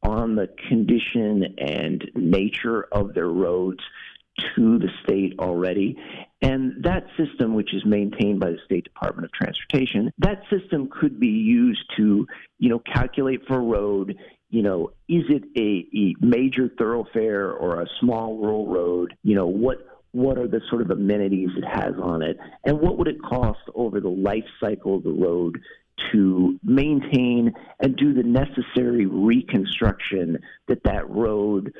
on 0.02 0.34
the 0.34 0.48
condition 0.68 1.54
and 1.58 2.10
nature 2.14 2.86
of 2.92 3.14
their 3.14 3.28
roads 3.28 3.80
to 4.56 4.78
the 4.78 4.88
state 5.04 5.34
already. 5.38 5.96
And 6.42 6.82
that 6.84 7.06
system, 7.16 7.54
which 7.54 7.72
is 7.72 7.84
maintained 7.86 8.40
by 8.40 8.50
the 8.50 8.58
State 8.64 8.84
Department 8.84 9.24
of 9.26 9.32
Transportation, 9.32 10.12
that 10.18 10.42
system 10.50 10.90
could 10.90 11.20
be 11.20 11.28
used 11.28 11.84
to, 11.96 12.26
you 12.58 12.68
know, 12.68 12.80
calculate 12.80 13.46
for 13.46 13.62
road, 13.62 14.18
you 14.54 14.62
know, 14.62 14.92
is 15.08 15.24
it 15.28 15.42
a, 15.56 15.84
a 15.98 16.14
major 16.24 16.70
thoroughfare 16.78 17.50
or 17.50 17.82
a 17.82 17.86
small 17.98 18.36
rural 18.36 18.68
road? 18.68 19.16
You 19.24 19.34
know, 19.34 19.48
what 19.48 19.78
what 20.12 20.38
are 20.38 20.46
the 20.46 20.60
sort 20.70 20.80
of 20.80 20.90
amenities 20.92 21.48
it 21.56 21.64
has 21.64 21.94
on 22.00 22.22
it, 22.22 22.38
and 22.64 22.78
what 22.78 22.96
would 22.96 23.08
it 23.08 23.20
cost 23.20 23.58
over 23.74 23.98
the 23.98 24.08
life 24.08 24.44
cycle 24.60 24.98
of 24.98 25.02
the 25.02 25.10
road 25.10 25.58
to 26.12 26.58
maintain 26.62 27.52
and 27.80 27.96
do 27.96 28.14
the 28.14 28.22
necessary 28.22 29.06
reconstruction 29.06 30.38
that 30.68 30.82
that 30.84 31.08
road 31.08 31.72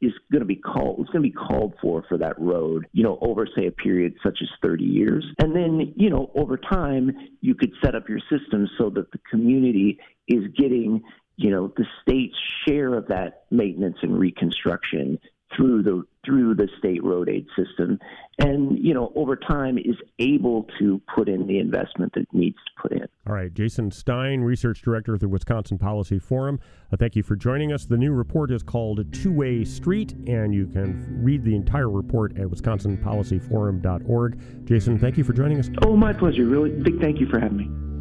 is 0.00 0.12
going 0.32 0.40
to 0.40 0.46
be 0.46 0.56
called 0.56 1.00
is 1.00 1.06
going 1.06 1.22
to 1.22 1.28
be 1.28 1.30
called 1.30 1.74
for 1.80 2.02
for 2.08 2.16
that 2.16 2.38
road 2.40 2.86
you 2.92 3.02
know 3.02 3.18
over 3.20 3.46
say 3.54 3.66
a 3.66 3.70
period 3.70 4.14
such 4.22 4.38
as 4.40 4.48
30 4.62 4.82
years 4.82 5.26
and 5.38 5.54
then 5.54 5.92
you 5.94 6.08
know 6.08 6.30
over 6.34 6.56
time 6.56 7.12
you 7.42 7.54
could 7.54 7.70
set 7.84 7.94
up 7.94 8.08
your 8.08 8.20
system 8.30 8.66
so 8.78 8.88
that 8.88 9.12
the 9.12 9.20
community 9.30 9.98
is 10.26 10.44
getting 10.56 11.02
you 11.40 11.50
know 11.50 11.72
the 11.76 11.86
state's 12.02 12.36
share 12.66 12.94
of 12.94 13.06
that 13.08 13.44
maintenance 13.50 13.96
and 14.02 14.18
reconstruction 14.18 15.18
through 15.56 15.82
the 15.82 16.04
through 16.24 16.54
the 16.54 16.68
state 16.78 17.02
road 17.02 17.28
aid 17.30 17.46
system. 17.56 17.98
And 18.38 18.78
you 18.78 18.92
know 18.92 19.10
over 19.16 19.36
time 19.36 19.78
is 19.78 19.96
able 20.18 20.66
to 20.78 21.00
put 21.14 21.30
in 21.30 21.46
the 21.46 21.58
investment 21.58 22.12
that 22.14 22.26
needs 22.34 22.56
to 22.56 22.82
put 22.82 22.92
in. 22.92 23.06
All 23.26 23.34
right 23.34 23.54
jason 23.54 23.90
stein 23.90 24.42
research 24.42 24.82
director 24.82 25.14
of 25.14 25.20
the 25.20 25.28
wisconsin 25.28 25.78
policy 25.78 26.18
forum. 26.18 26.60
Uh, 26.92 26.98
thank 26.98 27.16
you 27.16 27.22
for 27.22 27.36
joining 27.36 27.72
us. 27.72 27.86
The 27.86 27.96
new 27.96 28.12
report 28.12 28.50
is 28.50 28.62
called 28.62 29.10
two-way 29.12 29.64
street 29.64 30.12
and 30.26 30.54
you 30.54 30.66
can 30.66 31.24
read 31.24 31.42
the 31.42 31.56
entire 31.56 31.88
report 31.88 32.38
at 32.38 32.48
wisconsinpolicyforum.org 32.48 34.66
jason 34.66 34.98
thank 34.98 35.16
you 35.16 35.24
for 35.24 35.32
joining 35.32 35.58
us. 35.58 35.70
Oh 35.86 35.96
my 35.96 36.12
pleasure. 36.12 36.44
Really 36.44 36.68
big 36.68 37.00
thank 37.00 37.18
you 37.18 37.26
for 37.28 37.40
having 37.40 37.56
me 37.56 37.99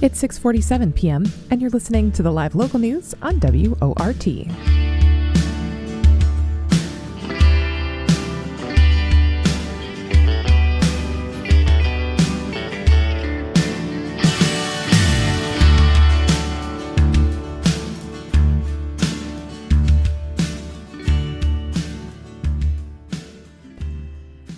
it's 0.00 0.22
6:47 0.22 0.94
p.m. 0.94 1.24
and 1.50 1.60
you're 1.60 1.70
listening 1.70 2.12
to 2.12 2.22
the 2.22 2.30
live 2.30 2.54
local 2.54 2.78
news 2.78 3.14
on 3.20 3.40
WORT. 3.40 4.26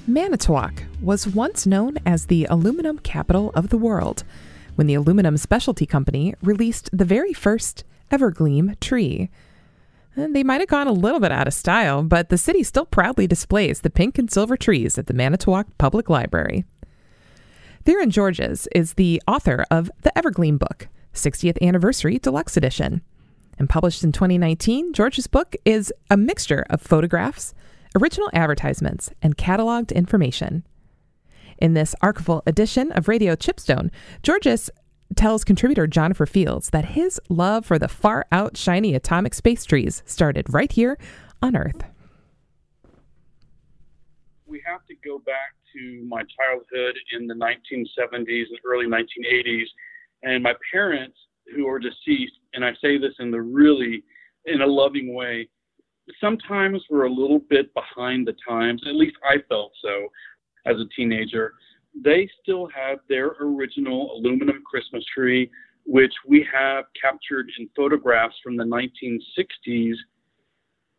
Manitowoc 0.07 0.82
was 1.01 1.26
once 1.26 1.66
known 1.66 1.97
as 2.05 2.26
the 2.26 2.45
aluminum 2.51 2.99
capital 2.99 3.53
of 3.55 3.70
the 3.70 3.78
world 3.78 4.24
when 4.80 4.86
the 4.86 4.94
Aluminum 4.94 5.36
Specialty 5.36 5.84
Company 5.84 6.32
released 6.40 6.88
the 6.90 7.04
very 7.04 7.34
first 7.34 7.84
Evergleam 8.10 8.80
tree. 8.80 9.28
And 10.16 10.34
they 10.34 10.42
might 10.42 10.62
have 10.62 10.70
gone 10.70 10.86
a 10.88 10.92
little 10.92 11.20
bit 11.20 11.30
out 11.30 11.46
of 11.46 11.52
style, 11.52 12.02
but 12.02 12.30
the 12.30 12.38
city 12.38 12.62
still 12.62 12.86
proudly 12.86 13.26
displays 13.26 13.82
the 13.82 13.90
pink 13.90 14.16
and 14.16 14.30
silver 14.30 14.56
trees 14.56 14.96
at 14.96 15.06
the 15.06 15.12
Manitowoc 15.12 15.66
Public 15.76 16.08
Library. 16.08 16.64
Theron 17.84 18.10
Georges 18.10 18.68
is 18.74 18.94
the 18.94 19.20
author 19.28 19.66
of 19.70 19.90
the 20.00 20.12
Evergleam 20.16 20.58
book, 20.58 20.88
60th 21.12 21.60
Anniversary 21.60 22.18
Deluxe 22.18 22.56
Edition. 22.56 23.02
And 23.58 23.68
published 23.68 24.02
in 24.02 24.12
2019, 24.12 24.94
George's 24.94 25.26
book 25.26 25.56
is 25.66 25.92
a 26.08 26.16
mixture 26.16 26.64
of 26.70 26.80
photographs, 26.80 27.52
original 28.00 28.30
advertisements, 28.32 29.10
and 29.20 29.36
cataloged 29.36 29.94
information. 29.94 30.64
In 31.61 31.74
this 31.74 31.94
archival 32.02 32.40
edition 32.46 32.90
of 32.92 33.06
Radio 33.06 33.36
Chipstone, 33.36 33.90
Georges 34.22 34.70
tells 35.14 35.44
contributor 35.44 35.86
Jennifer 35.86 36.24
Fields 36.24 36.70
that 36.70 36.86
his 36.86 37.20
love 37.28 37.66
for 37.66 37.78
the 37.78 37.88
far 37.88 38.26
out 38.32 38.56
shiny 38.56 38.94
atomic 38.94 39.34
space 39.34 39.64
trees 39.66 40.02
started 40.06 40.46
right 40.52 40.72
here 40.72 40.96
on 41.42 41.54
Earth. 41.54 41.82
We 44.46 44.62
have 44.66 44.86
to 44.86 44.94
go 45.04 45.18
back 45.18 45.54
to 45.74 46.04
my 46.08 46.22
childhood 46.22 46.96
in 47.12 47.26
the 47.26 47.34
1970s 47.34 48.44
and 48.48 48.58
early 48.66 48.86
1980s, 48.86 49.66
and 50.22 50.42
my 50.42 50.54
parents, 50.72 51.16
who 51.54 51.68
are 51.68 51.78
deceased, 51.78 52.38
and 52.54 52.64
I 52.64 52.72
say 52.82 52.96
this 52.96 53.14
in 53.18 53.30
the 53.30 53.40
really 53.40 54.02
in 54.46 54.62
a 54.62 54.66
loving 54.66 55.14
way, 55.14 55.48
sometimes 56.20 56.82
we're 56.90 57.06
a 57.06 57.12
little 57.12 57.40
bit 57.50 57.72
behind 57.74 58.26
the 58.26 58.34
times. 58.48 58.82
At 58.86 58.94
least 58.94 59.16
I 59.24 59.36
felt 59.48 59.72
so 59.82 60.08
as 60.66 60.76
a 60.76 60.84
teenager. 60.94 61.54
They 61.94 62.28
still 62.42 62.68
have 62.68 62.98
their 63.08 63.32
original 63.40 64.12
aluminum 64.16 64.62
Christmas 64.68 65.04
tree, 65.12 65.50
which 65.86 66.12
we 66.26 66.46
have 66.52 66.84
captured 67.00 67.50
in 67.58 67.68
photographs 67.74 68.36
from 68.42 68.56
the 68.56 68.64
1960s, 68.64 69.94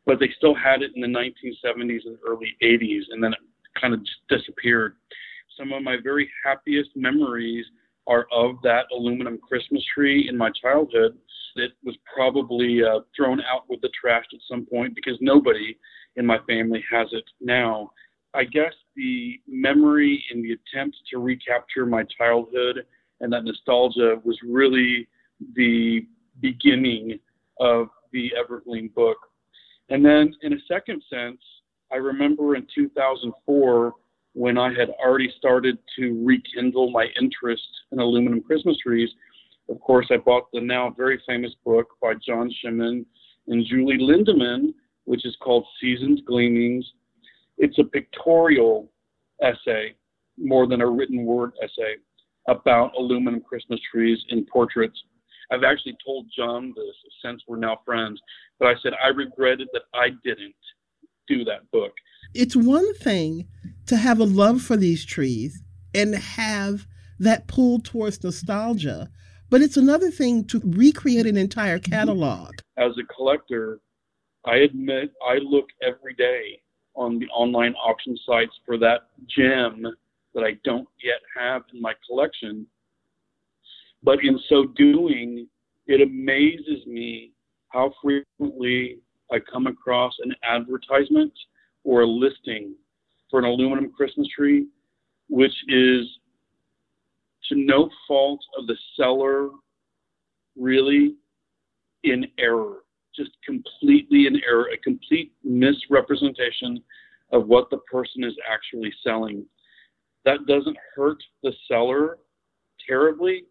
but 0.06 0.20
they 0.20 0.30
still 0.38 0.56
had 0.56 0.82
it 0.82 0.92
in 0.96 1.02
the 1.02 1.08
1970s 1.08 2.06
and 2.06 2.18
early 2.28 2.58
80s, 2.64 3.04
and 3.12 3.24
then 3.24 3.34
it 3.34 3.40
kind 3.80 3.94
of 3.94 4.02
disappeared. 4.30 4.96
Some 5.58 5.72
of 5.72 5.84
my 5.84 5.98
very 6.04 6.30
happiest 6.44 6.90
memories 6.96 7.66
are 8.08 8.28
of 8.32 8.56
that 8.64 8.86
aluminum 8.92 9.38
Christmas 9.38 9.84
tree 9.94 10.28
in 10.28 10.38
my 10.38 10.50
childhood. 10.62 11.18
It 11.56 11.72
was 11.84 11.96
probably 12.14 12.82
uh, 12.84 13.02
thrown 13.16 13.42
out 13.42 13.70
with 13.70 13.82
the 13.82 13.90
trash 14.00 14.26
at 14.34 14.40
some 14.50 14.66
point 14.66 14.96
because 14.96 15.18
nobody 15.22 15.78
in 16.16 16.26
my 16.26 16.40
family 16.48 16.84
has 16.92 17.08
it 17.12 17.26
now. 17.40 17.92
I 18.34 18.46
guess 18.46 18.74
the 18.96 19.40
memory 19.48 20.24
and 20.32 20.44
the 20.44 20.54
attempt 20.54 20.98
to 21.12 21.20
recapture 21.20 21.86
my 21.86 22.04
childhood 22.18 22.86
and 23.20 23.32
that 23.34 23.44
nostalgia 23.44 24.20
was 24.24 24.38
really 24.44 25.08
the 25.56 26.06
beginning 26.40 27.20
of 27.60 27.88
the 28.12 28.32
Evergleam 28.38 28.94
book. 28.94 29.18
And 29.90 30.04
then, 30.04 30.34
in 30.42 30.54
a 30.54 30.58
second 30.68 31.04
sense, 31.10 31.42
I 31.92 31.98
remember 31.98 32.56
in 32.56 32.66
2004 32.74 33.94
when 34.34 34.58
I 34.58 34.70
had 34.74 34.90
already 35.04 35.32
started 35.38 35.78
to 35.98 36.24
rekindle 36.26 36.92
my 36.92 37.08
interest 37.20 37.68
in 37.92 38.00
aluminum 38.00 38.42
Christmas 38.42 38.78
trees. 38.78 39.10
Of 39.70 39.80
course, 39.82 40.08
I 40.10 40.18
bought 40.18 40.48
the 40.54 40.62
now 40.62 40.94
very 40.96 41.22
famous 41.28 41.52
book 41.66 41.90
by 42.02 42.14
John 42.26 42.50
Shimon 42.62 43.06
and 43.48 43.66
Julie 43.66 43.98
Lindemann, 43.98 44.74
which 45.04 45.26
is 45.26 45.36
called 45.42 45.66
Season's 45.80 46.22
Gleamings. 46.22 46.86
It's 47.62 47.78
a 47.78 47.84
pictorial 47.84 48.92
essay 49.42 49.96
more 50.38 50.68
than 50.68 50.82
a 50.82 50.88
written 50.88 51.26
word 51.26 51.52
essay 51.64 51.96
about 52.48 52.92
aluminum 52.98 53.42
Christmas 53.42 53.80
trees 53.92 54.18
in 54.30 54.46
portraits. 54.52 55.00
I've 55.52 55.64
actually 55.64 55.96
told 56.04 56.26
John 56.36 56.74
this 56.76 56.96
since 57.24 57.44
we're 57.48 57.58
now 57.58 57.80
friends, 57.86 58.20
but 58.60 58.68
I 58.68 58.74
said 58.82 58.94
I 59.04 59.10
regretted 59.10 59.68
that 59.74 59.84
I 59.94 60.10
didn't 60.24 60.56
do 61.28 61.44
that 61.46 61.70
book. 61.72 61.92
It's 62.34 62.56
one 62.56 62.94
thing 62.96 63.48
to 63.86 63.96
have 63.96 64.20
a 64.20 64.24
love 64.26 64.64
for 64.64 64.76
these 64.76 65.06
trees 65.06 65.62
and 65.94 66.16
have 66.16 66.88
that 67.20 67.48
pull 67.48 67.80
towards 67.80 68.24
nostalgia, 68.24 69.12
but 69.52 69.62
it's 69.62 69.78
another 69.78 70.10
thing 70.10 70.46
to 70.48 70.62
recreate 70.66 71.28
an 71.28 71.38
entire 71.38 71.78
catalog 71.78 72.56
as 72.82 72.92
a 72.98 73.14
collector, 73.14 73.80
I 74.46 74.58
admit 74.58 75.12
I 75.26 75.36
look 75.36 75.68
every 75.84 76.16
day 76.16 76.61
on 76.96 77.20
the 77.20 77.28
online 77.28 77.74
auction 77.76 78.18
sites 78.26 78.54
for 78.66 78.78
that 78.78 79.10
gem 79.28 79.86
that 80.34 80.44
I 80.44 80.58
don't 80.64 80.88
yet 81.04 81.20
have 81.38 81.64
in 81.74 81.82
my 81.82 81.94
collection. 82.08 82.66
But 84.04 84.24
in 84.24 84.40
so 84.50 84.66
doing, 84.76 85.48
it 85.88 86.02
amazes 86.02 86.86
me 86.88 87.32
how 87.70 87.94
frequently 88.02 89.00
I 89.32 89.40
come 89.40 89.68
across 89.68 90.14
an 90.24 90.34
advertisement 90.44 91.34
or 91.84 92.02
a 92.02 92.08
listing 92.08 92.76
for 93.30 93.40
an 93.40 93.46
aluminum 93.46 93.92
Christmas 93.92 94.28
tree, 94.36 94.68
which 95.30 95.54
is 95.70 96.06
to 97.50 97.56
no 97.56 97.90
fault 98.08 98.42
of 98.58 98.68
the 98.68 98.76
seller, 98.98 99.50
really 100.58 101.16
in 102.04 102.26
error, 102.38 102.84
just 103.16 103.32
completely 103.46 104.28
in 104.28 104.42
error, 104.48 104.70
a 104.74 104.78
complete 104.78 105.34
misrepresentation 105.44 106.82
of 107.32 107.48
what 107.48 107.70
the 107.70 107.78
person 107.80 108.24
is 108.24 108.34
actually 108.50 108.94
selling. 109.04 109.46
That 110.26 110.46
doesn't 110.48 110.78
hurt 110.96 111.22
the 111.44 111.54
seller 111.68 112.20
terribly, 112.88 113.46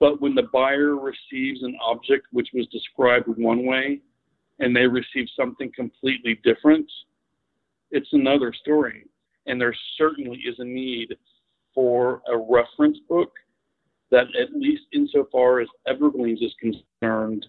but 0.00 0.20
when 0.20 0.34
the 0.34 0.48
buyer 0.52 0.96
receives 0.96 1.62
an 1.62 1.76
object 1.82 2.26
which 2.32 2.48
was 2.52 2.66
described 2.68 3.28
one 3.28 3.64
way 3.64 4.00
and 4.58 4.74
they 4.74 4.86
receive 4.86 5.28
something 5.36 5.70
completely 5.74 6.40
different, 6.42 6.90
it's 7.90 8.12
another 8.12 8.52
story. 8.52 9.04
And 9.46 9.60
there 9.60 9.74
certainly 9.96 10.38
is 10.38 10.56
a 10.58 10.64
need 10.64 11.16
for 11.74 12.22
a 12.32 12.36
reference 12.36 12.98
book 13.08 13.32
that, 14.10 14.26
at 14.40 14.52
least 14.52 14.82
insofar 14.92 15.60
as 15.60 15.68
Evergleams 15.88 16.42
is 16.42 16.54
concerned, 16.60 17.46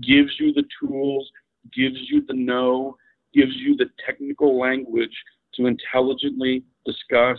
gives 0.00 0.32
you 0.38 0.52
the 0.52 0.64
tools, 0.80 1.30
gives 1.74 1.98
you 2.10 2.24
the 2.26 2.34
know, 2.34 2.96
gives 3.34 3.54
you 3.56 3.76
the 3.76 3.86
technical 4.04 4.58
language 4.58 5.16
to 5.54 5.66
intelligently 5.66 6.64
discuss, 6.86 7.38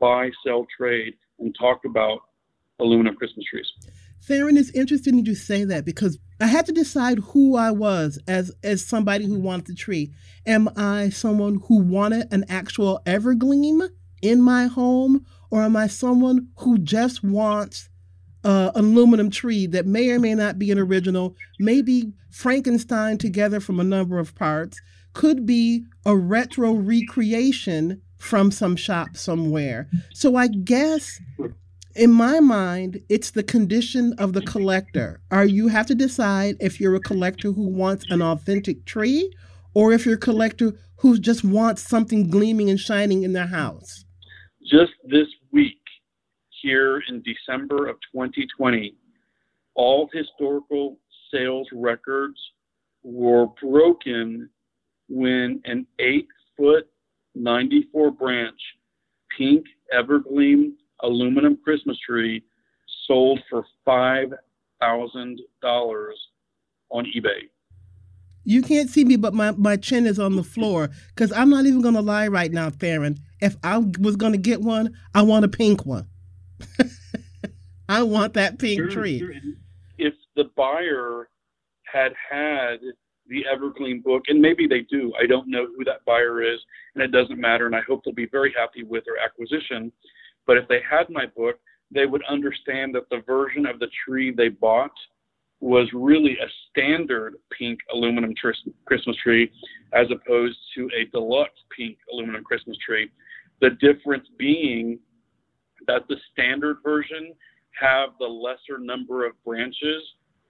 buy, 0.00 0.30
sell, 0.44 0.66
trade, 0.76 1.14
and 1.38 1.54
talk 1.58 1.84
about 1.84 2.20
aluminum 2.80 3.14
Christmas 3.16 3.44
trees. 3.50 3.66
Theron, 4.22 4.56
it's 4.56 4.70
interesting 4.70 5.24
you 5.24 5.34
say 5.34 5.64
that 5.64 5.84
because 5.84 6.18
I 6.40 6.46
had 6.46 6.66
to 6.66 6.72
decide 6.72 7.18
who 7.18 7.56
I 7.56 7.70
was 7.70 8.18
as 8.26 8.52
as 8.62 8.84
somebody 8.84 9.26
who 9.26 9.38
wanted 9.38 9.66
the 9.66 9.74
tree. 9.74 10.12
Am 10.46 10.68
I 10.76 11.10
someone 11.10 11.60
who 11.66 11.78
wanted 11.78 12.32
an 12.32 12.44
actual 12.48 13.00
evergreen 13.06 13.88
in 14.22 14.40
my 14.40 14.66
home, 14.66 15.24
or 15.50 15.62
am 15.62 15.76
I 15.76 15.86
someone 15.86 16.48
who 16.58 16.78
just 16.78 17.22
wants 17.22 17.88
uh, 18.46 18.70
aluminum 18.76 19.28
tree 19.28 19.66
that 19.66 19.86
may 19.86 20.08
or 20.10 20.20
may 20.20 20.34
not 20.34 20.56
be 20.58 20.70
an 20.70 20.78
original, 20.78 21.34
maybe 21.58 22.12
Frankenstein 22.30 23.18
together 23.18 23.58
from 23.58 23.80
a 23.80 23.84
number 23.84 24.18
of 24.18 24.36
parts, 24.36 24.80
could 25.14 25.44
be 25.44 25.84
a 26.04 26.16
retro 26.16 26.72
recreation 26.72 28.00
from 28.18 28.52
some 28.52 28.76
shop 28.76 29.16
somewhere. 29.16 29.88
So 30.14 30.36
I 30.36 30.46
guess 30.46 31.20
in 31.96 32.12
my 32.12 32.38
mind, 32.38 33.00
it's 33.08 33.32
the 33.32 33.42
condition 33.42 34.14
of 34.18 34.32
the 34.32 34.42
collector. 34.42 35.20
Are 35.30 35.46
you 35.46 35.66
have 35.68 35.86
to 35.86 35.94
decide 35.94 36.56
if 36.60 36.80
you're 36.80 36.94
a 36.94 37.00
collector 37.00 37.50
who 37.50 37.66
wants 37.66 38.04
an 38.10 38.22
authentic 38.22 38.84
tree 38.84 39.32
or 39.74 39.92
if 39.92 40.06
you're 40.06 40.14
a 40.14 40.18
collector 40.18 40.74
who 40.98 41.18
just 41.18 41.42
wants 41.42 41.82
something 41.82 42.28
gleaming 42.28 42.70
and 42.70 42.78
shining 42.78 43.24
in 43.24 43.32
their 43.32 43.48
house? 43.48 44.04
Just 44.70 44.92
this 45.08 45.26
week, 45.52 45.78
here 46.66 47.00
in 47.08 47.22
December 47.22 47.86
of 47.86 47.94
2020, 48.12 48.92
all 49.76 50.10
historical 50.12 50.98
sales 51.32 51.68
records 51.72 52.36
were 53.04 53.46
broken 53.62 54.50
when 55.08 55.62
an 55.64 55.86
eight 56.00 56.26
foot, 56.56 56.88
94 57.36 58.10
branch 58.10 58.58
pink 59.38 59.64
evergleam 59.96 60.72
aluminum 61.02 61.56
Christmas 61.62 61.96
tree 62.04 62.42
sold 63.06 63.38
for 63.48 63.64
$5,000 63.86 64.32
on 66.90 67.04
eBay. 67.04 67.48
You 68.42 68.62
can't 68.62 68.90
see 68.90 69.04
me, 69.04 69.16
but 69.16 69.34
my, 69.34 69.52
my 69.52 69.76
chin 69.76 70.06
is 70.06 70.18
on 70.18 70.34
the 70.34 70.42
floor 70.42 70.90
because 71.14 71.30
I'm 71.32 71.50
not 71.50 71.66
even 71.66 71.80
going 71.80 71.94
to 71.94 72.00
lie 72.00 72.26
right 72.26 72.50
now, 72.50 72.70
Theron. 72.70 73.18
If 73.40 73.56
I 73.62 73.78
was 73.78 74.16
going 74.16 74.32
to 74.32 74.38
get 74.38 74.62
one, 74.62 74.96
I 75.14 75.22
want 75.22 75.44
a 75.44 75.48
pink 75.48 75.86
one. 75.86 76.08
I 77.88 78.02
want 78.02 78.34
that 78.34 78.58
pink 78.58 78.78
sure, 78.78 78.90
tree. 78.90 79.18
Sure. 79.18 79.32
If 79.98 80.14
the 80.34 80.44
buyer 80.56 81.28
had 81.84 82.12
had 82.30 82.78
the 83.28 83.44
Evergleam 83.52 84.02
book, 84.02 84.24
and 84.28 84.40
maybe 84.40 84.66
they 84.66 84.80
do, 84.82 85.12
I 85.20 85.26
don't 85.26 85.48
know 85.48 85.66
who 85.66 85.84
that 85.84 86.04
buyer 86.04 86.42
is, 86.42 86.60
and 86.94 87.02
it 87.02 87.12
doesn't 87.12 87.40
matter, 87.40 87.66
and 87.66 87.74
I 87.74 87.80
hope 87.86 88.04
they'll 88.04 88.14
be 88.14 88.28
very 88.30 88.52
happy 88.56 88.82
with 88.82 89.04
their 89.04 89.18
acquisition. 89.18 89.90
But 90.46 90.58
if 90.58 90.68
they 90.68 90.80
had 90.88 91.10
my 91.10 91.26
book, 91.26 91.58
they 91.90 92.06
would 92.06 92.24
understand 92.28 92.94
that 92.94 93.08
the 93.10 93.22
version 93.26 93.66
of 93.66 93.78
the 93.78 93.88
tree 94.04 94.32
they 94.32 94.48
bought 94.48 94.92
was 95.60 95.88
really 95.92 96.32
a 96.32 96.46
standard 96.70 97.36
pink 97.56 97.78
aluminum 97.92 98.34
tr- 98.36 98.50
Christmas 98.84 99.16
tree 99.22 99.50
as 99.92 100.06
opposed 100.10 100.58
to 100.76 100.88
a 100.96 101.06
deluxe 101.10 101.60
pink 101.76 101.96
aluminum 102.12 102.44
Christmas 102.44 102.76
tree. 102.84 103.10
The 103.60 103.70
difference 103.80 104.26
being 104.38 104.98
that 105.86 106.06
the 106.08 106.16
standard 106.32 106.78
version 106.82 107.34
have 107.80 108.10
the 108.18 108.26
lesser 108.26 108.78
number 108.78 109.26
of 109.26 109.32
branches 109.44 110.02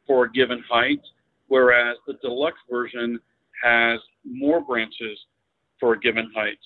for 0.07 0.24
a 0.24 0.32
given 0.32 0.62
height, 0.68 1.01
whereas 1.49 1.97
the 2.07 2.14
deluxe 2.22 2.61
version 2.70 3.18
has 3.62 4.01
more 4.24 4.61
branches 4.61 5.18
for 5.80 5.95
a 5.95 6.01
given 6.01 6.30
height. 6.34 6.59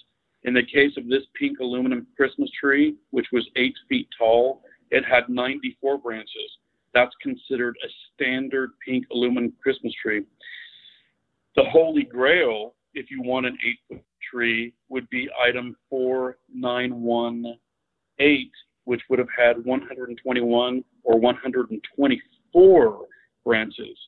In 0.45 0.55
the 0.55 0.63
case 0.63 0.97
of 0.97 1.09
this 1.09 1.23
pink 1.39 1.61
aluminum 1.61 2.07
Christmas 2.17 2.51
tree, 2.59 2.97
which 3.11 3.27
was 3.33 3.49
eight 3.57 3.75
feet 3.89 4.09
tall, 4.17 4.63
it 4.91 5.05
had 5.05 5.29
94 5.29 5.99
branches. 5.99 6.59
That's 6.95 7.15
considered 7.23 7.77
a 7.85 7.89
standard 8.15 8.71
pink 8.87 9.07
aluminum 9.13 9.53
Christmas 9.63 9.93
tree. 10.03 10.25
The 11.57 11.65
Holy 11.65 12.03
Grail, 12.03 12.75
if 12.95 13.11
you 13.11 13.23
want 13.23 13.47
an 13.47 13.57
eight 13.67 13.79
foot 13.89 14.05
tree, 14.31 14.73
would 14.89 15.09
be 15.11 15.29
item 15.47 15.77
4918, 18.21 18.51
which 18.85 19.03
would 19.09 19.19
have 19.19 19.29
had 19.37 19.65
121 19.65 20.85
or 21.05 21.19
124 21.19 22.99
branches. 23.45 23.99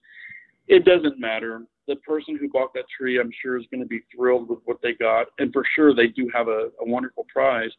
It 0.68 0.84
doesn't 0.84 1.18
matter 1.18 1.62
the 1.88 1.96
person 1.96 2.38
who 2.38 2.48
bought 2.48 2.72
that 2.74 2.84
tree, 2.96 3.18
I'm 3.18 3.32
sure, 3.42 3.58
is 3.58 3.66
going 3.70 3.82
to 3.82 3.86
be 3.86 4.00
thrilled 4.14 4.48
with 4.48 4.60
what 4.64 4.80
they 4.82 4.94
got. 4.94 5.26
And 5.38 5.52
for 5.52 5.64
sure, 5.74 5.94
they 5.94 6.06
do 6.08 6.30
have 6.32 6.48
a, 6.48 6.70
a 6.80 6.86
wonderful 6.86 7.26
prize. 7.32 7.70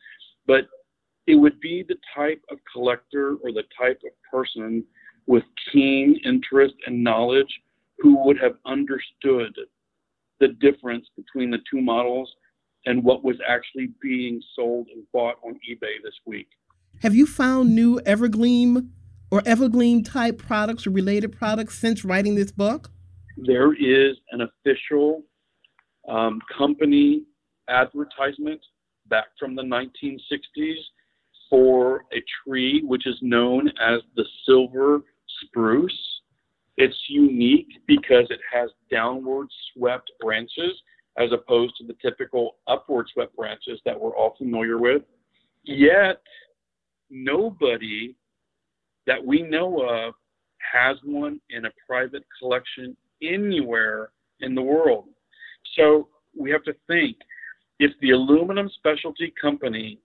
But 0.45 0.67
it 1.25 1.35
would 1.35 1.59
be 1.61 1.85
the 1.87 1.95
type 2.13 2.41
of 2.51 2.57
collector 2.71 3.35
or 3.43 3.51
the 3.51 3.63
type 3.79 4.01
of 4.05 4.11
person 4.29 4.83
with 5.25 5.43
keen 5.71 6.19
interest 6.25 6.75
and 6.85 7.01
knowledge 7.01 7.61
who 7.99 8.21
would 8.25 8.37
have 8.39 8.55
understood 8.65 9.55
the 10.41 10.49
difference 10.59 11.07
between 11.15 11.49
the 11.49 11.59
two 11.71 11.79
models 11.79 12.29
and 12.85 13.03
what 13.03 13.23
was 13.23 13.37
actually 13.47 13.89
being 14.01 14.41
sold 14.55 14.87
and 14.93 15.03
bought 15.13 15.35
on 15.43 15.53
eBay 15.69 16.01
this 16.03 16.15
week. 16.25 16.47
Have 17.01 17.15
you 17.15 17.25
found 17.25 17.73
new 17.73 17.99
Evergleam 18.01 18.89
or 19.31 19.41
Evergleam 19.41 20.05
type 20.05 20.37
products 20.37 20.85
or 20.85 20.91
related 20.91 21.31
products 21.31 21.77
since 21.77 22.05
writing 22.05 22.35
this 22.35 22.51
book? 22.51 22.89
there 23.37 23.73
is 23.73 24.17
an 24.31 24.41
official 24.41 25.23
um, 26.07 26.39
company 26.55 27.23
advertisement 27.69 28.61
back 29.07 29.27
from 29.39 29.55
the 29.55 29.61
1960s 29.61 30.75
for 31.49 32.03
a 32.13 32.23
tree 32.43 32.83
which 32.85 33.07
is 33.07 33.17
known 33.21 33.69
as 33.81 34.01
the 34.15 34.25
silver 34.45 35.01
spruce. 35.43 36.21
It's 36.77 36.97
unique 37.07 37.67
because 37.87 38.25
it 38.29 38.39
has 38.51 38.69
downward 38.91 39.47
swept 39.73 40.11
branches 40.19 40.73
as 41.17 41.31
opposed 41.31 41.75
to 41.77 41.85
the 41.85 41.95
typical 42.01 42.57
upward 42.67 43.07
swept 43.13 43.35
branches 43.35 43.79
that 43.85 43.99
we're 43.99 44.15
all 44.15 44.35
familiar 44.37 44.77
with. 44.77 45.03
Yet, 45.63 46.21
nobody 47.09 48.15
that 49.05 49.23
we 49.23 49.41
know 49.41 49.81
of 49.81 50.13
has 50.71 50.97
one 51.03 51.39
in 51.49 51.65
a 51.65 51.71
private 51.87 52.23
collection 52.39 52.95
anywhere 53.21 54.09
in 54.39 54.55
the 54.55 54.61
world. 54.61 55.05
So 55.75 56.09
we 56.37 56.49
have 56.51 56.63
to 56.63 56.75
think 56.87 57.17
if 57.79 57.91
the 58.01 58.11
aluminum 58.11 58.69
specialty 58.75 59.33
company 59.39 59.99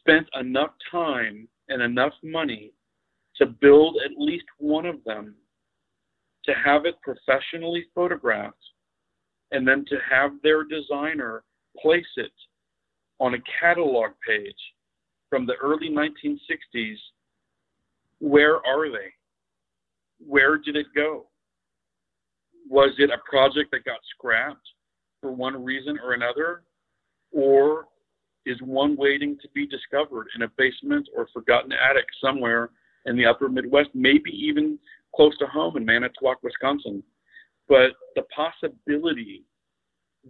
spent 0.00 0.26
enough 0.40 0.70
time 0.90 1.48
and 1.68 1.82
enough 1.82 2.12
money 2.22 2.72
to 3.36 3.46
build 3.46 3.98
at 4.04 4.18
least 4.18 4.46
one 4.58 4.86
of 4.86 5.02
them, 5.04 5.34
to 6.44 6.52
have 6.64 6.86
it 6.86 6.96
professionally 7.02 7.86
photographed, 7.94 8.56
and 9.52 9.66
then 9.66 9.84
to 9.88 9.96
have 10.08 10.32
their 10.42 10.64
designer 10.64 11.42
place 11.80 12.06
it 12.16 12.32
on 13.20 13.34
a 13.34 13.38
catalog 13.60 14.10
page 14.26 14.54
from 15.30 15.46
the 15.46 15.54
early 15.62 15.90
1960s, 15.90 16.96
where 18.20 18.56
are 18.66 18.90
they? 18.90 19.12
where 20.26 20.58
did 20.58 20.76
it 20.76 20.86
go? 20.94 21.26
Was 22.68 22.90
it 22.98 23.10
a 23.10 23.18
project 23.28 23.70
that 23.72 23.84
got 23.84 23.98
scrapped 24.14 24.66
for 25.20 25.32
one 25.32 25.62
reason 25.64 25.98
or 26.02 26.12
another? 26.12 26.62
Or 27.32 27.86
is 28.46 28.60
one 28.62 28.96
waiting 28.96 29.38
to 29.42 29.48
be 29.54 29.66
discovered 29.66 30.28
in 30.34 30.42
a 30.42 30.48
basement 30.56 31.08
or 31.16 31.28
forgotten 31.32 31.72
attic 31.72 32.06
somewhere 32.22 32.70
in 33.06 33.16
the 33.16 33.26
upper 33.26 33.48
Midwest, 33.48 33.90
maybe 33.94 34.30
even 34.30 34.78
close 35.14 35.36
to 35.38 35.46
home 35.46 35.76
in 35.76 35.84
Manitowoc, 35.84 36.42
Wisconsin? 36.42 37.02
But 37.68 37.92
the 38.16 38.22
possibility 38.34 39.44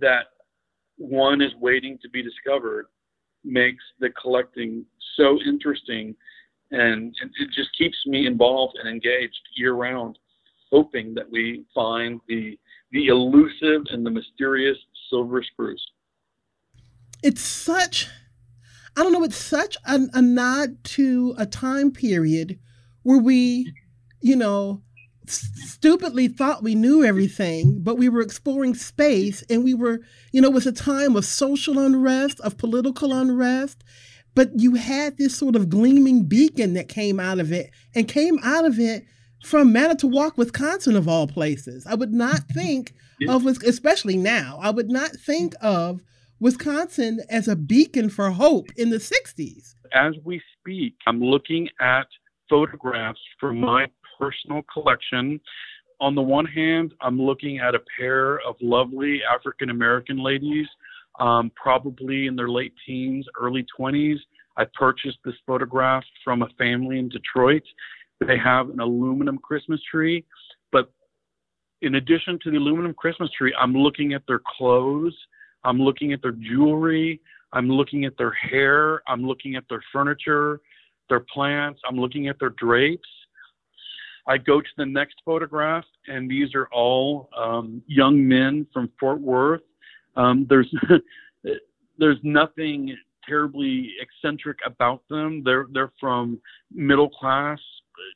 that 0.01 0.27
one 0.97 1.41
is 1.41 1.53
waiting 1.61 1.99
to 2.03 2.09
be 2.09 2.23
discovered 2.23 2.87
makes 3.45 3.85
the 4.01 4.11
collecting 4.11 4.85
so 5.17 5.39
interesting 5.47 6.15
and 6.71 7.15
it 7.23 7.49
just 7.55 7.71
keeps 7.79 7.97
me 8.07 8.27
involved 8.27 8.77
and 8.79 8.89
engaged 8.89 9.41
year 9.57 9.73
round 9.73 10.19
hoping 10.71 11.15
that 11.15 11.31
we 11.31 11.65
find 11.75 12.21
the 12.29 12.59
the 12.91 13.07
elusive 13.07 13.83
and 13.91 14.05
the 14.05 14.11
mysterious 14.11 14.77
silver 15.11 15.43
spruce. 15.43 15.85
It's 17.23 17.41
such 17.43 18.09
i 18.97 19.03
don't 19.03 19.13
know 19.13 19.25
it's 19.25 19.37
such 19.37 19.77
a, 19.87 20.01
a 20.15 20.23
nod 20.23 20.83
to 20.83 21.35
a 21.39 21.47
time 21.47 21.91
period 21.91 22.59
where 23.03 23.19
we 23.19 23.73
you 24.21 24.35
know 24.35 24.83
stupidly 25.31 26.29
thought 26.29 26.63
we 26.63 26.75
knew 26.75 27.05
everything, 27.05 27.81
but 27.83 27.97
we 27.99 28.09
were 28.09 28.21
exploring 28.21 28.75
space 28.75 29.43
and 29.51 29.65
we 29.65 29.75
were, 29.75 30.01
you 30.33 30.41
know, 30.41 30.49
it 30.49 30.55
was 30.55 30.67
a 30.67 30.73
time 30.73 31.17
of 31.17 31.25
social 31.25 31.79
unrest, 31.79 32.41
of 32.41 32.59
political 32.59 33.13
unrest. 33.13 33.85
But 34.35 34.51
you 34.55 34.75
had 34.75 35.19
this 35.19 35.37
sort 35.37 35.57
of 35.57 35.69
gleaming 35.69 36.25
beacon 36.25 36.75
that 36.75 36.89
came 36.89 37.19
out 37.19 37.41
of 37.41 37.51
it 37.53 37.71
and 37.95 38.07
came 38.07 38.39
out 38.43 38.65
of 38.65 38.79
it 38.79 39.05
from 39.43 39.73
Manitowoc, 39.73 40.37
Wisconsin, 40.37 40.97
of 40.97 41.09
all 41.09 41.27
places. 41.27 41.87
I 41.87 41.95
would 41.95 42.13
not 42.13 42.37
mm-hmm. 42.37 42.59
think 42.59 42.95
yeah. 43.21 43.33
of, 43.33 43.47
especially 43.47 44.17
now, 44.17 44.59
I 44.63 44.71
would 44.71 44.91
not 44.91 45.11
think 45.13 45.55
of 45.61 46.01
Wisconsin 46.41 47.21
as 47.29 47.49
a 47.49 47.57
beacon 47.57 48.11
for 48.11 48.31
hope 48.31 48.69
in 48.77 48.91
the 48.91 48.99
60s. 48.99 49.75
As 49.93 50.15
we 50.25 50.41
speak, 50.61 50.95
I'm 51.07 51.21
looking 51.21 51.69
at 51.81 52.07
photographs 52.49 53.21
from 53.41 53.61
my 53.61 53.87
personal 54.19 54.63
collection. 54.73 55.41
On 56.01 56.15
the 56.15 56.23
one 56.23 56.47
hand, 56.47 56.95
I'm 57.01 57.21
looking 57.21 57.59
at 57.59 57.75
a 57.75 57.81
pair 57.99 58.41
of 58.41 58.57
lovely 58.61 59.21
African 59.23 59.71
American 59.71 60.23
ladies, 60.23 60.67
um, 61.19 61.51
probably 61.57 62.27
in 62.27 62.37
their 62.37 62.49
late 62.49 62.75
teens, 62.87 63.27
early 63.41 63.67
20s. 63.79 64.19
I 64.57 64.65
purchased 64.75 65.19
this 65.25 65.35
photograph 65.47 66.05
from 66.25 66.43
a 66.43 66.49
family 66.59 66.99
in 66.99 67.09
Detroit. 67.09 67.63
They 68.27 68.37
have 68.37 68.71
an 68.71 68.81
aluminum 68.81 69.39
Christmas 69.39 69.81
tree, 69.91 70.25
but 70.73 70.91
in 71.83 71.95
addition 71.97 72.39
to 72.43 72.51
the 72.51 72.57
aluminum 72.57 72.95
Christmas 72.95 73.31
tree, 73.37 73.55
I'm 73.59 73.75
looking 73.75 74.15
at 74.15 74.23
their 74.27 74.41
clothes, 74.57 75.17
I'm 75.65 75.81
looking 75.81 76.13
at 76.13 76.23
their 76.23 76.33
jewelry, 76.33 77.21
I'm 77.53 77.69
looking 77.69 78.05
at 78.05 78.17
their 78.19 78.33
hair, 78.33 79.03
I'm 79.07 79.25
looking 79.25 79.55
at 79.55 79.65
their 79.69 79.83
furniture, 79.93 80.61
their 81.09 81.25
plants, 81.33 81.81
I'm 81.89 81.97
looking 81.97 82.29
at 82.29 82.39
their 82.41 82.51
drapes. 82.51 83.09
I 84.29 84.37
go 84.37 84.61
to 84.61 84.69
the 84.77 84.85
next 84.85 85.23
photograph, 85.25 85.85
and 86.07 86.31
these 86.31 86.55
are 86.55 86.69
all 86.71 87.31
um, 87.37 87.83
young 87.87 88.29
men 88.29 88.67
from 88.73 88.91
Fort 89.01 89.21
Worth. 89.21 89.63
Um, 90.17 90.47
there's 90.51 90.73
there's 91.99 92.19
nothing 92.23 92.95
terribly 93.27 93.95
eccentric 94.01 94.59
about 94.67 95.03
them. 95.09 95.43
They're 95.45 95.67
they're 95.73 95.93
from 95.99 96.39
middle 96.71 97.09
class, 97.09 97.59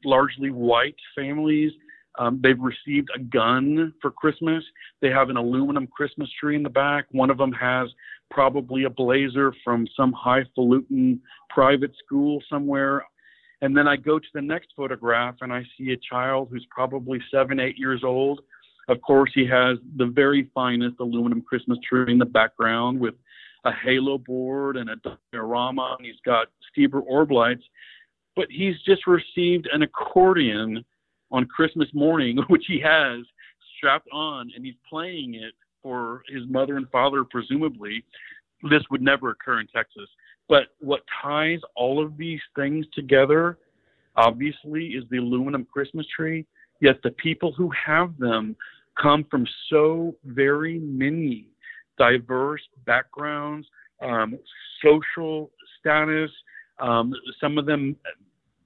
largely 0.05 0.51
white 0.51 0.97
families. 1.17 1.73
Um, 2.19 2.41
they've 2.43 2.61
received 2.61 3.09
a 3.17 3.19
gun 3.19 3.95
for 4.03 4.11
Christmas. 4.11 4.63
They 5.01 5.09
have 5.09 5.31
an 5.31 5.39
aluminum 5.39 5.87
Christmas 5.87 6.29
tree 6.39 6.57
in 6.57 6.63
the 6.63 6.69
back. 6.69 7.07
One 7.13 7.31
of 7.31 7.39
them 7.39 7.53
has 7.53 7.89
probably 8.31 8.85
a 8.85 8.91
blazer 8.91 9.55
from 9.65 9.87
some 9.97 10.13
highfalutin 10.13 11.21
private 11.49 11.93
school 12.05 12.43
somewhere 12.51 13.07
and 13.63 13.77
then 13.77 13.87
I 13.87 13.97
go 13.97 14.19
to 14.19 14.27
the 14.35 14.43
next 14.43 14.73
photograph 14.77 15.37
and 15.41 15.53
I 15.53 15.63
see 15.79 15.93
a 15.93 15.97
child 15.97 16.49
who's 16.51 16.67
probably 16.69 17.21
seven, 17.31 17.61
eight 17.61 17.79
years 17.79 18.03
old. 18.05 18.41
Of 18.89 19.01
course, 19.01 19.31
he 19.35 19.47
has 19.47 19.79
the 19.97 20.07
very 20.07 20.51
finest 20.53 20.97
aluminum 20.99 21.41
Christmas 21.41 21.79
tree 21.89 22.11
in 22.13 22.19
the 22.19 22.25
background 22.25 22.99
with 22.99 23.15
a 23.65 23.73
halo 23.73 24.19
board 24.19 24.77
and 24.77 24.91
a 24.91 24.97
diorama. 25.33 25.95
And 25.97 26.05
he's 26.05 26.21
got 26.25 26.49
Stieber 26.77 27.03
orb 27.07 27.31
lights, 27.31 27.63
but 28.35 28.49
he's 28.51 28.75
just 28.85 29.07
received 29.07 29.69
an 29.73 29.83
accordion 29.83 30.85
on 31.31 31.47
Christmas 31.47 31.89
morning, 31.95 32.39
which 32.49 32.65
he 32.67 32.81
has 32.81 33.21
strapped 33.77 34.09
on, 34.13 34.51
and 34.57 34.67
he's 34.67 34.75
playing 34.91 35.35
it 35.35 35.55
for 35.85 36.23
his 36.29 36.43
mother 36.49 36.77
and 36.77 36.91
father, 36.91 37.23
presumably. 37.25 38.05
This 38.69 38.83
would 38.91 39.03
never 39.03 39.31
occur 39.31 39.61
in 39.61 39.69
Texas. 39.69 40.09
But 40.53 40.65
what 40.81 41.01
ties 41.23 41.61
all 41.77 42.05
of 42.05 42.19
these 42.19 42.43
things 42.55 42.85
together, 42.93 43.57
obviously, 44.17 44.89
is 44.89 45.03
the 45.11 45.17
aluminum 45.17 45.67
Christmas 45.73 46.05
tree. 46.15 46.45
Yet 46.83 46.97
the 47.03 47.13
people 47.13 47.55
who 47.55 47.71
have 47.87 48.19
them 48.19 48.55
come 49.01 49.25
from 49.31 49.47
so 49.71 50.15
very 50.27 50.79
many 50.79 51.47
diverse 51.97 52.61
backgrounds, 52.85 53.67
um, 54.03 54.39
social 54.85 55.51
status. 55.81 56.31
Um, 56.79 57.15
some 57.41 57.57
of 57.57 57.65
them 57.65 57.97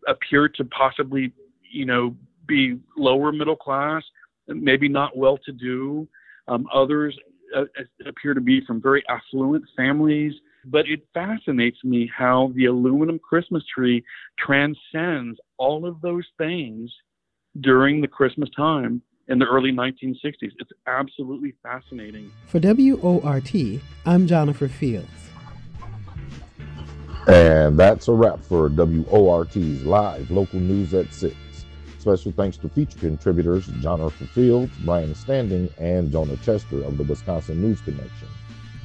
appear 0.09 0.49
to 0.49 0.64
possibly, 0.64 1.32
you 1.70 1.87
know, 1.87 2.16
be 2.49 2.80
lower 2.97 3.30
middle 3.30 3.55
class, 3.55 4.03
maybe 4.49 4.89
not 4.89 5.16
well 5.16 5.39
to 5.47 5.53
do. 5.53 6.09
Um, 6.49 6.66
others 6.74 7.16
uh, 7.57 7.66
appear 8.05 8.34
to 8.34 8.41
be 8.41 8.61
from 8.66 8.82
very 8.82 9.05
affluent 9.09 9.64
families. 9.76 10.32
But 10.68 10.88
it 10.88 11.06
fascinates 11.14 11.78
me 11.84 12.10
how 12.14 12.50
the 12.56 12.64
aluminum 12.64 13.20
Christmas 13.20 13.62
tree 13.72 14.04
transcends 14.36 15.38
all 15.58 15.86
of 15.86 16.00
those 16.00 16.26
things 16.38 16.92
during 17.60 18.00
the 18.00 18.08
Christmas 18.08 18.48
time 18.56 19.00
in 19.28 19.38
the 19.38 19.46
early 19.46 19.70
1960s. 19.70 20.34
It's 20.40 20.72
absolutely 20.88 21.54
fascinating. 21.62 22.32
For 22.46 22.58
WORT, 22.60 23.80
I'm 24.04 24.26
Jennifer 24.26 24.66
Fields. 24.66 25.08
And 27.28 27.78
that's 27.78 28.08
a 28.08 28.12
wrap 28.12 28.40
for 28.40 28.68
WORT's 28.68 29.84
live 29.84 30.30
local 30.32 30.58
news 30.58 30.94
at 30.94 31.12
6. 31.12 31.34
Special 31.98 32.32
thanks 32.32 32.56
to 32.58 32.68
feature 32.68 32.98
contributors 32.98 33.66
Jonathan 33.80 34.26
Fields, 34.28 34.72
Brian 34.84 35.14
Standing, 35.14 35.68
and 35.78 36.10
Jonah 36.10 36.36
Chester 36.38 36.82
of 36.84 36.98
the 36.98 37.04
Wisconsin 37.04 37.60
News 37.60 37.80
Connection. 37.80 38.28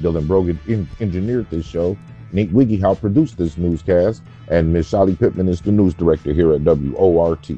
Dylan 0.02 0.28
Brogan 0.28 0.60
in- 0.68 0.90
engineered 1.00 1.50
this 1.50 1.66
show. 1.66 1.98
Nate 2.34 2.54
Wiggyhow 2.54 3.00
produced 3.00 3.38
this 3.38 3.58
newscast, 3.58 4.22
and 4.48 4.72
Miss 4.72 4.88
Shelly 4.90 5.16
Pittman 5.16 5.50
is 5.50 5.62
the 5.62 5.72
news 5.72 5.94
director 5.94 6.32
here 6.34 6.54
at 6.54 6.62
WORT. 6.62 7.52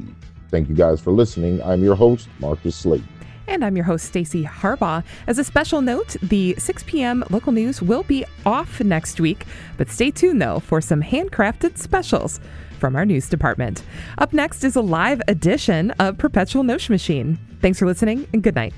Thank 0.50 0.68
you 0.68 0.74
guys 0.74 1.00
for 1.00 1.12
listening. 1.12 1.62
I'm 1.62 1.82
your 1.82 1.94
host, 1.94 2.28
Marcus 2.40 2.74
Slate. 2.74 3.04
And 3.46 3.64
I'm 3.64 3.76
your 3.76 3.84
host, 3.84 4.06
Stacy 4.06 4.44
Harbaugh. 4.44 5.04
As 5.26 5.38
a 5.38 5.44
special 5.44 5.82
note, 5.82 6.16
the 6.22 6.54
6 6.58 6.84
p.m. 6.86 7.24
local 7.30 7.52
news 7.52 7.82
will 7.82 8.02
be 8.04 8.24
off 8.46 8.80
next 8.80 9.20
week, 9.20 9.44
but 9.76 9.90
stay 9.90 10.10
tuned 10.10 10.40
though 10.40 10.60
for 10.60 10.80
some 10.80 11.02
handcrafted 11.02 11.76
specials 11.76 12.40
from 12.78 12.96
our 12.96 13.04
news 13.04 13.28
department. 13.28 13.82
Up 14.18 14.32
next 14.32 14.64
is 14.64 14.76
a 14.76 14.80
live 14.80 15.20
edition 15.28 15.90
of 15.92 16.18
Perpetual 16.18 16.64
Notion 16.64 16.92
Machine. 16.92 17.38
Thanks 17.60 17.78
for 17.78 17.86
listening 17.86 18.26
and 18.32 18.42
good 18.42 18.54
night. 18.54 18.74